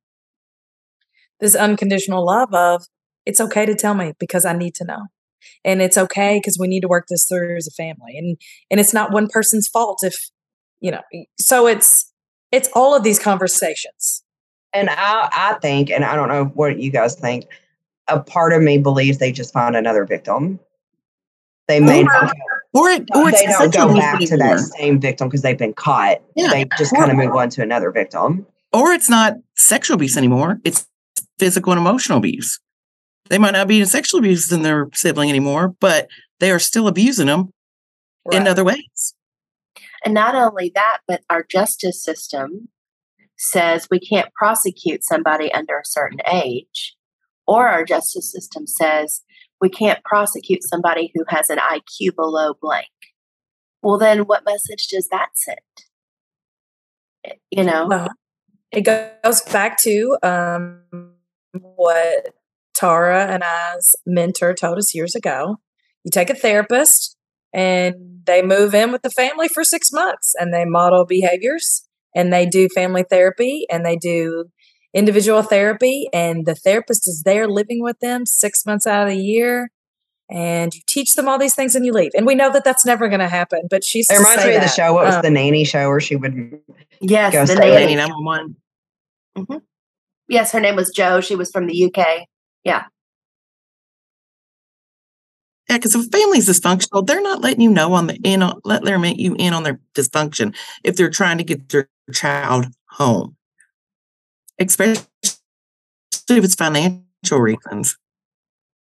this 1.40 1.56
unconditional 1.56 2.26
love 2.26 2.54
of 2.54 2.86
it's 3.26 3.42
okay 3.42 3.66
to 3.66 3.76
tell 3.76 3.94
me 3.94 4.14
because 4.20 4.46
I 4.46 4.54
need 4.54 4.76
to 4.76 4.86
know. 4.86 5.08
And 5.64 5.82
it's 5.82 5.98
okay 5.98 6.40
because 6.40 6.58
we 6.60 6.68
need 6.68 6.82
to 6.82 6.88
work 6.88 7.08
this 7.10 7.26
through 7.26 7.58
as 7.58 7.68
a 7.68 7.72
family. 7.72 8.18
And 8.18 8.38
and 8.72 8.80
it's 8.80 8.94
not 8.94 9.12
one 9.12 9.28
person's 9.28 9.68
fault 9.68 10.00
if 10.04 10.30
you 10.80 10.92
know. 10.92 11.02
So 11.40 11.68
it's 11.68 12.12
it's 12.52 12.70
all 12.74 12.96
of 12.96 13.04
these 13.04 13.20
conversations. 13.20 14.24
And 14.74 14.90
I 14.90 15.30
I 15.32 15.58
think, 15.62 15.90
and 15.90 16.04
I 16.04 16.16
don't 16.16 16.30
know 16.30 16.46
what 16.46 16.80
you 16.80 16.92
guys 16.92 17.16
think. 17.16 17.46
A 18.08 18.20
part 18.20 18.54
of 18.54 18.62
me 18.62 18.78
believes 18.78 19.18
they 19.18 19.32
just 19.32 19.54
found 19.54 19.76
another 19.76 20.06
victim. 20.06 20.60
They 21.68 21.80
may 21.80 22.04
not 22.04 22.34
or 22.74 22.90
it, 22.90 23.04
or 23.14 23.30
it's 23.30 23.40
they 23.42 23.48
don't 23.48 23.74
go 23.74 23.94
back 23.94 24.20
to 24.20 24.38
that 24.38 24.60
same 24.60 25.00
victim 25.00 25.28
because 25.28 25.42
they've 25.42 25.58
been 25.58 25.74
caught. 25.74 26.22
Yeah. 26.36 26.50
They 26.50 26.66
just 26.78 26.96
kind 26.96 27.12
of 27.12 27.18
move 27.18 27.36
on 27.36 27.50
to 27.52 27.62
another 27.62 27.92
victim. 27.92 28.46
or 28.74 28.92
it's 28.92 29.10
not 29.10 29.36
sexual 29.56 29.96
abuse 29.96 30.16
anymore. 30.18 30.60
It's 30.64 30.88
physical 31.40 31.72
and 31.74 31.80
emotional 31.80 32.18
abuse. 32.18 32.60
They 33.30 33.38
might 33.38 33.52
not 33.52 33.68
be 33.68 33.80
in 33.82 33.86
sexual 33.88 34.20
abuse 34.20 34.52
in 34.52 34.62
their 34.62 34.90
sibling 34.94 35.30
anymore, 35.30 35.76
but 35.80 36.08
they 36.40 36.52
are 36.52 36.60
still 36.60 36.88
abusing 36.88 37.28
them 37.28 37.52
in 38.32 38.48
other 38.48 38.64
ways. 38.64 39.14
And 40.06 40.14
not 40.14 40.36
only 40.36 40.72
that, 40.76 41.00
but 41.08 41.22
our 41.30 41.44
justice 41.44 42.02
system 42.04 42.70
says 43.38 43.88
we 43.92 44.00
can't 44.00 44.34
prosecute 44.34 45.04
somebody 45.04 45.52
under 45.52 45.78
a 45.80 45.86
certain 45.86 46.20
age, 46.32 46.96
or 47.48 47.68
our 47.68 47.86
justice 47.86 48.32
system 48.32 48.68
says 48.68 49.24
we 49.62 49.70
can't 49.70 50.04
prosecute 50.04 50.64
somebody 50.64 51.12
who 51.16 51.24
has 51.30 51.50
an 51.50 51.58
IQ 51.58 52.16
below 52.16 52.54
blank. 52.62 52.88
Well, 53.82 53.98
then 53.98 54.22
what 54.22 54.46
message 54.46 54.88
does 54.88 55.08
that 55.10 55.30
send? 55.36 55.60
You 57.52 57.64
know, 57.64 57.88
Well, 57.88 58.10
it 58.72 58.82
goes 58.82 59.42
back 59.42 59.78
to 59.80 60.18
um, 60.24 60.82
what 61.54 62.34
Tara 62.74 63.26
and 63.26 63.44
I's 63.44 63.96
mentor 64.06 64.54
told 64.54 64.78
us 64.78 64.94
years 64.94 65.16
ago. 65.16 65.58
You 66.04 66.12
take 66.12 66.30
a 66.30 66.36
therapist 66.36 67.18
and 67.54 68.22
they 68.26 68.42
move 68.42 68.76
in 68.76 68.92
with 68.92 69.02
the 69.02 69.10
family 69.10 69.48
for 69.48 69.64
six 69.64 69.92
months 69.92 70.34
and 70.38 70.54
they 70.54 70.66
model 70.66 71.06
behaviors 71.06 71.88
and 72.16 72.32
they 72.32 72.46
do 72.46 72.70
family 72.70 73.04
therapy 73.10 73.66
and 73.70 73.86
they 73.86 73.96
do 73.96 74.46
individual 74.94 75.42
therapy 75.42 76.08
and 76.14 76.46
the 76.46 76.56
therapist 76.56 77.08
is 77.08 77.24
there 77.24 77.48
living 77.48 77.82
with 77.84 78.00
them 78.00 78.26
six 78.26 78.66
months 78.66 78.88
out 78.88 79.04
of 79.08 79.10
the 79.14 79.22
year 79.22 79.70
and 80.30 80.74
you 80.74 80.82
teach 80.88 81.14
them 81.14 81.28
all 81.28 81.38
these 81.38 81.56
things 81.56 81.76
and 81.76 81.86
you 81.86 81.94
leave 81.94 82.12
and 82.16 82.26
we 82.26 82.36
know 82.36 82.52
that 82.52 82.64
that's 82.64 82.86
never 82.86 83.08
going 83.08 83.20
to 83.20 83.28
happen 83.28 83.62
but 83.70 83.84
she's 83.84 84.10
It 84.10 84.18
reminds 84.18 84.46
me 84.46 84.56
of 84.56 84.62
the 84.62 84.68
show. 84.68 84.94
What 84.94 85.06
was 85.06 85.16
Um, 85.16 85.22
the 85.22 85.30
nanny 85.30 85.64
show 85.64 85.88
where 85.90 86.00
she 86.02 86.16
would? 86.16 86.60
yes, 87.00 87.34
Go 87.34 87.42
the 87.46 87.48
say 87.48 87.54
it. 87.76 87.80
nanny. 87.80 87.96
911. 87.96 88.56
Yes, 90.28 90.52
her 90.52 90.60
name 90.60 90.76
was 90.76 90.90
Joe. 90.90 91.22
She 91.22 91.36
was 91.36 91.50
from 91.52 91.68
the 91.68 91.86
UK. 91.86 92.28
Yeah. 92.66 92.86
Yeah, 95.70 95.78
because 95.78 95.96
if 95.96 96.08
a 96.08 96.10
family's 96.10 96.50
dysfunctional, 96.50 97.06
they're 97.06 97.22
not 97.22 97.40
letting 97.42 97.62
you 97.62 97.70
know 97.70 97.94
on 97.94 98.08
the 98.08 98.16
in 98.24 98.42
on 98.42 98.60
let 98.66 98.84
them 98.84 99.04
let 99.04 99.18
you 99.20 99.36
in 99.40 99.54
on 99.54 99.64
their 99.64 99.80
dysfunction 99.96 100.54
if 100.84 100.98
they're 100.98 101.10
trying 101.10 101.38
to 101.38 101.44
get 101.46 101.70
their 101.70 101.90
child 102.14 102.66
home. 102.90 103.37
Especially 104.60 105.04
if 105.24 106.44
it's 106.44 106.56
financial 106.56 107.40
reasons. 107.40 107.98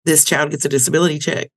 This 0.05 0.25
child 0.25 0.51
gets 0.51 0.65
a 0.65 0.69
disability 0.69 1.19
check. 1.19 1.49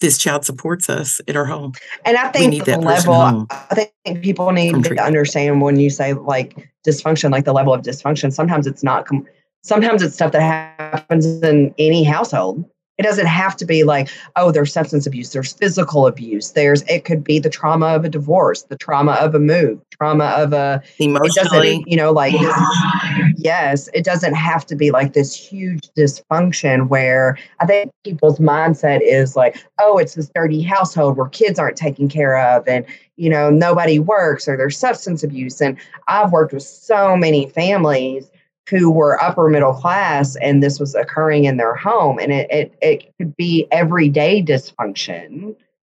This 0.00 0.16
child 0.16 0.44
supports 0.44 0.88
us 0.88 1.20
at 1.26 1.36
our 1.36 1.44
home. 1.44 1.72
And 2.04 2.16
I 2.16 2.28
think 2.28 2.64
the 2.64 2.78
level. 2.78 3.46
I 3.50 3.88
think 4.04 4.22
people 4.22 4.52
need 4.52 4.84
to 4.84 5.02
understand 5.02 5.60
when 5.60 5.78
you 5.78 5.90
say 5.90 6.14
like 6.14 6.70
dysfunction, 6.86 7.32
like 7.32 7.44
the 7.44 7.52
level 7.52 7.74
of 7.74 7.82
dysfunction. 7.82 8.32
Sometimes 8.32 8.66
it's 8.66 8.84
not. 8.84 9.06
Com- 9.06 9.26
sometimes 9.62 10.02
it's 10.02 10.14
stuff 10.14 10.32
that 10.32 10.40
happens 10.40 11.26
in 11.26 11.74
any 11.78 12.04
household. 12.04 12.64
It 12.98 13.04
doesn't 13.04 13.26
have 13.26 13.56
to 13.56 13.64
be 13.64 13.84
like, 13.84 14.08
oh, 14.34 14.50
there's 14.50 14.72
substance 14.72 15.06
abuse, 15.06 15.32
there's 15.32 15.52
physical 15.52 16.06
abuse, 16.06 16.50
there's 16.50 16.82
it 16.82 17.04
could 17.04 17.22
be 17.22 17.38
the 17.38 17.48
trauma 17.48 17.86
of 17.86 18.04
a 18.04 18.08
divorce, 18.08 18.62
the 18.64 18.76
trauma 18.76 19.12
of 19.12 19.34
a 19.36 19.38
move, 19.38 19.80
trauma 19.90 20.26
of 20.36 20.52
a 20.52 20.82
Emotionally, 20.98 21.84
you 21.86 21.96
know, 21.96 22.10
like 22.10 22.34
oh 22.36 22.42
this, 22.42 23.34
yes, 23.38 23.88
it 23.94 24.04
doesn't 24.04 24.34
have 24.34 24.66
to 24.66 24.74
be 24.74 24.90
like 24.90 25.12
this 25.12 25.34
huge 25.34 25.88
dysfunction 25.96 26.88
where 26.88 27.38
I 27.60 27.66
think 27.66 27.92
people's 28.04 28.40
mindset 28.40 29.00
is 29.00 29.36
like, 29.36 29.56
oh, 29.80 29.98
it's 29.98 30.14
this 30.14 30.30
dirty 30.34 30.62
household 30.62 31.16
where 31.16 31.28
kids 31.28 31.58
aren't 31.58 31.76
taken 31.76 32.08
care 32.08 32.36
of 32.36 32.66
and 32.66 32.84
you 33.16 33.30
know 33.30 33.48
nobody 33.50 33.98
works 33.98 34.48
or 34.48 34.56
there's 34.56 34.76
substance 34.76 35.22
abuse. 35.22 35.60
And 35.60 35.78
I've 36.08 36.32
worked 36.32 36.52
with 36.52 36.64
so 36.64 37.16
many 37.16 37.48
families 37.48 38.30
who 38.68 38.90
were 38.90 39.22
upper 39.22 39.48
middle 39.48 39.72
class 39.72 40.36
and 40.36 40.62
this 40.62 40.78
was 40.78 40.94
occurring 40.94 41.44
in 41.44 41.56
their 41.56 41.74
home 41.74 42.18
and 42.18 42.32
it 42.32 42.50
it, 42.50 42.74
it 42.82 43.12
could 43.18 43.36
be 43.36 43.66
everyday 43.70 44.42
dysfunction. 44.42 45.54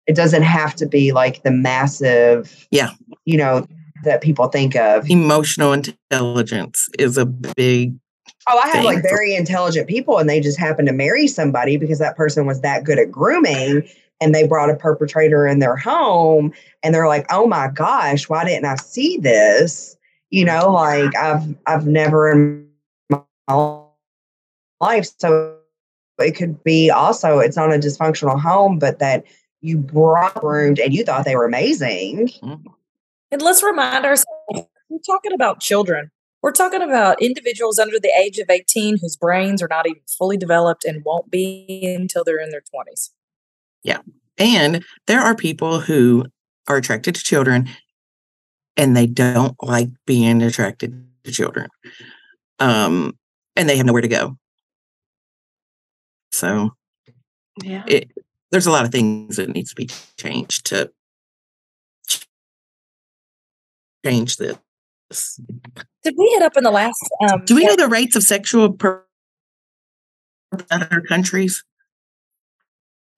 It 0.07 0.17
doesn't 0.17 0.43
have 0.43 0.75
to 0.77 0.87
be 0.87 1.13
like 1.13 1.43
the 1.43 1.51
massive, 1.51 2.67
Yeah. 2.71 2.91
you 3.25 3.37
know, 3.37 3.67
that 4.05 4.23
people 4.23 4.49
think 4.49 4.75
of. 4.77 5.09
emotional 5.11 5.73
intelligence 5.73 6.89
is 6.99 7.17
a 7.17 7.27
big 7.27 7.95
Oh, 8.49 8.59
I 8.59 8.69
have 8.69 8.85
like 8.85 9.03
very 9.03 9.35
intelligent 9.35 9.87
people, 9.87 10.19
and 10.19 10.29
they 10.29 10.41
just 10.41 10.59
happen 10.59 10.87
to 10.87 10.93
marry 10.93 11.27
somebody 11.27 11.77
because 11.77 11.99
that 11.99 12.17
person 12.17 12.47
was 12.47 12.63
that 12.63 12.85
good 12.85 12.99
at 12.99 13.11
grooming, 13.11 13.87
and 14.21 14.35
they 14.35 14.47
brought 14.47 14.71
a 14.71 14.75
perpetrator 14.77 15.47
in 15.47 15.59
their 15.59 15.77
home, 15.77 16.53
and 16.83 16.95
they're 16.95 17.07
like, 17.07 17.27
"Oh 17.31 17.47
my 17.47 17.69
gosh, 17.69 18.29
why 18.29 18.45
didn't 18.45 18.65
I 18.65 18.77
see 18.77 19.19
this?" 19.19 19.97
You 20.31 20.45
know, 20.45 20.71
like 20.71 21.15
I've 21.17 21.55
I've 21.67 21.87
never 21.87 22.31
in 22.31 22.69
my 23.09 23.83
life. 24.81 25.09
So 25.19 25.57
it 26.19 26.33
could 26.37 26.63
be 26.63 26.91
also 26.91 27.39
it's 27.39 27.57
not 27.57 27.75
a 27.75 27.79
dysfunctional 27.79 28.41
home, 28.41 28.79
but 28.79 28.99
that 29.01 29.25
you 29.61 29.79
brought 29.79 30.35
groomed 30.35 30.79
and 30.79 30.95
you 30.95 31.05
thought 31.05 31.25
they 31.25 31.37
were 31.37 31.47
amazing. 31.47 32.29
Mm-hmm. 32.43 32.69
And 33.33 33.43
let's 33.43 33.63
remind 33.63 34.05
ourselves 34.05 34.69
we're 34.89 34.99
talking 35.07 35.33
about 35.33 35.61
children. 35.61 36.11
We're 36.43 36.53
talking 36.53 36.83
about 36.83 37.21
individuals 37.21 37.79
under 37.79 38.01
the 38.01 38.13
age 38.19 38.39
of 38.39 38.49
18 38.49 38.99
whose 38.99 39.17
brains 39.17 39.63
are 39.63 39.69
not 39.69 39.87
even 39.87 40.01
fully 40.19 40.37
developed 40.37 40.85
and 40.85 41.05
won't 41.05 41.31
be 41.31 41.95
until 41.99 42.25
they're 42.25 42.41
in 42.41 42.51
their 42.51 42.63
20s. 42.63 43.11
Yeah. 43.83 43.99
And 44.39 44.83
there 45.07 45.21
are 45.21 45.35
people 45.35 45.81
who 45.81 46.25
are 46.67 46.77
attracted 46.77 47.15
to 47.15 47.23
children 47.23 47.69
and 48.81 48.97
they 48.97 49.07
don't 49.07 49.55
like 49.63 49.91
being 50.07 50.41
attracted 50.43 51.07
to 51.25 51.31
children. 51.31 51.69
Um, 52.59 53.15
and 53.55 53.69
they 53.69 53.77
have 53.77 53.85
nowhere 53.85 54.01
to 54.01 54.09
go. 54.09 54.39
So 56.33 56.71
Yeah. 57.63 57.85
it 57.87 58.11
there's 58.51 58.67
a 58.67 58.71
lot 58.71 58.85
of 58.87 58.91
things 58.91 59.37
that 59.37 59.51
needs 59.51 59.71
to 59.71 59.77
be 59.77 59.89
changed 60.17 60.67
to 60.67 60.91
change 64.05 64.39
this. 64.39 64.57
Did 66.03 66.15
we 66.17 66.27
hit 66.31 66.43
up 66.43 66.57
in 66.57 66.65
the 66.65 66.71
last? 66.71 66.97
Um, 67.29 67.45
Do 67.45 67.55
we 67.55 67.63
yeah, 67.63 67.69
know 67.69 67.77
the 67.77 67.89
rates 67.89 68.17
of 68.17 68.23
sexual 68.23 68.73
per 68.73 69.05
other 70.71 71.03
countries? 71.07 71.63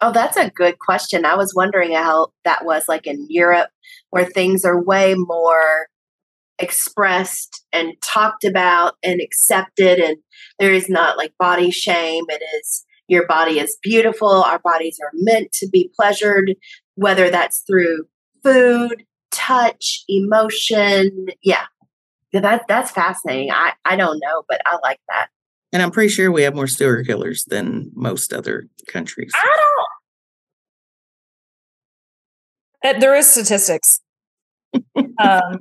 Oh, 0.05 0.11
that's 0.11 0.37
a 0.37 0.51
good 0.51 0.81
question. 0.81 1.25
I 1.25 1.37
was 1.37 1.55
wondering 1.55 1.93
how 1.93 2.33
that 2.45 2.65
was 2.65 2.87
like 2.89 3.07
in 3.07 3.25
Europe, 3.31 3.71
where 4.11 4.25
things 4.25 4.65
are 4.65 4.83
way 4.83 5.15
more 5.17 5.87
expressed 6.59 7.65
and 7.73 7.95
talked 8.03 8.43
about 8.43 8.95
and 9.05 9.21
accepted, 9.21 10.01
and 10.01 10.17
there 10.59 10.73
is 10.73 10.89
not 10.89 11.17
like 11.17 11.33
body 11.39 11.71
shame. 11.71 12.25
It 12.29 12.43
is 12.59 12.85
your 13.07 13.29
body 13.29 13.61
is 13.61 13.79
beautiful. 13.81 14.29
Our 14.29 14.59
bodies 14.59 14.99
are 15.01 15.13
meant 15.15 15.53
to 15.53 15.69
be 15.69 15.93
pleasured, 15.95 16.57
whether 16.97 17.31
that's 17.31 17.63
through 17.65 18.07
food, 18.43 19.05
touch, 19.31 20.03
emotion. 20.09 21.27
Yeah. 21.45 21.67
That 22.33 22.65
that's 22.67 22.91
fascinating. 22.91 23.53
I, 23.53 23.75
I 23.85 23.95
don't 23.95 24.19
know, 24.19 24.43
but 24.49 24.63
I 24.67 24.79
like 24.83 25.01
that. 25.09 25.29
And 25.73 25.83
I'm 25.83 25.91
pretty 25.91 26.11
sure 26.11 26.31
we 26.31 26.43
have 26.43 26.55
more 26.55 26.67
serial 26.67 27.05
killers 27.05 27.45
than 27.47 27.91
most 27.95 28.33
other 28.33 28.69
countries. 28.87 29.33
I 29.35 29.57
don't. 32.85 33.01
There 33.01 33.15
is 33.15 33.31
statistics, 33.31 34.01
um, 35.19 35.61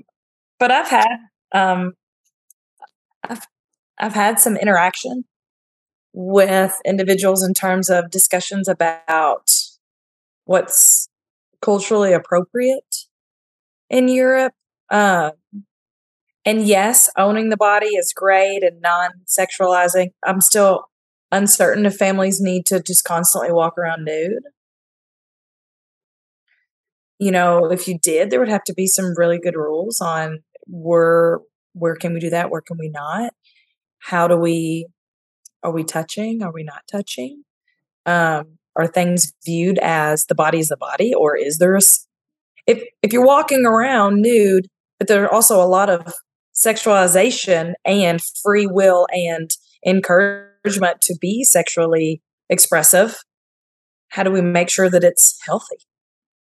but 0.60 0.72
I've 0.72 0.90
had 0.90 1.18
um, 1.54 1.94
I've 3.24 3.46
I've 4.00 4.14
had 4.14 4.40
some 4.40 4.58
interaction 4.58 5.26
with 6.14 6.76
individuals 6.84 7.44
in 7.44 7.54
terms 7.54 7.90
of 7.90 8.10
discussions 8.10 8.68
about 8.68 9.52
what's 10.46 11.08
culturally 11.62 12.12
appropriate 12.12 13.06
in 13.90 14.08
Europe. 14.08 14.54
Um, 14.90 15.32
and 16.46 16.66
yes, 16.66 17.10
owning 17.18 17.50
the 17.50 17.58
body 17.58 17.88
is 17.88 18.14
great 18.16 18.64
and 18.64 18.82
non-sexualizing. 18.82 20.10
I'm 20.26 20.42
still 20.42 20.86
uncertain 21.32 21.86
if 21.86 21.96
families 21.96 22.42
need 22.42 22.66
to 22.68 22.82
just 22.82 23.04
constantly 23.04 23.52
walk 23.52 23.78
around 23.78 24.06
nude. 24.06 24.44
You 27.20 27.32
know, 27.32 27.72
if 27.72 27.88
you 27.88 28.00
did, 28.00 28.32
there 28.32 28.40
would 28.40 28.50
have 28.50 28.64
to 28.66 28.74
be 28.74 28.88
some 28.88 29.14
really 29.16 29.40
good 29.40 29.56
rules 29.56 30.02
on 30.02 30.40
where 30.68 31.40
where 31.74 31.96
can 31.96 32.14
we 32.14 32.20
do 32.20 32.30
that, 32.32 32.50
where 32.50 32.62
can 32.62 32.78
we 32.78 32.90
not? 32.90 33.34
How 34.00 34.28
do 34.28 34.36
we 34.36 34.88
are 35.64 35.72
we 35.72 35.84
touching? 35.84 36.42
Are 36.42 36.52
we 36.52 36.64
not 36.64 36.82
touching? 36.92 37.44
Um, 38.06 38.58
are 38.76 38.88
things 38.88 39.34
viewed 39.46 39.78
as 39.80 40.26
the 40.26 40.36
body 40.36 40.60
is 40.60 40.70
the 40.70 40.78
body, 40.78 41.14
or 41.14 41.38
is 41.38 41.60
there 41.60 41.76
a, 41.76 41.82
if 42.66 42.84
if 43.04 43.14
you're 43.14 43.26
walking 43.26 43.66
around 43.66 44.22
nude, 44.22 44.68
but 44.98 45.08
there 45.08 45.24
are 45.24 45.32
also 45.32 45.62
a 45.62 45.68
lot 45.68 45.90
of 45.90 46.14
sexualization 46.62 47.74
and 47.86 48.22
free 48.44 48.68
will 48.68 49.08
and 49.12 49.50
encouragement 49.86 51.02
to 51.02 51.16
be 51.20 51.44
sexually 51.44 52.22
expressive. 52.50 53.18
How 54.10 54.24
do 54.24 54.32
we 54.32 54.42
make 54.42 54.70
sure 54.70 54.90
that 54.90 55.04
it's 55.04 55.40
healthy? 55.46 55.78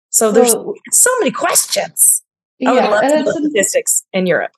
So 0.09 0.31
there's 0.31 0.55
Well, 0.55 0.73
so 0.91 1.09
many 1.19 1.31
questions. 1.31 2.23
I 2.65 2.71
would 2.71 2.83
yeah, 2.83 2.89
love 2.89 3.03
and 3.03 3.25
to 3.25 3.29
it's, 3.29 3.39
statistics 3.39 4.03
in 4.11 4.25
Europe. 4.25 4.51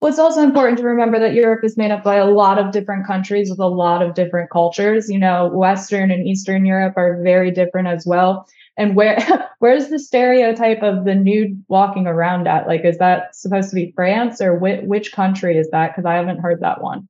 well, 0.00 0.10
it's 0.10 0.18
also 0.18 0.42
important 0.42 0.78
to 0.78 0.84
remember 0.84 1.18
that 1.18 1.34
Europe 1.34 1.64
is 1.64 1.76
made 1.76 1.90
up 1.90 2.04
by 2.04 2.16
a 2.16 2.26
lot 2.26 2.58
of 2.58 2.70
different 2.72 3.06
countries 3.06 3.50
with 3.50 3.58
a 3.58 3.66
lot 3.66 4.02
of 4.02 4.14
different 4.14 4.50
cultures. 4.50 5.10
You 5.10 5.18
know, 5.18 5.48
Western 5.48 6.10
and 6.10 6.26
Eastern 6.26 6.64
Europe 6.64 6.94
are 6.96 7.20
very 7.22 7.50
different 7.50 7.88
as 7.88 8.06
well. 8.06 8.46
And 8.78 8.94
where 8.94 9.18
where's 9.58 9.88
the 9.88 9.98
stereotype 9.98 10.82
of 10.82 11.04
the 11.04 11.14
nude 11.14 11.62
walking 11.68 12.06
around 12.06 12.48
at? 12.48 12.66
Like, 12.66 12.84
is 12.84 12.98
that 12.98 13.34
supposed 13.34 13.68
to 13.70 13.74
be 13.74 13.92
France 13.94 14.40
or 14.40 14.54
which, 14.54 14.80
which 14.84 15.12
country 15.12 15.58
is 15.58 15.68
that? 15.70 15.88
Because 15.88 16.06
I 16.06 16.14
haven't 16.14 16.38
heard 16.38 16.60
that 16.60 16.80
one. 16.80 17.08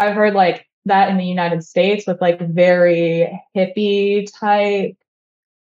I've 0.00 0.14
heard 0.14 0.34
like 0.34 0.66
that 0.86 1.10
in 1.10 1.18
the 1.18 1.24
United 1.24 1.62
States 1.62 2.06
with 2.06 2.20
like 2.20 2.40
very 2.40 3.40
hippie 3.54 4.26
type 4.34 4.96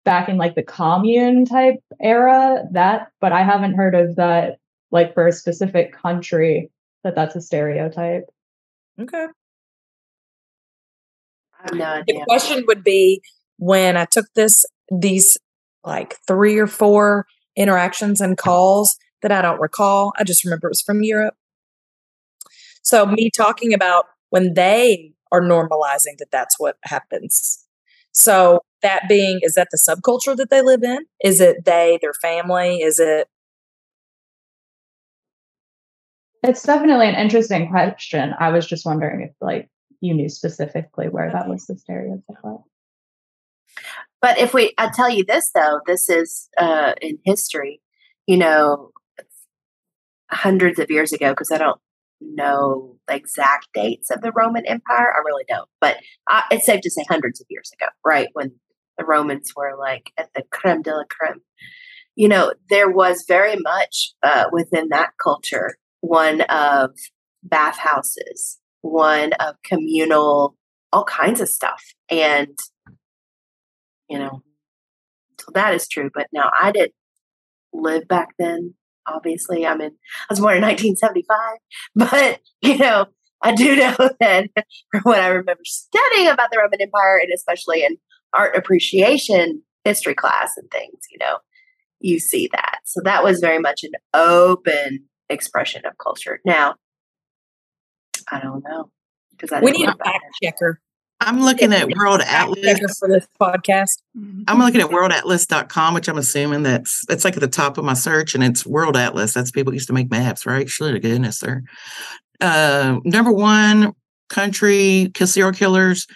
back 0.06 0.30
in 0.30 0.38
like 0.38 0.56
the 0.56 0.64
commune 0.64 1.46
type 1.46 1.80
era 2.00 2.64
that 2.72 3.12
but 3.20 3.32
I 3.32 3.44
haven't 3.44 3.76
heard 3.76 3.96
of 3.96 4.16
that 4.18 4.58
like 4.92 5.14
for 5.14 5.28
a 5.28 5.32
specific 5.32 5.94
country 5.94 6.70
that 7.04 7.16
that's 7.16 7.36
a 7.36 7.42
stereotype. 7.42 8.26
Okay. 9.00 9.28
I 11.60 11.64
have 11.64 11.74
no 11.74 12.04
The 12.06 12.24
question 12.28 12.66
would 12.68 12.84
be 12.84 13.22
when 13.60 13.98
I 13.98 14.06
took 14.06 14.26
this 14.34 14.66
these 14.90 15.38
like 15.84 16.18
three 16.28 16.58
or 16.58 16.68
four 16.68 17.28
interactions 17.56 18.22
and 18.22 18.38
calls 18.38 18.98
that 19.22 19.32
I 19.32 19.42
don't 19.42 19.62
recall. 19.62 20.14
I 20.18 20.24
just 20.24 20.44
remember 20.44 20.68
it 20.68 20.72
was 20.72 20.82
from 20.82 21.04
Europe. 21.04 21.36
So 22.82 23.06
me 23.06 23.30
talking 23.30 23.74
about 23.74 24.06
when 24.30 24.54
they 24.54 25.14
are 25.32 25.42
normalizing 25.42 26.18
that 26.18 26.32
that's 26.32 26.56
what 26.58 26.78
happens. 26.84 27.66
So 28.12 28.62
that 28.82 29.04
being 29.08 29.40
is 29.42 29.54
that 29.56 29.68
the 29.72 29.78
subculture 29.78 30.36
that 30.38 30.50
they 30.50 30.62
live 30.62 30.84
in? 30.84 31.00
Is 31.24 31.42
it 31.42 31.66
they, 31.66 32.00
their 32.02 32.14
family? 32.14 32.78
Is 32.78 33.00
it 33.00 33.28
It's 36.42 36.64
definitely 36.64 37.10
an 37.10 37.16
interesting 37.16 37.70
question. 37.70 38.34
I 38.40 38.50
was 38.50 38.66
just 38.66 38.86
wondering 38.86 39.22
if 39.22 39.36
like 39.42 39.70
you 40.00 40.14
knew 40.14 40.30
specifically 40.30 41.10
where 41.10 41.30
that 41.32 41.50
was 41.50 41.66
the 41.68 41.78
stereotype. 41.78 42.64
But 44.22 44.38
if 44.38 44.54
we, 44.54 44.74
I 44.78 44.90
tell 44.94 45.10
you 45.10 45.24
this 45.26 45.52
though, 45.54 45.80
this 45.86 46.10
is 46.10 46.50
uh, 46.58 46.94
in 47.02 47.20
history, 47.26 47.82
you 48.28 48.38
know, 48.38 48.92
hundreds 50.32 50.80
of 50.80 50.92
years 50.92 51.14
ago, 51.14 51.32
because 51.32 51.52
I 51.52 51.58
don't 51.58 51.80
know 52.22 52.98
the 53.08 53.16
exact 53.16 53.68
dates 53.74 54.12
of 54.12 54.22
the 54.22 54.32
Roman 54.32 54.66
Empire. 54.66 55.14
I 55.14 55.22
really 55.26 55.46
don't. 55.48 55.70
But 55.80 55.98
I, 56.28 56.44
it's 56.52 56.66
safe 56.66 56.82
to 56.82 56.90
say 56.90 57.04
hundreds 57.10 57.40
of 57.40 57.48
years 57.50 57.72
ago, 57.80 57.90
right? 58.06 58.28
When 58.34 58.52
the 58.98 59.06
Romans 59.06 59.54
were 59.56 59.76
like 59.80 60.12
at 60.18 60.30
the 60.36 60.44
creme 60.52 60.82
de 60.82 60.96
la 60.96 61.04
creme. 61.10 61.42
You 62.16 62.28
know, 62.28 62.54
there 62.70 62.92
was 62.92 63.24
very 63.28 63.56
much 63.56 64.14
uh, 64.22 64.46
within 64.52 64.90
that 64.90 65.12
culture 65.24 65.78
one 66.02 66.42
of 66.42 66.92
bathhouses, 67.44 68.58
one 68.82 69.34
of 69.34 69.56
communal, 69.64 70.56
all 70.92 71.04
kinds 71.06 71.42
of 71.42 71.50
stuff. 71.50 71.84
And 72.10 72.58
you 74.10 74.18
mm-hmm. 74.18 74.26
know? 74.26 74.44
So 75.40 75.52
that 75.54 75.74
is 75.74 75.88
true 75.88 76.10
but 76.14 76.28
now 76.34 76.52
i 76.60 76.72
didn't 76.72 76.94
live 77.72 78.08
back 78.08 78.30
then 78.38 78.74
obviously 79.08 79.66
i'm 79.66 79.80
in 79.80 79.92
i 79.92 80.26
was 80.30 80.40
born 80.40 80.58
in 80.58 80.64
1975 80.64 81.38
but 81.96 82.42
you 82.62 82.78
know 82.78 83.06
i 83.42 83.54
do 83.54 83.76
know 83.78 83.96
that 84.20 84.50
from 84.92 85.02
what 85.04 85.20
i 85.20 85.28
remember 85.28 85.62
studying 85.64 86.28
about 86.28 86.52
the 86.52 86.58
roman 86.58 86.82
empire 86.82 87.20
and 87.22 87.32
especially 87.34 87.84
in 87.84 87.98
art 88.34 88.56
appreciation 88.56 89.64
history 89.86 90.14
class 90.14 90.54
and 90.58 90.70
things 90.72 91.00
you 91.10 91.18
know 91.20 91.38
you 92.00 92.20
see 92.20 92.50
that. 92.54 92.80
So 92.86 93.02
that 93.04 93.24
was 93.24 93.40
very 93.40 93.60
much 93.60 93.84
an 93.84 93.92
open 94.14 95.06
expression 95.30 95.86
of 95.86 95.98
culture. 95.98 96.40
Now 96.46 96.76
i 98.32 98.40
don't 98.40 98.64
know 98.64 98.92
because 99.32 99.52
i 99.52 99.60
we 99.60 99.72
need 99.72 99.88
a 99.88 99.96
fact 99.96 100.24
checker. 100.42 100.80
I'm 101.22 101.42
looking 101.42 101.74
at 101.74 101.90
World 101.90 102.22
Atlas. 102.22 102.98
for 102.98 103.10
this 103.10 103.28
podcast. 103.40 104.02
I'm 104.48 104.60
looking 104.60 104.80
at 104.82 104.88
worldatlas.com, 104.90 105.94
which 105.94 106.08
I'm 106.08 106.18
assuming 106.18 106.64
that's 106.64 107.06
that's 107.08 107.26
like 107.26 107.36
at 107.36 107.42
the 107.42 107.48
top 107.48 107.78
of 107.78 107.84
my 107.84 107.94
search, 107.94 108.36
and 108.36 108.44
it's 108.44 108.66
World 108.66 108.96
Atlas. 108.96 109.34
That's 109.34 109.52
people 109.52 109.74
used 109.74 109.88
to 109.88 109.94
make 109.94 110.10
maps, 110.10 110.46
right? 110.46 110.70
Should 110.70 110.94
to 110.94 111.00
goodness, 111.00 111.38
sir. 111.40 111.62
Uh, 112.40 113.00
number 113.04 113.32
one 113.34 113.94
country 114.30 115.12
serial 115.26 115.52
killers 115.52 116.08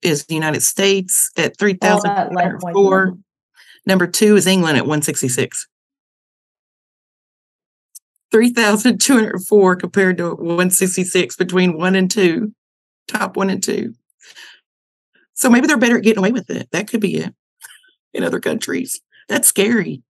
is 0.00 0.26
the 0.26 0.34
United 0.34 0.62
States 0.62 1.30
at 1.36 1.58
three 1.58 1.76
All 1.82 1.88
thousand 1.88 2.14
that 2.14 2.32
lead 2.32 2.52
poisoning. 2.60 2.74
four. 2.74 3.18
Number 3.84 4.06
two 4.06 4.36
is 4.36 4.46
England 4.46 4.76
at 4.76 4.84
166. 4.84 5.66
3,204 8.30 9.76
compared 9.76 10.16
to 10.18 10.30
166 10.30 11.36
between 11.36 11.76
one 11.76 11.94
and 11.94 12.10
two, 12.10 12.54
top 13.06 13.36
one 13.36 13.50
and 13.50 13.62
two. 13.62 13.94
So 15.34 15.48
maybe 15.50 15.66
they're 15.66 15.78
better 15.78 15.96
at 15.98 16.04
getting 16.04 16.18
away 16.18 16.32
with 16.32 16.50
it. 16.50 16.68
That 16.72 16.88
could 16.88 17.00
be 17.00 17.16
it 17.18 17.34
in 18.14 18.24
other 18.24 18.40
countries. 18.40 19.00
That's 19.28 19.48
scary. 19.48 20.02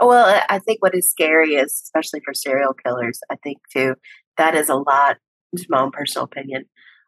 Well, 0.00 0.42
I- 0.48 0.58
think 0.60 0.80
what 0.82 0.94
is 0.94 1.08
scary 1.08 1.54
is, 1.54 1.80
especially 1.84 2.20
for 2.24 2.32
serial 2.34 2.74
killers, 2.74 3.20
I 3.30 3.36
think 3.42 3.58
too, 3.72 3.94
that 4.36 4.54
is 4.54 4.68
a 4.68 4.76
lot, 4.76 5.16
just 5.56 5.68
my 5.70 5.80
own 5.80 5.90
personal 5.90 6.24
opinion, 6.24 6.66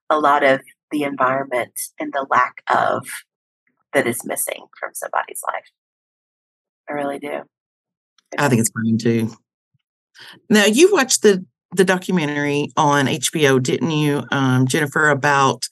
a 0.08 0.18
lot 0.18 0.42
of 0.42 0.60
the 0.90 1.04
environment 1.04 1.78
and 2.00 2.12
the 2.12 2.26
lack 2.30 2.62
of 2.68 3.06
that 3.92 4.06
is 4.06 4.24
missing 4.24 4.66
from 4.78 4.90
somebody's 4.94 5.40
life. 5.46 5.64
I 6.88 6.92
really 6.94 7.18
do. 7.18 7.42
I 8.38 8.48
think 8.48 8.60
it's 8.60 8.70
fine 8.70 8.98
too. 8.98 9.34
Now 10.48 10.64
you 10.64 10.92
watched 10.92 11.22
the 11.22 11.44
the 11.72 11.84
documentary 11.84 12.72
on 12.76 13.06
HBO, 13.06 13.62
didn't 13.62 13.92
you, 13.92 14.24
um, 14.32 14.66
Jennifer, 14.66 15.08
about 15.08 15.68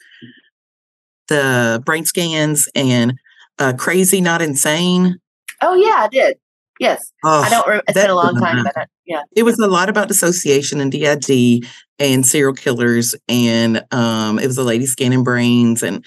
the 1.29 1.83
brain 1.85 2.05
scans 2.05 2.69
and 2.75 3.15
uh, 3.59 3.73
crazy, 3.77 4.21
not 4.21 4.43
insane? 4.43 5.19
Oh, 5.63 5.75
yeah, 5.75 6.05
I 6.05 6.09
did. 6.11 6.39
Yes. 6.79 7.13
Oh, 7.25 7.43
I 7.43 7.51
don't. 7.51 7.67
Re- 7.67 7.81
it's 7.89 7.95
been 7.95 8.11
a 8.11 8.15
long 8.15 8.37
time, 8.37 8.63
but 8.63 8.77
I, 8.77 8.87
yeah. 9.05 9.23
It 9.35 9.43
was 9.43 9.59
a 9.59 9.67
lot 9.67 9.89
about 9.89 10.09
dissociation 10.09 10.81
and 10.81 10.93
DID 10.93 11.65
and 11.99 12.25
serial 12.25 12.55
killers, 12.55 13.15
and 13.29 13.83
um, 13.91 14.39
it 14.39 14.47
was 14.47 14.59
a 14.59 14.63
lady 14.63 14.87
scanning 14.87 15.25
brains, 15.25 15.83
and 15.83 16.05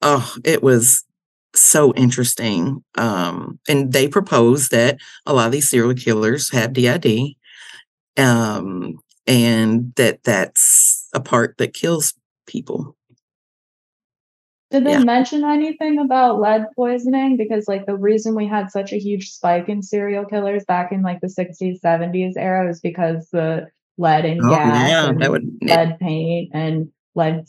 oh, 0.00 0.34
it 0.44 0.62
was 0.62 1.04
so 1.54 1.92
interesting. 1.94 2.82
Um, 2.96 3.58
and 3.68 3.92
they 3.92 4.08
proposed 4.08 4.70
that 4.70 4.98
a 5.26 5.34
lot 5.34 5.46
of 5.46 5.52
these 5.52 5.68
serial 5.68 5.94
killers 5.94 6.50
have 6.50 6.72
DID, 6.72 7.34
um, 8.16 8.98
and 9.26 9.92
that 9.96 10.22
that's 10.24 11.08
a 11.12 11.20
part 11.20 11.58
that 11.58 11.74
kills 11.74 12.14
people. 12.46 12.96
Did 14.70 14.84
they 14.84 14.92
Yeah. 14.92 15.04
mention 15.04 15.44
anything 15.44 15.98
about 15.98 16.40
lead 16.40 16.66
poisoning? 16.76 17.36
Because 17.36 17.66
like 17.66 17.86
the 17.86 17.96
reason 17.96 18.34
we 18.36 18.46
had 18.46 18.70
such 18.70 18.92
a 18.92 18.98
huge 18.98 19.30
spike 19.30 19.68
in 19.68 19.82
serial 19.82 20.24
killers 20.24 20.64
back 20.64 20.92
in 20.92 21.02
like 21.02 21.20
the 21.20 21.28
60s, 21.28 21.80
70s 21.80 22.34
era 22.36 22.68
is 22.70 22.80
because 22.80 23.28
the 23.32 23.66
lead 23.98 24.24
and 24.24 24.40
Oh, 24.42 24.50
gas 24.50 24.88
yeah, 24.88 25.08
and 25.08 25.20
that 25.20 25.30
would. 25.30 25.44
lead 25.62 25.98
paint 25.98 26.50
and 26.54 26.88
lead 27.16 27.44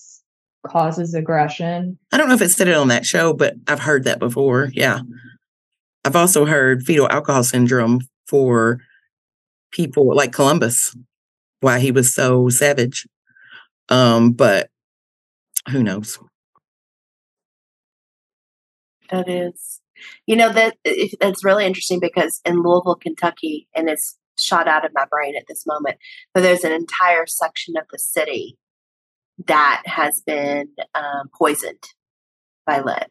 causes 0.66 1.14
aggression. 1.14 1.98
I 2.12 2.18
don't 2.18 2.28
know 2.28 2.34
if 2.36 2.42
it 2.42 2.50
said 2.50 2.68
it 2.68 2.76
on 2.76 2.88
that 2.90 3.06
show, 3.06 3.34
but 3.34 3.56
I've 3.68 3.80
heard 3.80 4.04
that 4.06 4.20
before. 4.20 4.70
Yeah. 4.74 5.02
I've 6.04 6.16
also 6.16 6.46
heard 6.46 6.84
fetal 6.84 7.08
alcohol 7.12 7.44
syndrome 7.44 8.02
for 8.28 8.80
people 9.72 10.16
like 10.16 10.32
Columbus, 10.32 10.96
why 11.60 11.80
he 11.80 11.92
was 11.92 12.14
so 12.14 12.50
savage. 12.50 13.06
Um, 13.90 14.32
but 14.32 14.70
who 15.70 15.84
knows? 15.84 16.18
That 19.12 19.30
is, 19.30 19.82
you 20.26 20.36
know, 20.36 20.52
that 20.54 20.78
it- 20.86 21.18
it's 21.22 21.44
really 21.44 21.66
interesting 21.66 22.00
because 22.00 22.40
in 22.46 22.64
Louisville, 22.64 22.96
Kentucky, 22.96 23.68
and 23.76 23.90
it's 23.90 24.18
shot 24.40 24.68
out 24.68 24.86
of 24.86 24.94
my 24.94 25.06
brain 25.06 25.36
at 25.36 25.48
this 25.48 25.66
moment, 25.66 25.98
but 26.34 26.42
there's 26.42 26.64
an 26.64 26.72
entire 26.72 27.28
section 27.28 27.76
of 27.78 27.86
the 27.92 28.00
city 28.00 28.58
that 29.48 29.84
has 29.86 30.22
been 30.22 30.70
um, 30.96 31.30
poisoned 31.38 31.84
by 32.66 32.80
lead. 32.80 33.10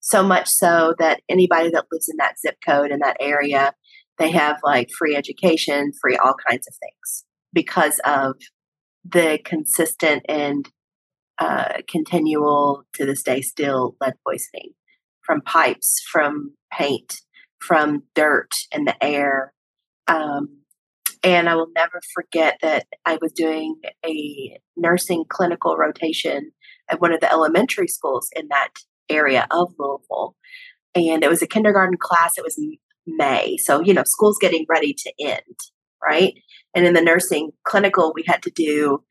So 0.00 0.22
much 0.22 0.48
so 0.48 0.94
that 0.98 1.22
anybody 1.28 1.70
that 1.70 1.86
lives 1.90 2.08
in 2.08 2.16
that 2.18 2.38
zip 2.38 2.56
code 2.66 2.90
in 2.90 3.00
that 3.00 3.16
area, 3.20 3.74
they 4.18 4.30
have 4.30 4.58
like 4.62 4.90
free 4.96 5.16
education, 5.16 5.92
free 6.00 6.16
all 6.16 6.34
kinds 6.48 6.66
of 6.68 6.74
things 6.74 7.24
because 7.52 8.00
of 8.04 8.36
the 9.04 9.38
consistent 9.44 10.24
and 10.28 10.68
uh, 11.38 11.78
continual 11.88 12.84
to 12.94 13.06
this 13.06 13.22
day 13.22 13.40
still 13.40 13.96
lead 14.00 14.14
poisoning 14.26 14.72
from 15.30 15.42
pipes, 15.42 16.02
from 16.10 16.54
paint, 16.72 17.20
from 17.60 18.02
dirt 18.16 18.50
in 18.72 18.84
the 18.84 18.96
air. 19.00 19.52
Um, 20.08 20.62
and 21.22 21.48
I 21.48 21.54
will 21.54 21.68
never 21.72 22.00
forget 22.12 22.58
that 22.62 22.86
I 23.06 23.16
was 23.22 23.30
doing 23.30 23.76
a 24.04 24.58
nursing 24.76 25.24
clinical 25.28 25.76
rotation 25.76 26.50
at 26.90 27.00
one 27.00 27.12
of 27.12 27.20
the 27.20 27.30
elementary 27.30 27.86
schools 27.86 28.28
in 28.34 28.48
that 28.48 28.70
area 29.08 29.46
of 29.52 29.72
Louisville. 29.78 30.34
And 30.96 31.22
it 31.22 31.30
was 31.30 31.42
a 31.42 31.46
kindergarten 31.46 31.96
class. 31.96 32.36
It 32.36 32.42
was 32.42 32.60
May. 33.06 33.56
So, 33.56 33.80
you 33.80 33.94
know, 33.94 34.02
school's 34.04 34.38
getting 34.40 34.66
ready 34.68 34.96
to 34.98 35.12
end, 35.20 35.58
right? 36.02 36.34
And 36.74 36.84
in 36.84 36.94
the 36.94 37.02
nursing 37.02 37.52
clinical, 37.62 38.12
we 38.16 38.24
had 38.26 38.42
to 38.42 38.50
do 38.50 39.04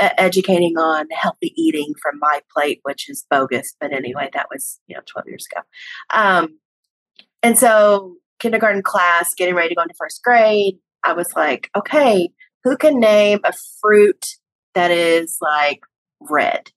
educating 0.00 0.76
on 0.78 1.06
healthy 1.10 1.52
eating 1.56 1.94
from 2.00 2.18
my 2.18 2.40
plate, 2.54 2.80
which 2.82 3.08
is 3.08 3.26
bogus. 3.30 3.74
But 3.80 3.92
anyway, 3.92 4.30
that 4.32 4.46
was, 4.52 4.80
you 4.86 4.96
know, 4.96 5.02
12 5.06 5.28
years 5.28 5.46
ago. 5.50 5.62
Um, 6.12 6.58
and 7.42 7.58
so, 7.58 8.16
kindergarten 8.38 8.82
class, 8.82 9.34
getting 9.34 9.54
ready 9.54 9.70
to 9.70 9.74
go 9.74 9.82
into 9.82 9.94
first 9.98 10.22
grade, 10.22 10.78
I 11.04 11.12
was 11.12 11.32
like, 11.34 11.70
okay, 11.76 12.30
who 12.64 12.76
can 12.76 13.00
name 13.00 13.40
a 13.44 13.52
fruit 13.80 14.26
that 14.74 14.90
is 14.90 15.38
like 15.40 15.80
red? 16.20 16.70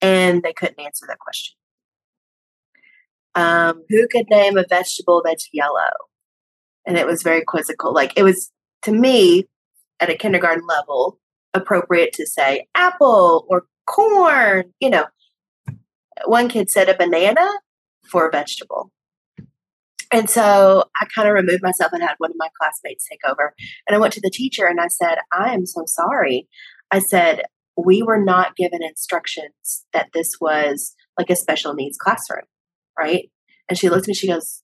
And 0.00 0.42
they 0.42 0.52
couldn't 0.52 0.80
answer 0.80 1.06
that 1.08 1.18
question. 1.18 1.54
Um, 3.34 3.82
who 3.88 4.06
could 4.08 4.26
name 4.30 4.56
a 4.56 4.64
vegetable 4.68 5.22
that's 5.24 5.48
yellow? 5.52 5.90
And 6.86 6.96
it 6.96 7.06
was 7.06 7.22
very 7.22 7.42
quizzical. 7.44 7.92
Like 7.92 8.12
it 8.16 8.22
was 8.22 8.50
to 8.82 8.92
me 8.92 9.46
at 10.00 10.10
a 10.10 10.14
kindergarten 10.14 10.66
level 10.66 11.18
appropriate 11.54 12.12
to 12.14 12.26
say 12.26 12.66
apple 12.74 13.46
or 13.48 13.64
corn. 13.86 14.72
You 14.80 14.90
know, 14.90 15.06
one 16.26 16.48
kid 16.48 16.70
said 16.70 16.88
a 16.88 16.96
banana 16.96 17.48
for 18.10 18.28
a 18.28 18.30
vegetable. 18.30 18.90
And 20.12 20.30
so 20.30 20.84
I 21.00 21.06
kind 21.06 21.26
of 21.26 21.34
removed 21.34 21.62
myself 21.62 21.92
and 21.92 22.02
had 22.02 22.14
one 22.18 22.30
of 22.30 22.36
my 22.38 22.48
classmates 22.60 23.06
take 23.08 23.20
over. 23.28 23.52
And 23.88 23.96
I 23.96 23.98
went 23.98 24.12
to 24.14 24.20
the 24.20 24.30
teacher 24.30 24.66
and 24.66 24.80
I 24.80 24.88
said, 24.88 25.18
I 25.32 25.52
am 25.54 25.66
so 25.66 25.84
sorry. 25.86 26.46
I 26.90 27.00
said, 27.00 27.42
we 27.76 28.02
were 28.02 28.22
not 28.22 28.54
given 28.56 28.82
instructions 28.82 29.84
that 29.92 30.10
this 30.14 30.36
was 30.40 30.94
like 31.18 31.30
a 31.30 31.36
special 31.36 31.74
needs 31.74 31.96
classroom, 31.96 32.44
right? 32.96 33.30
And 33.68 33.78
she 33.78 33.88
looked 33.88 34.04
at 34.04 34.08
me, 34.08 34.14
she 34.14 34.28
goes, 34.28 34.62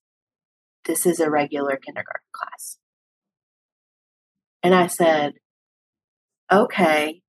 This 0.85 1.07
is 1.07 1.19
a 1.19 1.31
regular 1.31 1.77
kindergarten 1.77 2.29
class. 2.33 2.79
And 4.63 4.75
I 4.75 4.87
said, 4.87 5.35
Okay. 6.53 7.23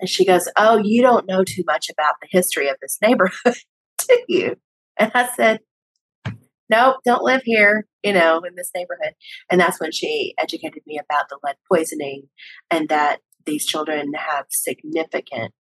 And 0.00 0.08
she 0.08 0.24
goes, 0.24 0.48
Oh, 0.56 0.80
you 0.82 1.02
don't 1.02 1.26
know 1.26 1.44
too 1.44 1.64
much 1.66 1.88
about 1.90 2.14
the 2.20 2.28
history 2.30 2.68
of 2.68 2.76
this 2.80 2.98
neighborhood, 3.02 3.56
do 3.98 4.22
you? 4.28 4.56
And 4.98 5.10
I 5.14 5.28
said, 5.34 5.60
Nope, 6.70 6.96
don't 7.04 7.22
live 7.22 7.42
here, 7.44 7.86
you 8.02 8.12
know, 8.12 8.40
in 8.40 8.54
this 8.54 8.70
neighborhood. 8.74 9.14
And 9.50 9.60
that's 9.60 9.80
when 9.80 9.90
she 9.90 10.34
educated 10.38 10.82
me 10.86 10.98
about 10.98 11.28
the 11.30 11.38
lead 11.42 11.56
poisoning 11.70 12.24
and 12.70 12.88
that 12.90 13.20
these 13.46 13.64
children 13.64 14.12
have 14.14 14.44
significant 14.50 15.54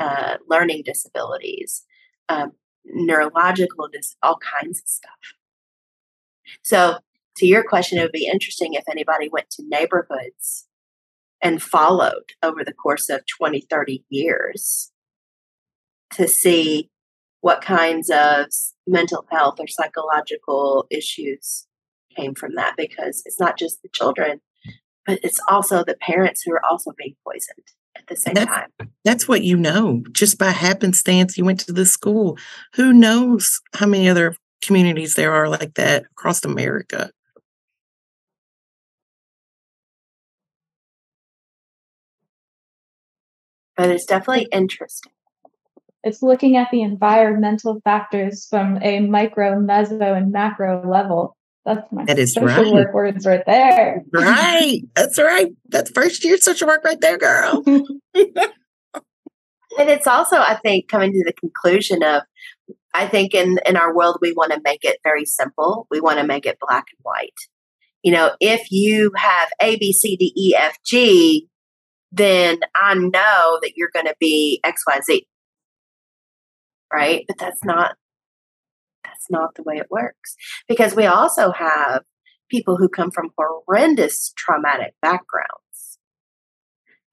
uh, 0.00 0.38
learning 0.48 0.82
disabilities, 0.84 1.84
um, 2.28 2.52
neurological, 2.84 3.88
dis- 3.92 4.16
all 4.22 4.38
kinds 4.60 4.80
of 4.80 4.88
stuff. 4.88 5.12
So, 6.62 6.98
to 7.36 7.46
your 7.46 7.62
question, 7.62 7.98
it 7.98 8.02
would 8.02 8.12
be 8.12 8.26
interesting 8.26 8.74
if 8.74 8.84
anybody 8.90 9.28
went 9.28 9.50
to 9.50 9.62
neighborhoods 9.68 10.67
and 11.40 11.62
followed 11.62 12.32
over 12.42 12.64
the 12.64 12.72
course 12.72 13.08
of 13.08 13.20
20, 13.38 13.60
30 13.70 14.04
years 14.08 14.90
to 16.14 16.26
see 16.26 16.90
what 17.40 17.62
kinds 17.62 18.10
of 18.10 18.46
mental 18.86 19.24
health 19.30 19.60
or 19.60 19.66
psychological 19.68 20.86
issues 20.90 21.66
came 22.16 22.34
from 22.34 22.54
that 22.56 22.74
because 22.76 23.22
it's 23.26 23.38
not 23.38 23.58
just 23.58 23.80
the 23.82 23.88
children, 23.92 24.40
but 25.06 25.20
it's 25.22 25.40
also 25.48 25.84
the 25.84 25.96
parents 26.00 26.42
who 26.44 26.52
are 26.52 26.64
also 26.68 26.92
being 26.96 27.14
poisoned 27.24 27.64
at 27.96 28.06
the 28.08 28.16
same 28.16 28.34
That's- 28.34 28.68
time. 28.78 28.90
That's 29.04 29.28
what 29.28 29.42
you 29.42 29.56
know. 29.56 30.02
Just 30.12 30.38
by 30.38 30.50
happenstance, 30.50 31.38
you 31.38 31.44
went 31.44 31.60
to 31.60 31.72
this 31.72 31.92
school. 31.92 32.36
Who 32.74 32.92
knows 32.92 33.60
how 33.74 33.86
many 33.86 34.08
other 34.08 34.36
communities 34.62 35.14
there 35.14 35.32
are 35.32 35.48
like 35.48 35.74
that 35.74 36.04
across 36.12 36.44
America? 36.44 37.10
But 43.78 43.90
it's 43.90 44.04
definitely 44.04 44.48
interesting. 44.52 45.12
It's 46.02 46.20
looking 46.20 46.56
at 46.56 46.70
the 46.70 46.82
environmental 46.82 47.80
factors 47.84 48.46
from 48.50 48.78
a 48.82 49.00
micro, 49.00 49.60
meso, 49.60 50.16
and 50.16 50.32
macro 50.32 50.86
level. 50.86 51.36
That's 51.64 51.90
my 51.92 52.04
That 52.04 52.18
is 52.18 52.34
social 52.34 52.64
right. 52.64 52.72
work 52.72 52.92
words 52.92 53.24
right 53.24 53.44
there. 53.46 54.02
Right. 54.12 54.82
That's 54.94 55.18
right. 55.18 55.52
That's 55.68 55.90
first 55.90 56.24
year 56.24 56.38
social 56.38 56.66
work 56.66 56.84
right 56.84 57.00
there, 57.00 57.16
girl. 57.16 57.64
And 59.78 59.88
it's 59.88 60.08
also, 60.08 60.38
I 60.38 60.56
think, 60.56 60.88
coming 60.88 61.12
to 61.12 61.22
the 61.24 61.32
conclusion 61.32 62.02
of, 62.02 62.22
I 62.94 63.06
think 63.06 63.32
in 63.32 63.60
in 63.64 63.76
our 63.76 63.94
world 63.94 64.18
we 64.20 64.32
want 64.32 64.52
to 64.52 64.60
make 64.64 64.82
it 64.82 64.98
very 65.04 65.24
simple. 65.24 65.86
We 65.88 66.00
want 66.00 66.18
to 66.18 66.26
make 66.26 66.46
it 66.46 66.58
black 66.60 66.86
and 66.90 66.98
white. 67.02 67.38
You 68.02 68.10
know, 68.10 68.32
if 68.40 68.72
you 68.72 69.12
have 69.14 69.48
A, 69.62 69.76
B, 69.76 69.92
C, 69.92 70.16
D, 70.16 70.32
E, 70.36 70.56
F, 70.56 70.78
G, 70.84 71.46
then 72.10 72.60
I 72.74 72.94
know 72.94 73.58
that 73.62 73.72
you're 73.76 73.90
going 73.92 74.06
to 74.06 74.16
be 74.18 74.60
X, 74.64 74.82
Y, 74.86 75.00
Z. 75.04 75.26
Right? 76.92 77.24
But 77.28 77.38
that's 77.38 77.64
not 77.64 77.96
that's 79.04 79.26
not 79.30 79.54
the 79.54 79.62
way 79.62 79.76
it 79.76 79.90
works 79.90 80.36
because 80.68 80.94
we 80.94 81.06
also 81.06 81.52
have 81.52 82.02
people 82.50 82.76
who 82.76 82.88
come 82.88 83.10
from 83.10 83.30
horrendous 83.36 84.32
traumatic 84.36 84.94
backgrounds 85.02 85.98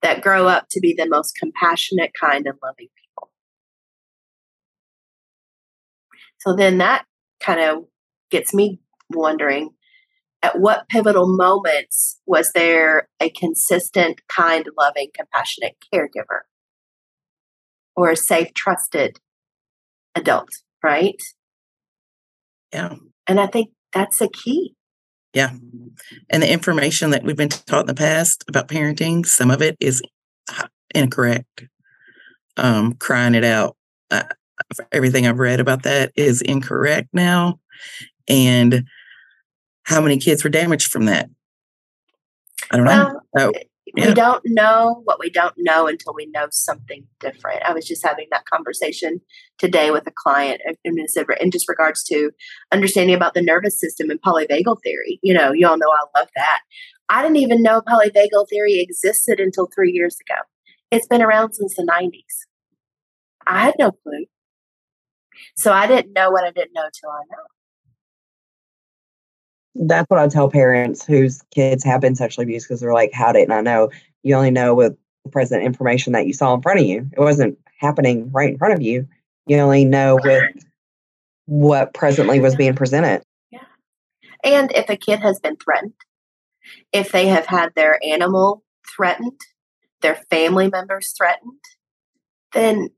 that 0.02 0.22
grow 0.22 0.46
up 0.46 0.66
to 0.70 0.80
be 0.80 0.94
the 0.96 1.08
most 1.08 1.36
compassionate, 1.36 2.12
kind, 2.18 2.46
and 2.46 2.58
loving 2.62 2.88
people. 2.96 3.30
So 6.38 6.54
then 6.54 6.78
that 6.78 7.04
kind 7.40 7.60
of 7.60 7.84
gets 8.30 8.54
me 8.54 8.80
wondering 9.10 9.70
at 10.46 10.60
what 10.60 10.88
pivotal 10.88 11.26
moments 11.26 12.20
was 12.24 12.52
there 12.52 13.08
a 13.20 13.30
consistent, 13.30 14.20
kind, 14.28 14.66
loving, 14.78 15.08
compassionate 15.12 15.74
caregiver 15.92 16.42
or 17.96 18.10
a 18.10 18.16
safe, 18.16 18.54
trusted 18.54 19.18
adult, 20.14 20.50
right? 20.84 21.20
Yeah. 22.72 22.94
And 23.26 23.40
I 23.40 23.48
think 23.48 23.70
that's 23.92 24.20
a 24.20 24.28
key. 24.28 24.74
Yeah. 25.34 25.50
And 26.30 26.42
the 26.42 26.50
information 26.50 27.10
that 27.10 27.24
we've 27.24 27.36
been 27.36 27.48
taught 27.48 27.80
in 27.80 27.86
the 27.86 27.94
past 27.94 28.44
about 28.48 28.68
parenting, 28.68 29.26
some 29.26 29.50
of 29.50 29.60
it 29.60 29.76
is 29.80 30.00
incorrect. 30.94 31.66
Um, 32.56 32.94
crying 32.94 33.34
it 33.34 33.44
out. 33.44 33.76
Uh, 34.10 34.22
everything 34.92 35.26
I've 35.26 35.40
read 35.40 35.60
about 35.60 35.82
that 35.82 36.12
is 36.14 36.40
incorrect 36.40 37.08
now. 37.12 37.58
And 38.28 38.86
how 39.86 40.00
many 40.00 40.18
kids 40.18 40.42
were 40.42 40.50
damaged 40.50 40.90
from 40.90 41.06
that? 41.06 41.30
I 42.72 42.76
don't 42.76 42.86
well, 42.86 43.12
know. 43.12 43.20
Oh, 43.38 43.50
eh, 43.50 43.62
yeah. 43.94 44.08
we 44.08 44.14
don't 44.14 44.42
know 44.46 45.00
what 45.04 45.20
we 45.20 45.30
don't 45.30 45.54
know 45.58 45.86
until 45.86 46.12
we 46.12 46.26
know 46.26 46.48
something 46.50 47.06
different. 47.20 47.62
I 47.62 47.72
was 47.72 47.86
just 47.86 48.04
having 48.04 48.26
that 48.32 48.46
conversation 48.46 49.20
today 49.58 49.92
with 49.92 50.04
a 50.08 50.12
client 50.12 50.60
eh, 50.68 50.72
in, 50.84 50.96
in 50.98 51.50
just 51.52 51.68
regards 51.68 52.02
to 52.04 52.32
understanding 52.72 53.14
about 53.14 53.34
the 53.34 53.42
nervous 53.42 53.80
system 53.80 54.10
and 54.10 54.20
polyvagal 54.20 54.82
theory. 54.82 55.20
You 55.22 55.34
know, 55.34 55.52
you 55.52 55.68
all 55.68 55.78
know 55.78 55.86
I 55.86 56.18
love 56.18 56.28
that. 56.34 56.60
I 57.08 57.22
didn't 57.22 57.36
even 57.36 57.62
know 57.62 57.80
polyvagal 57.80 58.48
theory 58.50 58.80
existed 58.80 59.38
until 59.38 59.68
three 59.72 59.92
years 59.92 60.16
ago. 60.20 60.40
It's 60.90 61.06
been 61.06 61.22
around 61.22 61.52
since 61.52 61.76
the 61.76 61.88
90s. 61.88 62.46
I 63.46 63.60
had 63.62 63.76
no 63.78 63.92
clue. 63.92 64.26
So 65.56 65.72
I 65.72 65.86
didn't 65.86 66.12
know 66.12 66.32
what 66.32 66.42
I 66.42 66.50
didn't 66.50 66.72
know 66.74 66.88
till 66.92 67.10
I 67.10 67.22
know 67.30 67.44
that's 69.80 70.08
what 70.08 70.20
I 70.20 70.28
tell 70.28 70.50
parents 70.50 71.04
whose 71.04 71.42
kids 71.50 71.84
have 71.84 72.00
been 72.00 72.14
sexually 72.14 72.44
abused 72.44 72.68
because 72.68 72.80
they're 72.80 72.92
like, 72.92 73.12
how 73.12 73.32
didn't 73.32 73.52
I 73.52 73.60
know? 73.60 73.90
You 74.22 74.34
only 74.34 74.50
know 74.50 74.74
with 74.74 74.96
the 75.24 75.30
present 75.30 75.62
information 75.62 76.12
that 76.12 76.26
you 76.26 76.32
saw 76.32 76.54
in 76.54 76.62
front 76.62 76.80
of 76.80 76.86
you. 76.86 77.08
It 77.12 77.20
wasn't 77.20 77.58
happening 77.78 78.30
right 78.32 78.50
in 78.50 78.58
front 78.58 78.74
of 78.74 78.82
you. 78.82 79.06
You 79.46 79.58
only 79.58 79.84
know 79.84 80.18
with 80.22 80.44
what 81.46 81.94
presently 81.94 82.40
was 82.40 82.56
being 82.56 82.74
presented. 82.74 83.22
Yeah. 83.50 83.64
And 84.42 84.72
if 84.72 84.88
a 84.88 84.96
kid 84.96 85.20
has 85.20 85.38
been 85.38 85.56
threatened, 85.56 85.94
if 86.92 87.12
they 87.12 87.28
have 87.28 87.46
had 87.46 87.70
their 87.74 88.00
animal 88.04 88.64
threatened, 88.96 89.40
their 90.00 90.16
family 90.30 90.68
members 90.68 91.14
threatened, 91.16 91.60
then 92.52 92.90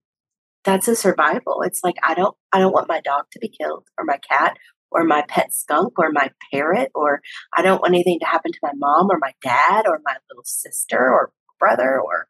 that's 0.64 0.88
a 0.88 0.96
survival. 0.96 1.62
It's 1.62 1.80
like 1.82 1.96
I 2.02 2.14
don't 2.14 2.36
I 2.52 2.58
don't 2.58 2.72
want 2.72 2.88
my 2.88 3.00
dog 3.00 3.26
to 3.32 3.38
be 3.38 3.48
killed 3.48 3.86
or 3.98 4.04
my 4.04 4.18
cat 4.18 4.56
or 4.90 5.04
my 5.04 5.24
pet 5.28 5.52
skunk 5.52 5.98
or 5.98 6.10
my 6.12 6.30
parrot, 6.52 6.90
or 6.94 7.20
I 7.56 7.62
don't 7.62 7.80
want 7.80 7.94
anything 7.94 8.18
to 8.20 8.26
happen 8.26 8.52
to 8.52 8.58
my 8.62 8.72
mom 8.76 9.08
or 9.10 9.18
my 9.18 9.32
dad 9.42 9.86
or 9.86 10.00
my 10.04 10.16
little 10.30 10.44
sister 10.44 10.98
or 10.98 11.32
brother, 11.58 12.00
or, 12.00 12.28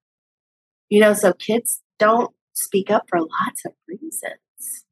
you 0.89 1.01
know, 1.01 1.13
so 1.13 1.33
kids 1.33 1.81
don't 1.99 2.35
speak 2.55 2.91
up 2.91 3.05
for 3.09 3.21
lots 3.21 3.65
of 3.65 3.73
reasons. 3.87 4.85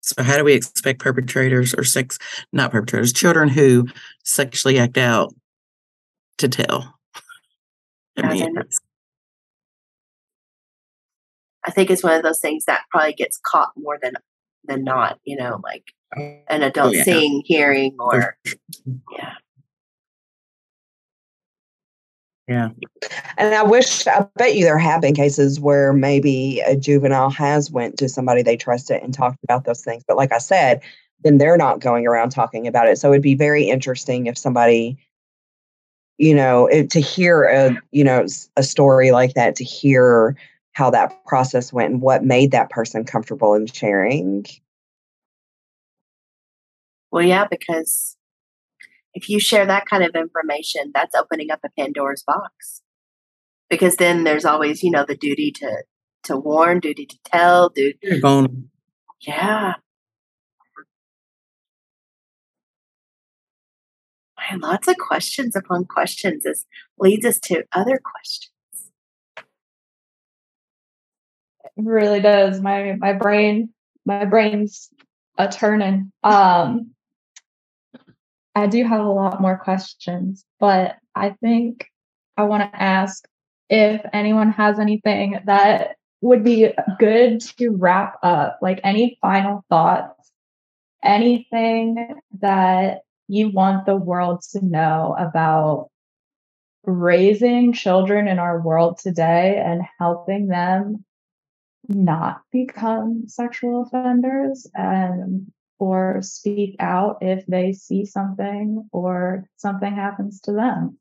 So, 0.00 0.22
how 0.22 0.38
do 0.38 0.44
we 0.44 0.54
expect 0.54 1.00
perpetrators 1.00 1.74
or 1.74 1.84
sex, 1.84 2.18
not 2.50 2.70
perpetrators, 2.70 3.12
children 3.12 3.50
who 3.50 3.88
sexually 4.24 4.78
act 4.78 4.96
out 4.96 5.34
to 6.38 6.48
tell? 6.48 6.98
I, 8.16 8.32
mean, 8.32 8.56
I 11.66 11.70
think 11.70 11.90
it's 11.90 12.02
one 12.02 12.14
of 12.14 12.22
those 12.22 12.40
things 12.40 12.64
that 12.64 12.84
probably 12.90 13.12
gets 13.12 13.38
caught 13.44 13.72
more 13.76 13.98
than 14.02 14.14
than 14.64 14.84
not, 14.84 15.18
you 15.24 15.36
know, 15.36 15.60
like 15.62 15.84
oh, 16.16 16.38
an 16.48 16.62
oh, 16.62 16.66
adult 16.66 16.94
oh, 16.94 16.96
yeah. 16.98 17.04
seeing, 17.04 17.42
hearing, 17.44 17.96
or 17.98 18.36
yeah. 19.16 19.34
Yeah. 22.48 22.70
And 23.36 23.54
I 23.54 23.62
wish 23.62 24.06
I 24.06 24.26
bet 24.36 24.56
you 24.56 24.64
there 24.64 24.78
have 24.78 25.02
been 25.02 25.14
cases 25.14 25.60
where 25.60 25.92
maybe 25.92 26.60
a 26.66 26.74
juvenile 26.74 27.28
has 27.30 27.70
went 27.70 27.98
to 27.98 28.08
somebody 28.08 28.42
they 28.42 28.56
trusted 28.56 29.02
and 29.02 29.12
talked 29.12 29.44
about 29.44 29.66
those 29.66 29.84
things. 29.84 30.02
But 30.08 30.16
like 30.16 30.32
I 30.32 30.38
said, 30.38 30.80
then 31.22 31.36
they're 31.36 31.58
not 31.58 31.80
going 31.80 32.06
around 32.06 32.30
talking 32.30 32.66
about 32.66 32.88
it. 32.88 32.96
So 32.96 33.10
it'd 33.10 33.22
be 33.22 33.34
very 33.34 33.64
interesting 33.64 34.26
if 34.26 34.38
somebody, 34.38 34.96
you 36.16 36.34
know, 36.34 36.66
it, 36.68 36.90
to 36.90 37.00
hear 37.00 37.44
a, 37.44 37.76
you 37.90 38.02
know, 38.02 38.24
a 38.56 38.62
story 38.62 39.10
like 39.10 39.34
that, 39.34 39.54
to 39.56 39.64
hear 39.64 40.34
how 40.78 40.90
that 40.90 41.12
process 41.26 41.72
went 41.72 41.92
and 41.92 42.00
what 42.00 42.22
made 42.22 42.52
that 42.52 42.70
person 42.70 43.04
comfortable 43.04 43.54
in 43.54 43.66
sharing. 43.66 44.46
Well, 47.10 47.24
yeah, 47.24 47.46
because 47.50 48.16
if 49.12 49.28
you 49.28 49.40
share 49.40 49.66
that 49.66 49.86
kind 49.86 50.04
of 50.04 50.14
information, 50.14 50.92
that's 50.94 51.16
opening 51.16 51.50
up 51.50 51.58
a 51.64 51.68
Pandora's 51.76 52.22
box. 52.24 52.82
Because 53.68 53.96
then 53.96 54.22
there's 54.22 54.44
always, 54.44 54.84
you 54.84 54.92
know, 54.92 55.04
the 55.06 55.16
duty 55.16 55.50
to 55.56 55.82
to 56.24 56.36
warn, 56.36 56.78
duty 56.78 57.06
to 57.06 57.18
tell, 57.24 57.70
duty. 57.70 57.98
Yeah. 59.20 59.74
And 64.50 64.62
lots 64.62 64.86
of 64.86 64.96
questions 64.96 65.56
upon 65.56 65.86
questions. 65.86 66.44
This 66.44 66.66
leads 66.98 67.26
us 67.26 67.40
to 67.44 67.64
other 67.72 68.00
questions. 68.02 68.52
Really 71.78 72.20
does. 72.20 72.60
My 72.60 72.96
my 72.98 73.12
brain 73.12 73.70
my 74.04 74.24
brain's 74.24 74.90
a 75.36 75.48
turning. 75.48 76.12
Um, 76.24 76.90
I 78.54 78.66
do 78.66 78.84
have 78.84 79.04
a 79.04 79.10
lot 79.10 79.40
more 79.40 79.56
questions, 79.58 80.44
but 80.58 80.96
I 81.14 81.30
think 81.40 81.86
I 82.36 82.44
want 82.44 82.62
to 82.62 82.82
ask 82.82 83.24
if 83.68 84.00
anyone 84.12 84.50
has 84.52 84.78
anything 84.78 85.38
that 85.46 85.96
would 86.20 86.42
be 86.42 86.72
good 86.98 87.40
to 87.40 87.70
wrap 87.70 88.16
up, 88.22 88.58
like 88.60 88.80
any 88.82 89.18
final 89.20 89.64
thoughts, 89.68 90.32
anything 91.04 92.16
that 92.40 93.02
you 93.28 93.50
want 93.50 93.86
the 93.86 93.94
world 93.94 94.42
to 94.52 94.64
know 94.64 95.14
about 95.16 95.90
raising 96.84 97.72
children 97.72 98.26
in 98.26 98.38
our 98.38 98.60
world 98.60 98.98
today 98.98 99.62
and 99.64 99.82
helping 99.98 100.48
them 100.48 101.04
not 101.86 102.42
become 102.50 103.24
sexual 103.26 103.82
offenders 103.82 104.66
and 104.74 105.50
or 105.78 106.20
speak 106.22 106.74
out 106.80 107.18
if 107.20 107.46
they 107.46 107.72
see 107.72 108.04
something 108.04 108.88
or 108.92 109.44
something 109.56 109.94
happens 109.94 110.40
to 110.40 110.52
them. 110.52 110.98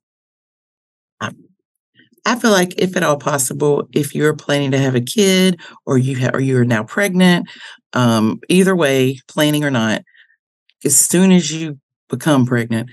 I 2.28 2.36
feel 2.38 2.52
like 2.52 2.74
if 2.78 2.98
at 2.98 3.04
all 3.04 3.18
possible, 3.18 3.88
if 3.94 4.14
you're 4.14 4.36
planning 4.36 4.72
to 4.72 4.78
have 4.78 4.96
a 4.96 5.02
kid 5.02 5.62
or 5.86 5.98
you 5.98 6.18
have 6.18 6.36
or 6.36 6.42
you 6.42 6.58
are 6.58 6.66
now 6.66 6.84
pregnant, 6.84 7.50
um, 7.94 8.42
either 8.50 8.76
way, 8.76 9.20
planning 9.30 9.64
or 9.64 9.72
not, 9.72 10.02
as 10.84 10.98
soon 10.98 11.32
as 11.32 11.52
you 11.52 11.80
become 12.10 12.46
pregnant, 12.46 12.92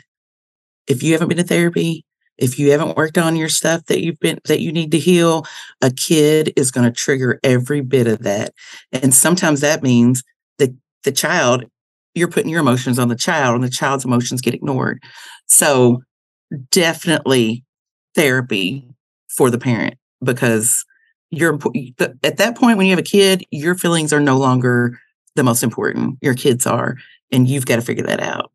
if 0.87 1.03
you 1.03 1.12
haven't 1.12 1.28
been 1.28 1.39
to 1.39 1.45
therapy, 1.45 2.05
if 2.39 2.59
you 2.59 2.70
haven't 2.70 2.97
worked 2.97 3.18
on 3.18 3.37
your 3.37 3.49
stuff 3.49 3.85
that 3.87 4.03
you've 4.03 4.18
been 4.18 4.39
that 4.47 4.61
you 4.61 4.72
need 4.72 4.91
to 4.91 4.99
heal, 4.99 5.45
a 5.80 5.91
kid 5.91 6.53
is 6.57 6.70
going 6.70 6.85
to 6.85 6.93
trigger 6.93 7.39
every 7.43 7.80
bit 7.80 8.07
of 8.07 8.22
that. 8.22 8.53
And 8.93 9.14
sometimes 9.14 9.61
that 9.61 9.82
means 9.82 10.22
the 10.59 10.74
the 11.05 11.12
child 11.12 11.64
you're 12.14 12.30
putting 12.30 12.51
your 12.51 12.61
emotions 12.61 12.99
on 12.99 13.09
the 13.09 13.16
child 13.16 13.57
and 13.57 13.64
the 13.64 13.70
child's 13.70 14.05
emotions 14.05 14.41
get 14.41 14.55
ignored. 14.55 15.03
So 15.47 16.03
definitely 16.70 17.64
therapy 18.14 18.89
for 19.28 19.51
the 19.51 19.59
parent 19.59 19.97
because 20.22 20.85
you're 21.30 21.59
at 22.22 22.37
that 22.37 22.57
point 22.57 22.78
when 22.78 22.87
you 22.87 22.93
have 22.93 23.01
a 23.01 23.03
kid, 23.03 23.45
your 23.51 23.74
feelings 23.74 24.12
are 24.12 24.20
no 24.20 24.39
longer 24.39 25.01
the 25.35 25.43
most 25.43 25.64
important. 25.64 26.18
Your 26.22 26.35
kids 26.35 26.66
are, 26.66 26.97
and 27.32 27.49
you've 27.49 27.66
got 27.66 27.76
to 27.76 27.82
figure 27.82 28.05
that 28.05 28.20
out. 28.20 28.53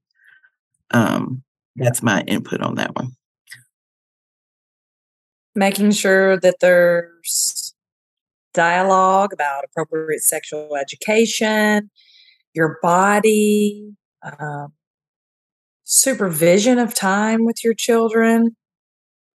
Um, 0.92 1.44
that's 1.76 2.02
my 2.02 2.22
input 2.22 2.62
on 2.62 2.76
that 2.76 2.96
one 2.96 3.12
making 5.60 5.92
sure 5.92 6.40
that 6.40 6.56
there's 6.62 7.76
dialogue 8.54 9.34
about 9.34 9.66
appropriate 9.66 10.24
sexual 10.24 10.76
education, 10.76 11.92
your 12.54 12.80
body, 12.82 13.92
um, 14.24 14.74
supervision 15.84 16.80
of 16.80 16.96
time 16.96 17.46
with 17.46 17.64
your 17.64 17.74
children, 17.74 18.56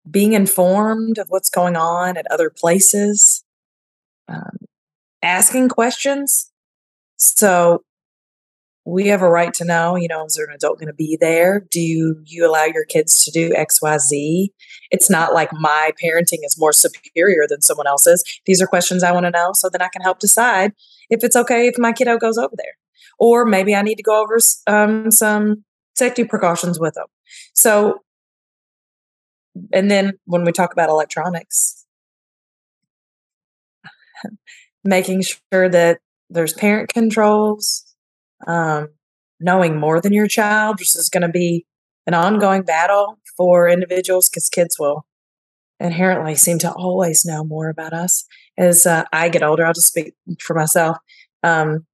being 0.10 0.34
informed 0.34 1.18
of 1.18 1.28
what's 1.28 1.50
going 1.50 1.76
on 1.76 2.16
at 2.16 2.26
other 2.32 2.50
places, 2.50 3.44
um, 4.30 4.58
asking 5.22 5.68
questions. 5.68 6.52
So, 7.18 7.84
we 8.86 9.08
have 9.08 9.22
a 9.22 9.30
right 9.30 9.54
to 9.54 9.66
know, 9.66 9.96
you 9.96 10.08
know, 10.08 10.26
is 10.26 10.34
there 10.34 10.46
an 10.46 10.54
adult 10.54 10.78
going 10.78 10.88
to 10.88 10.94
be 10.94 11.18
there? 11.20 11.66
Do 11.72 11.80
you, 11.80 12.22
you 12.26 12.46
allow 12.46 12.66
your 12.66 12.84
kids 12.84 13.24
to 13.24 13.32
do 13.32 13.52
XYZ? 13.52 14.48
It's 14.92 15.10
not 15.10 15.34
like 15.34 15.50
my 15.54 15.92
parenting 16.04 16.40
is 16.44 16.58
more 16.60 16.74
superior 16.74 17.46
than 17.48 17.62
someone 17.62 17.88
else's. 17.88 18.24
These 18.46 18.62
are 18.62 18.68
questions 18.68 19.02
I 19.02 19.14
want 19.14 19.26
to 19.26 19.32
know 19.32 19.52
so 19.54 19.70
that 19.70 19.82
I 19.82 19.88
can 19.88 20.02
help 20.02 20.20
decide 20.20 20.74
if 21.10 21.24
it's 21.24 21.36
okay 21.36 21.68
if 21.68 21.76
my 21.78 21.94
kiddo 21.94 22.18
goes 22.18 22.38
over 22.38 22.54
there. 22.58 22.74
Or 23.20 23.46
maybe 23.46 23.74
I 23.74 23.84
need 23.84 23.96
to 23.96 24.04
go 24.04 24.22
over 24.22 24.38
um, 24.68 25.12
some 25.12 25.64
safety 25.96 26.26
precautions 26.26 26.80
with 26.80 26.96
them. 26.96 27.06
So, 27.54 28.00
and 29.72 29.90
then 29.90 30.14
when 30.26 30.44
we 30.44 30.52
talk 30.52 30.74
about 30.74 30.90
electronics, 30.90 31.86
making 34.84 35.22
sure 35.22 35.70
that 35.70 36.00
there's 36.30 36.54
parent 36.54 36.90
controls, 36.92 37.93
um, 38.48 38.90
knowing 39.40 39.80
more 39.80 40.00
than 40.02 40.14
your 40.14 40.28
child, 40.28 40.80
which 40.80 40.96
is 40.96 41.10
going 41.10 41.22
to 41.22 41.30
be 41.30 41.66
an 42.08 42.14
ongoing 42.14 42.64
battle 42.64 43.20
for 43.38 43.68
individuals 43.68 44.30
because 44.30 44.50
kids 44.50 44.78
will 44.80 45.06
inherently 45.80 46.36
seem 46.36 46.60
to 46.60 46.72
always 46.72 47.26
know 47.26 47.44
more 47.44 47.70
about 47.70 47.94
us. 47.94 48.26
As 48.58 48.86
uh, 48.86 49.04
I 49.12 49.30
get 49.30 49.44
older, 49.44 49.66
I'll 49.66 49.74
just 49.74 49.88
speak 49.88 50.14
for 50.40 50.54
myself. 50.54 50.98
Um, 51.44 51.86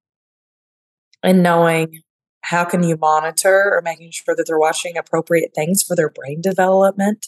and 1.24 1.43
knowing 1.43 2.02
how 2.41 2.66
can 2.66 2.84
you 2.84 2.97
monitor 2.97 3.72
or 3.74 3.82
making 3.84 4.12
sure 4.12 4.36
that 4.36 4.45
they're 4.47 4.60
watching 4.60 4.97
appropriate 4.97 5.52
things 5.54 5.84
for 5.84 5.95
their 5.95 6.10
brain 6.10 6.41
development. 6.41 7.28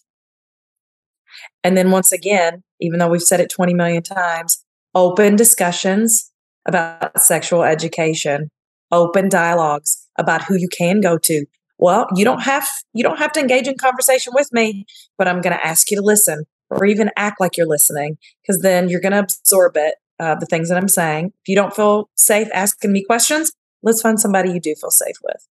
And 1.64 1.78
then 1.78 1.92
once 1.92 2.12
again, 2.12 2.64
even 2.80 3.00
though 3.00 3.10
we've 3.10 3.22
said 3.22 3.40
it 3.40 3.50
20 3.50 3.74
million 3.74 4.04
times, 4.04 4.64
open 4.96 5.36
discussions 5.36 6.32
about 6.66 7.22
sexual 7.22 7.64
education, 7.64 8.50
open 8.92 9.30
dialogues 9.30 10.08
about 10.18 10.44
who 10.44 10.56
you 10.56 10.68
can 10.68 11.02
go 11.02 11.18
to. 11.18 11.46
Well, 11.78 12.08
you 12.16 12.24
don't 12.24 12.42
have 12.42 12.68
you 12.94 13.04
don't 13.04 13.18
have 13.18 13.32
to 13.34 13.40
engage 13.40 13.68
in 13.68 13.78
conversation 13.78 14.34
with 14.36 14.54
me, 14.54 14.86
but 15.18 15.28
I'm 15.28 15.42
going 15.42 15.56
to 15.56 15.66
ask 15.66 15.90
you 15.90 15.98
to 15.98 16.04
listen 16.04 16.46
or 16.70 16.86
even 16.86 17.10
act 17.18 17.40
like 17.40 17.58
you're 17.58 17.68
listening 17.68 18.18
because 18.42 18.62
then 18.62 18.88
you're 18.88 19.02
going 19.02 19.12
to 19.14 19.20
absorb 19.20 19.76
it, 19.76 19.96
uh, 20.20 20.36
the 20.36 20.46
things 20.46 20.70
that 20.70 20.78
I'm 20.78 20.88
saying. 20.88 21.34
If 21.44 21.50
you 21.50 21.56
don't 21.56 21.76
feel 21.76 22.10
safe 22.16 22.48
asking 22.54 22.92
me 22.92 23.04
questions, 23.04 23.52
let's 23.82 24.02
find 24.02 24.20
somebody 24.20 24.52
you 24.52 24.60
do 24.60 24.76
feel 24.76 24.92
safe 24.92 25.16
with. 25.24 25.48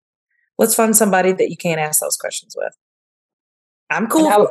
Let's 0.58 0.74
find 0.74 0.94
somebody 0.94 1.32
that 1.32 1.50
you 1.50 1.56
can't 1.56 1.80
ask 1.80 2.00
those 2.00 2.16
questions 2.16 2.54
with. 2.56 2.76
I'm 3.90 4.06
cool. 4.06 4.48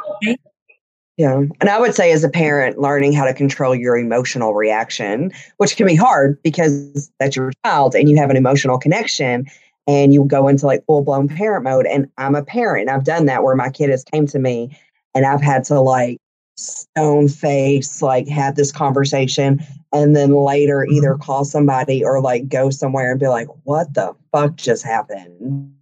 Yeah. 1.18 1.42
And 1.60 1.70
I 1.70 1.80
would 1.80 1.96
say, 1.96 2.12
as 2.12 2.24
a 2.24 2.30
parent, 2.30 2.80
learning 2.80 3.14
how 3.14 3.26
to 3.26 3.34
control 3.34 3.74
your 3.76 3.98
emotional 3.98 4.54
reaction, 4.54 5.32
which 5.58 5.76
can 5.76 5.88
be 5.88 5.96
hard 5.96 6.42
because 6.44 7.12
that's 7.20 7.36
your 7.36 7.52
child 7.66 7.96
and 7.96 8.08
you 8.08 8.18
have 8.18 8.30
an 8.30 8.38
emotional 8.38 8.78
connection 8.78 9.48
and 9.88 10.14
you 10.14 10.26
go 10.26 10.48
into 10.48 10.68
like 10.68 10.86
full 10.86 11.04
blown 11.04 11.28
parent 11.28 11.64
mode. 11.64 11.88
And 11.88 12.08
I'm 12.20 12.36
a 12.36 12.44
parent. 12.44 12.90
I've 12.90 13.04
done 13.04 13.26
that 13.26 13.44
where 13.44 13.56
my 13.56 13.70
kid 13.70 13.90
has 13.90 14.04
came 14.04 14.28
to 14.28 14.38
me 14.38 14.78
and 15.16 15.26
I've 15.26 15.42
had 15.42 15.64
to 15.66 15.80
like 15.80 16.20
stone 16.56 17.28
face, 17.28 18.02
like 18.02 18.28
have 18.28 18.56
this 18.56 18.72
conversation 18.72 19.60
and 19.94 20.16
then 20.16 20.34
later 20.34 20.86
either 20.86 21.14
mm-hmm. 21.14 21.22
call 21.22 21.46
somebody 21.46 22.04
or 22.04 22.22
like 22.22 22.48
go 22.48 22.70
somewhere 22.70 23.12
and 23.12 23.20
be 23.20 23.28
like, 23.28 23.48
what 23.64 23.94
the 23.96 24.14
fuck 24.32 24.56
just 24.56 24.84
happened? 24.84 25.74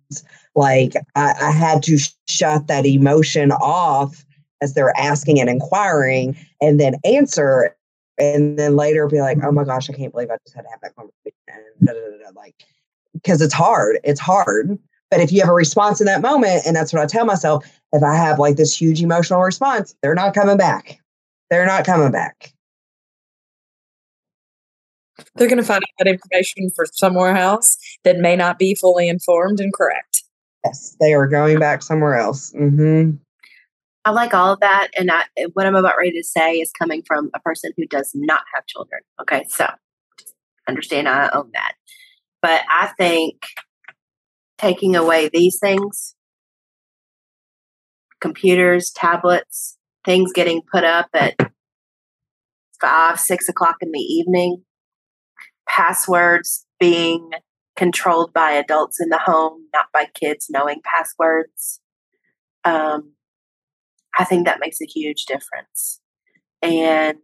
Like 0.56 0.94
I, 1.16 1.34
I 1.42 1.52
had 1.52 1.84
to 1.84 1.98
sh- 1.98 2.14
shut 2.28 2.68
that 2.68 2.86
emotion 2.86 3.52
off 3.52 4.25
as 4.62 4.74
they're 4.74 4.98
asking 4.98 5.40
and 5.40 5.50
inquiring 5.50 6.38
and 6.62 6.80
then 6.80 6.96
answer 7.04 7.76
and 8.18 8.58
then 8.58 8.76
later 8.76 9.08
be 9.08 9.20
like, 9.20 9.38
oh 9.44 9.52
my 9.52 9.64
gosh, 9.64 9.90
I 9.90 9.94
can't 9.94 10.12
believe 10.12 10.30
I 10.32 10.38
just 10.46 10.56
had 10.56 10.64
to 10.64 10.70
have 10.70 10.82
that 10.82 10.96
conversation. 10.96 11.34
Da, 11.84 11.94
da, 11.94 12.00
da, 12.00 12.30
like, 12.36 12.56
because 13.14 13.42
it's 13.42 13.54
hard. 13.54 14.00
It's 14.04 14.20
hard. 14.20 14.78
But 15.12 15.20
if 15.20 15.32
you 15.32 15.42
have 15.42 15.50
a 15.50 15.54
response 15.54 16.00
in 16.00 16.08
that 16.08 16.22
moment, 16.22 16.64
and 16.66 16.76
that's 16.76 16.92
what 16.92 17.02
I 17.02 17.06
tell 17.06 17.26
myself, 17.26 17.66
if 17.92 18.04
I 18.04 18.16
have 18.16 18.40
like 18.40 18.56
this 18.56 18.76
huge 18.76 19.02
emotional 19.02 19.42
response, 19.42 19.96
they're 20.02 20.16
not 20.16 20.34
coming 20.34 20.58
back. 20.58 21.00
They're 21.50 21.66
not 21.66 21.86
coming 21.86 22.12
back. 22.12 22.54
They're 25.36 25.48
going 25.48 25.62
to 25.62 25.64
find 25.64 25.84
that 26.00 26.08
information 26.08 26.70
for 26.76 26.86
somewhere 26.92 27.38
else 27.38 27.78
that 28.04 28.18
may 28.18 28.36
not 28.36 28.60
be 28.60 28.76
fully 28.76 29.08
informed 29.08 29.60
and 29.60 29.74
correct. 29.74 30.24
Yes, 30.66 30.98
they 31.00 31.14
are 31.14 31.28
going 31.28 31.60
back 31.60 31.84
somewhere 31.84 32.18
else. 32.18 32.52
Mm-hmm. 32.54 33.12
I 34.06 34.12
like 34.12 34.36
all 34.36 34.54
of 34.54 34.60
that. 34.60 34.90
And 34.98 35.12
I, 35.12 35.24
what 35.54 35.66
I'm 35.66 35.76
about 35.76 35.98
ready 35.98 36.12
to 36.12 36.24
say 36.24 36.60
is 36.60 36.72
coming 36.72 37.02
from 37.06 37.32
a 37.34 37.40
person 37.40 37.72
who 37.76 37.88
does 37.88 38.12
not 38.14 38.44
have 38.54 38.68
children. 38.68 39.02
Okay. 39.20 39.44
So 39.50 39.68
understand 40.70 41.10
I 41.10 41.30
own 41.34 41.50
that. 41.54 41.74
But 42.42 42.62
I 42.70 42.94
think 42.98 43.42
taking 44.60 44.96
away 44.96 45.30
these 45.34 45.58
things 45.60 46.16
computers, 48.22 48.92
tablets, 48.96 49.78
things 50.04 50.32
getting 50.34 50.62
put 50.72 50.84
up 50.84 51.08
at 51.14 51.36
five, 52.82 53.20
six 53.20 53.50
o'clock 53.50 53.76
in 53.82 53.92
the 53.92 54.00
evening, 54.00 54.64
passwords 55.68 56.66
being 56.80 57.32
controlled 57.76 58.34
by 58.34 58.52
adults 58.52 59.00
in 59.02 59.10
the 59.10 59.18
home, 59.18 59.68
not 59.74 59.88
by 59.94 60.08
kids 60.14 60.48
knowing 60.50 60.82
passwords. 60.84 61.82
Um, 62.64 63.14
I 64.18 64.24
think 64.24 64.46
that 64.46 64.60
makes 64.60 64.82
a 64.82 64.86
huge 64.86 65.26
difference. 65.26 66.00
And 66.62 67.18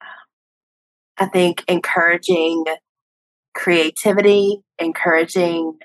um, 0.00 0.06
I 1.18 1.26
think 1.26 1.64
encouraging 1.68 2.64
creativity, 3.54 4.60
encouraging 4.78 5.78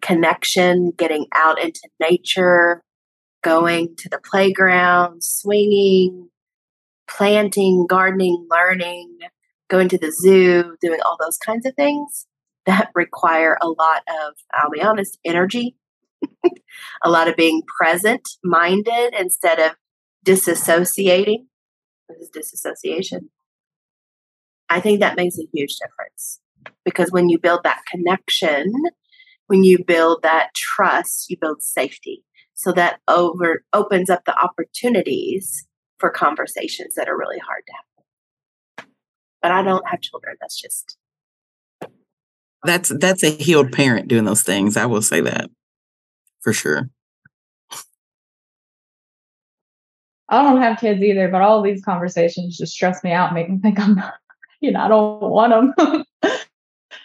connection, 0.00 0.92
getting 0.96 1.26
out 1.34 1.62
into 1.62 1.88
nature, 2.00 2.82
going 3.42 3.94
to 3.96 4.08
the 4.08 4.20
playground, 4.22 5.22
swinging, 5.22 6.28
planting, 7.08 7.86
gardening, 7.88 8.46
learning, 8.50 9.18
going 9.68 9.88
to 9.88 9.98
the 9.98 10.12
zoo, 10.12 10.76
doing 10.80 11.00
all 11.04 11.16
those 11.20 11.38
kinds 11.38 11.66
of 11.66 11.74
things 11.74 12.26
that 12.66 12.90
require 12.94 13.58
a 13.60 13.68
lot 13.68 14.02
of, 14.08 14.34
I'll 14.52 14.70
be 14.70 14.82
honest, 14.82 15.18
energy 15.24 15.76
a 17.04 17.10
lot 17.10 17.28
of 17.28 17.36
being 17.36 17.62
present 17.78 18.28
minded 18.42 19.14
instead 19.18 19.58
of 19.58 19.72
disassociating. 20.24 21.46
This 22.08 22.18
is 22.18 22.30
disassociation. 22.30 23.30
I 24.68 24.80
think 24.80 25.00
that 25.00 25.16
makes 25.16 25.38
a 25.38 25.46
huge 25.52 25.76
difference 25.76 26.40
because 26.84 27.10
when 27.10 27.28
you 27.28 27.38
build 27.38 27.60
that 27.64 27.82
connection, 27.90 28.72
when 29.46 29.64
you 29.64 29.84
build 29.84 30.22
that 30.22 30.54
trust, 30.54 31.28
you 31.28 31.36
build 31.40 31.62
safety. 31.62 32.24
So 32.54 32.72
that 32.72 33.00
over 33.08 33.64
opens 33.72 34.08
up 34.08 34.24
the 34.24 34.36
opportunities 34.38 35.66
for 35.98 36.10
conversations 36.10 36.94
that 36.94 37.08
are 37.08 37.18
really 37.18 37.38
hard 37.38 37.62
to 37.66 37.72
have. 37.72 38.86
But 39.40 39.50
I 39.50 39.62
don't 39.62 39.86
have 39.88 40.00
children. 40.00 40.36
That's 40.40 40.60
just 40.60 40.96
that's 42.64 42.90
that's 43.00 43.24
a 43.24 43.30
healed 43.30 43.72
parent 43.72 44.08
doing 44.08 44.24
those 44.24 44.42
things. 44.42 44.76
I 44.76 44.86
will 44.86 45.02
say 45.02 45.20
that 45.20 45.50
for 46.42 46.52
sure. 46.52 46.90
I 50.28 50.42
don't 50.42 50.62
have 50.62 50.78
kids 50.78 51.02
either, 51.02 51.28
but 51.28 51.42
all 51.42 51.62
these 51.62 51.84
conversations 51.84 52.56
just 52.56 52.72
stress 52.72 53.04
me 53.04 53.12
out, 53.12 53.34
make 53.34 53.50
me 53.50 53.58
think 53.58 53.78
I'm 53.78 53.94
not, 53.94 54.14
you 54.60 54.72
know, 54.72 54.80
I 54.80 54.88
don't 54.88 55.20
want 55.20 55.74
them. 55.76 56.04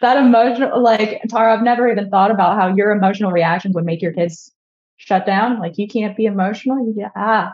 that 0.01 0.17
emotional, 0.17 0.81
like 0.81 1.21
Tara, 1.29 1.53
I've 1.53 1.63
never 1.63 1.89
even 1.91 2.09
thought 2.09 2.31
about 2.31 2.57
how 2.57 2.73
your 2.73 2.91
emotional 2.91 3.31
reactions 3.31 3.75
would 3.75 3.85
make 3.85 4.01
your 4.01 4.13
kids 4.13 4.51
shut 4.97 5.25
down. 5.25 5.59
Like 5.59 5.77
you 5.77 5.87
can't 5.87 6.15
be 6.15 6.25
emotional. 6.25 6.85
You 6.85 6.93
get, 6.93 7.11
ah, 7.15 7.53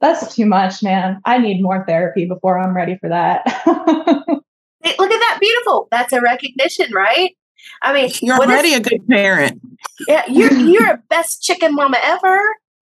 that's 0.00 0.34
too 0.34 0.46
much, 0.46 0.82
man. 0.82 1.20
I 1.24 1.38
need 1.38 1.62
more 1.62 1.84
therapy 1.86 2.24
before 2.24 2.58
I'm 2.58 2.76
ready 2.76 2.96
for 2.98 3.08
that. 3.08 3.42
hey, 3.46 4.94
look 4.98 5.10
at 5.10 5.18
that. 5.18 5.38
Beautiful. 5.40 5.88
That's 5.90 6.12
a 6.12 6.20
recognition, 6.20 6.92
right? 6.92 7.36
I 7.82 7.92
mean, 7.92 8.10
you're 8.22 8.36
already 8.36 8.70
is, 8.70 8.80
a 8.80 8.82
good 8.82 9.06
parent. 9.08 9.60
Yeah, 10.06 10.24
you're 10.28 10.52
you're 10.52 10.90
a 10.90 11.02
best 11.08 11.42
chicken 11.42 11.74
mama 11.74 11.98
ever. 12.02 12.40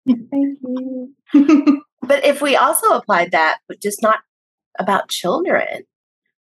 Thank 0.07 0.59
you. 0.62 1.14
but 2.03 2.25
if 2.25 2.43
we 2.43 2.57
also 2.57 2.89
applied 2.89 3.33
that, 3.33 3.59
but 3.68 3.81
just 3.81 4.03
not 4.03 4.20
about 4.79 5.09
children, 5.09 5.85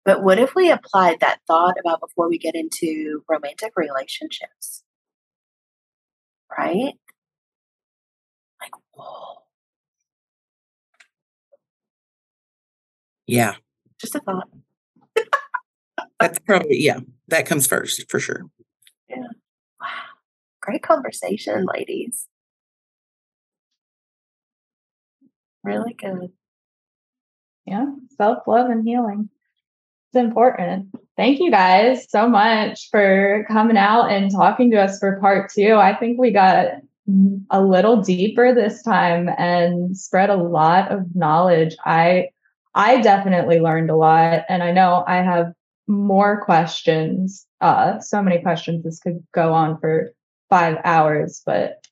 but 0.04 0.24
what 0.24 0.40
if 0.40 0.56
we 0.56 0.72
applied 0.72 1.20
that 1.20 1.40
thought 1.48 1.76
about 1.80 2.00
before 2.00 2.28
we 2.30 2.38
get 2.38 2.56
into 2.56 3.24
romantic 3.30 3.74
relationships? 3.76 4.84
Right? 6.58 6.94
Like, 8.60 8.72
whoa. 8.94 9.44
Yeah. 13.28 13.56
Just 14.00 14.16
a 14.16 14.20
thought. 14.20 14.50
That's 16.22 16.40
probably, 16.40 16.78
yeah, 16.80 17.00
that 17.28 17.46
comes 17.46 17.68
first 17.68 18.10
for 18.10 18.20
sure. 18.20 18.44
Yeah. 19.10 19.18
Wow. 19.80 19.88
Great 20.62 20.84
conversation, 20.84 21.66
ladies. 21.66 22.28
Really 25.64 25.94
good. 25.94 26.32
Yeah. 27.66 27.86
Self 28.18 28.48
love 28.48 28.70
and 28.70 28.88
healing. 28.88 29.30
It's 30.14 30.22
important. 30.22 30.90
Thank 31.16 31.40
you 31.40 31.52
guys 31.52 32.10
so 32.10 32.28
much 32.28 32.90
for 32.90 33.46
coming 33.48 33.78
out 33.78 34.12
and 34.12 34.32
talking 34.32 34.72
to 34.72 34.82
us 34.82 35.00
for 35.00 35.20
part 35.20 35.52
two. 35.52 35.76
I 35.76 35.96
think 35.96 36.20
we 36.20 36.32
got 36.32 36.68
a 37.50 37.62
little 37.62 38.02
deeper 38.02 38.54
this 38.54 38.82
time 38.84 39.30
and 39.38 39.98
spread 39.98 40.30
a 40.30 40.36
lot 40.36 40.92
of 40.92 41.16
knowledge. 41.16 41.76
I 41.86 42.30
I 42.74 43.02
definitely 43.02 43.60
learned 43.60 43.90
a 43.90 43.96
lot 43.96 44.46
and 44.48 44.64
I 44.64 44.72
know 44.72 45.04
I 45.06 45.18
have 45.18 45.54
more 45.88 46.44
questions. 46.44 47.46
Uh, 47.60 48.00
so 48.00 48.22
many 48.22 48.42
questions. 48.42 48.84
This 48.84 49.00
could 49.00 49.24
go 49.34 49.54
on 49.54 49.80
for 49.80 50.14
five 50.50 50.78
hours, 50.84 51.42
but 51.46 51.86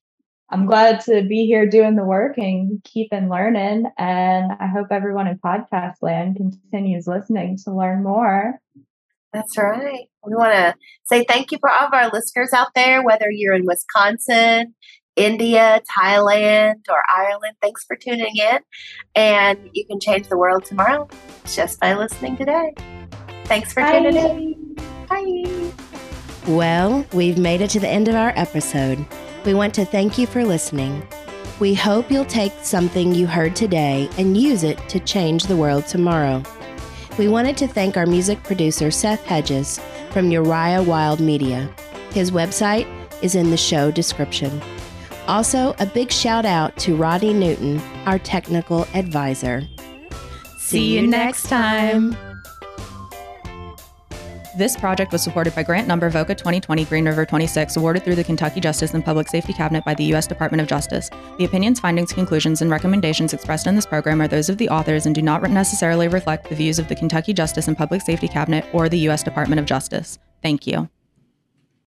I'm 0.52 0.66
glad 0.66 1.02
to 1.02 1.24
be 1.24 1.46
here 1.46 1.68
doing 1.68 1.96
the 1.96 2.04
work 2.04 2.38
and 2.38 2.84
keeping 2.84 3.30
learning. 3.30 3.86
And 3.98 4.52
I 4.60 4.68
hope 4.68 4.88
everyone 4.92 5.28
in 5.28 5.38
podcast 5.38 5.96
land 6.02 6.38
continues 6.38 7.08
listening 7.08 7.58
to 7.66 7.76
learn 7.76 8.04
more. 8.04 8.60
That's 9.32 9.58
right. 9.58 10.08
We 10.26 10.36
want 10.36 10.54
to 10.54 10.76
say 11.04 11.24
thank 11.24 11.52
you 11.52 11.60
for 11.60 11.70
all 11.70 11.88
of 11.88 11.94
our 11.94 12.10
listeners 12.12 12.52
out 12.52 12.70
there, 12.74 13.04
whether 13.04 13.30
you're 13.30 13.54
in 13.54 13.66
Wisconsin, 13.66 14.74
India, 15.16 15.82
Thailand, 15.98 16.82
or 16.90 17.04
Ireland. 17.08 17.56
Thanks 17.62 17.86
for 17.86 17.96
tuning 17.96 18.36
in. 18.36 18.60
And 19.14 19.70
you 19.74 19.86
can 19.86 20.00
change 20.00 20.30
the 20.30 20.38
world 20.38 20.66
tomorrow 20.66 21.08
just 21.46 21.80
by 21.80 21.94
listening 21.94 22.38
today. 22.38 22.74
Thanks 23.50 23.74
for 23.74 23.82
tuning 23.82 24.16
in. 24.16 24.76
Bye. 25.10 25.72
Well, 26.48 27.04
we've 27.14 27.40
made 27.40 27.62
it 27.62 27.72
to 27.72 27.80
the 27.80 27.88
end 27.88 28.08
of 28.08 28.14
our 28.14 28.32
episode. 28.36 29.04
We 29.44 29.56
want 29.56 29.74
to 29.74 29.86
thank 29.86 30.20
you 30.20 30.28
for 30.28 30.46
listening. 30.46 31.02
We 31.60 31.74
hope 31.74 32.12
you'll 32.12 32.26
take 32.26 32.54
something 32.62 33.14
you 33.14 33.26
heard 33.26 33.56
today 33.56 34.08
and 34.20 34.38
use 34.38 34.64
it 34.64 34.78
to 34.90 35.00
change 35.00 35.46
the 35.46 35.58
world 35.58 35.88
tomorrow. 35.88 36.44
We 37.18 37.28
wanted 37.28 37.58
to 37.58 37.68
thank 37.68 37.98
our 37.98 38.06
music 38.06 38.44
producer, 38.44 38.92
Seth 38.92 39.26
Hedges 39.26 39.82
from 40.12 40.30
Uriah 40.30 40.84
Wild 40.84 41.20
Media. 41.20 41.74
His 42.12 42.30
website 42.30 42.88
is 43.24 43.34
in 43.34 43.50
the 43.50 43.58
show 43.58 43.90
description. 43.90 44.62
Also, 45.28 45.76
a 45.80 45.88
big 45.88 46.12
shout 46.12 46.46
out 46.46 46.78
to 46.78 46.96
Roddy 46.96 47.34
Newton, 47.34 47.82
our 48.06 48.20
technical 48.20 48.88
advisor. 48.94 49.68
See 50.60 50.96
you 50.96 51.08
next 51.08 51.50
time. 51.50 52.16
This 54.60 54.76
project 54.76 55.14
was 55.14 55.24
supported 55.24 55.56
by 55.56 55.64
grant 55.64 55.88
number 55.88 56.12
VOCA 56.12 56.36
2020 56.36 56.84
Green 56.84 57.06
River 57.06 57.26
26, 57.26 57.78
awarded 57.78 58.04
through 58.04 58.16
the 58.16 58.26
Kentucky 58.26 58.60
Justice 58.60 58.94
and 58.94 59.06
Public 59.06 59.30
Safety 59.30 59.54
Cabinet 59.54 59.86
by 59.86 59.94
the 59.94 60.04
U.S. 60.12 60.28
Department 60.28 60.60
of 60.60 60.68
Justice. 60.68 61.10
The 61.38 61.46
opinions, 61.46 61.80
findings, 61.80 62.12
conclusions, 62.12 62.62
and 62.62 62.70
recommendations 62.70 63.32
expressed 63.32 63.68
in 63.68 63.76
this 63.76 63.86
program 63.86 64.22
are 64.22 64.28
those 64.28 64.50
of 64.50 64.58
the 64.58 64.68
authors 64.68 65.06
and 65.06 65.16
do 65.16 65.22
not 65.22 65.50
necessarily 65.50 66.10
reflect 66.10 66.50
the 66.50 66.56
views 66.56 66.78
of 66.78 66.90
the 66.90 66.96
Kentucky 66.96 67.32
Justice 67.32 67.70
and 67.70 67.78
Public 67.78 68.02
Safety 68.02 68.28
Cabinet 68.28 68.66
or 68.74 68.90
the 68.90 69.00
U.S. 69.00 69.24
Department 69.24 69.62
of 69.62 69.66
Justice. 69.66 70.20
Thank 70.44 70.68
you. 70.68 70.90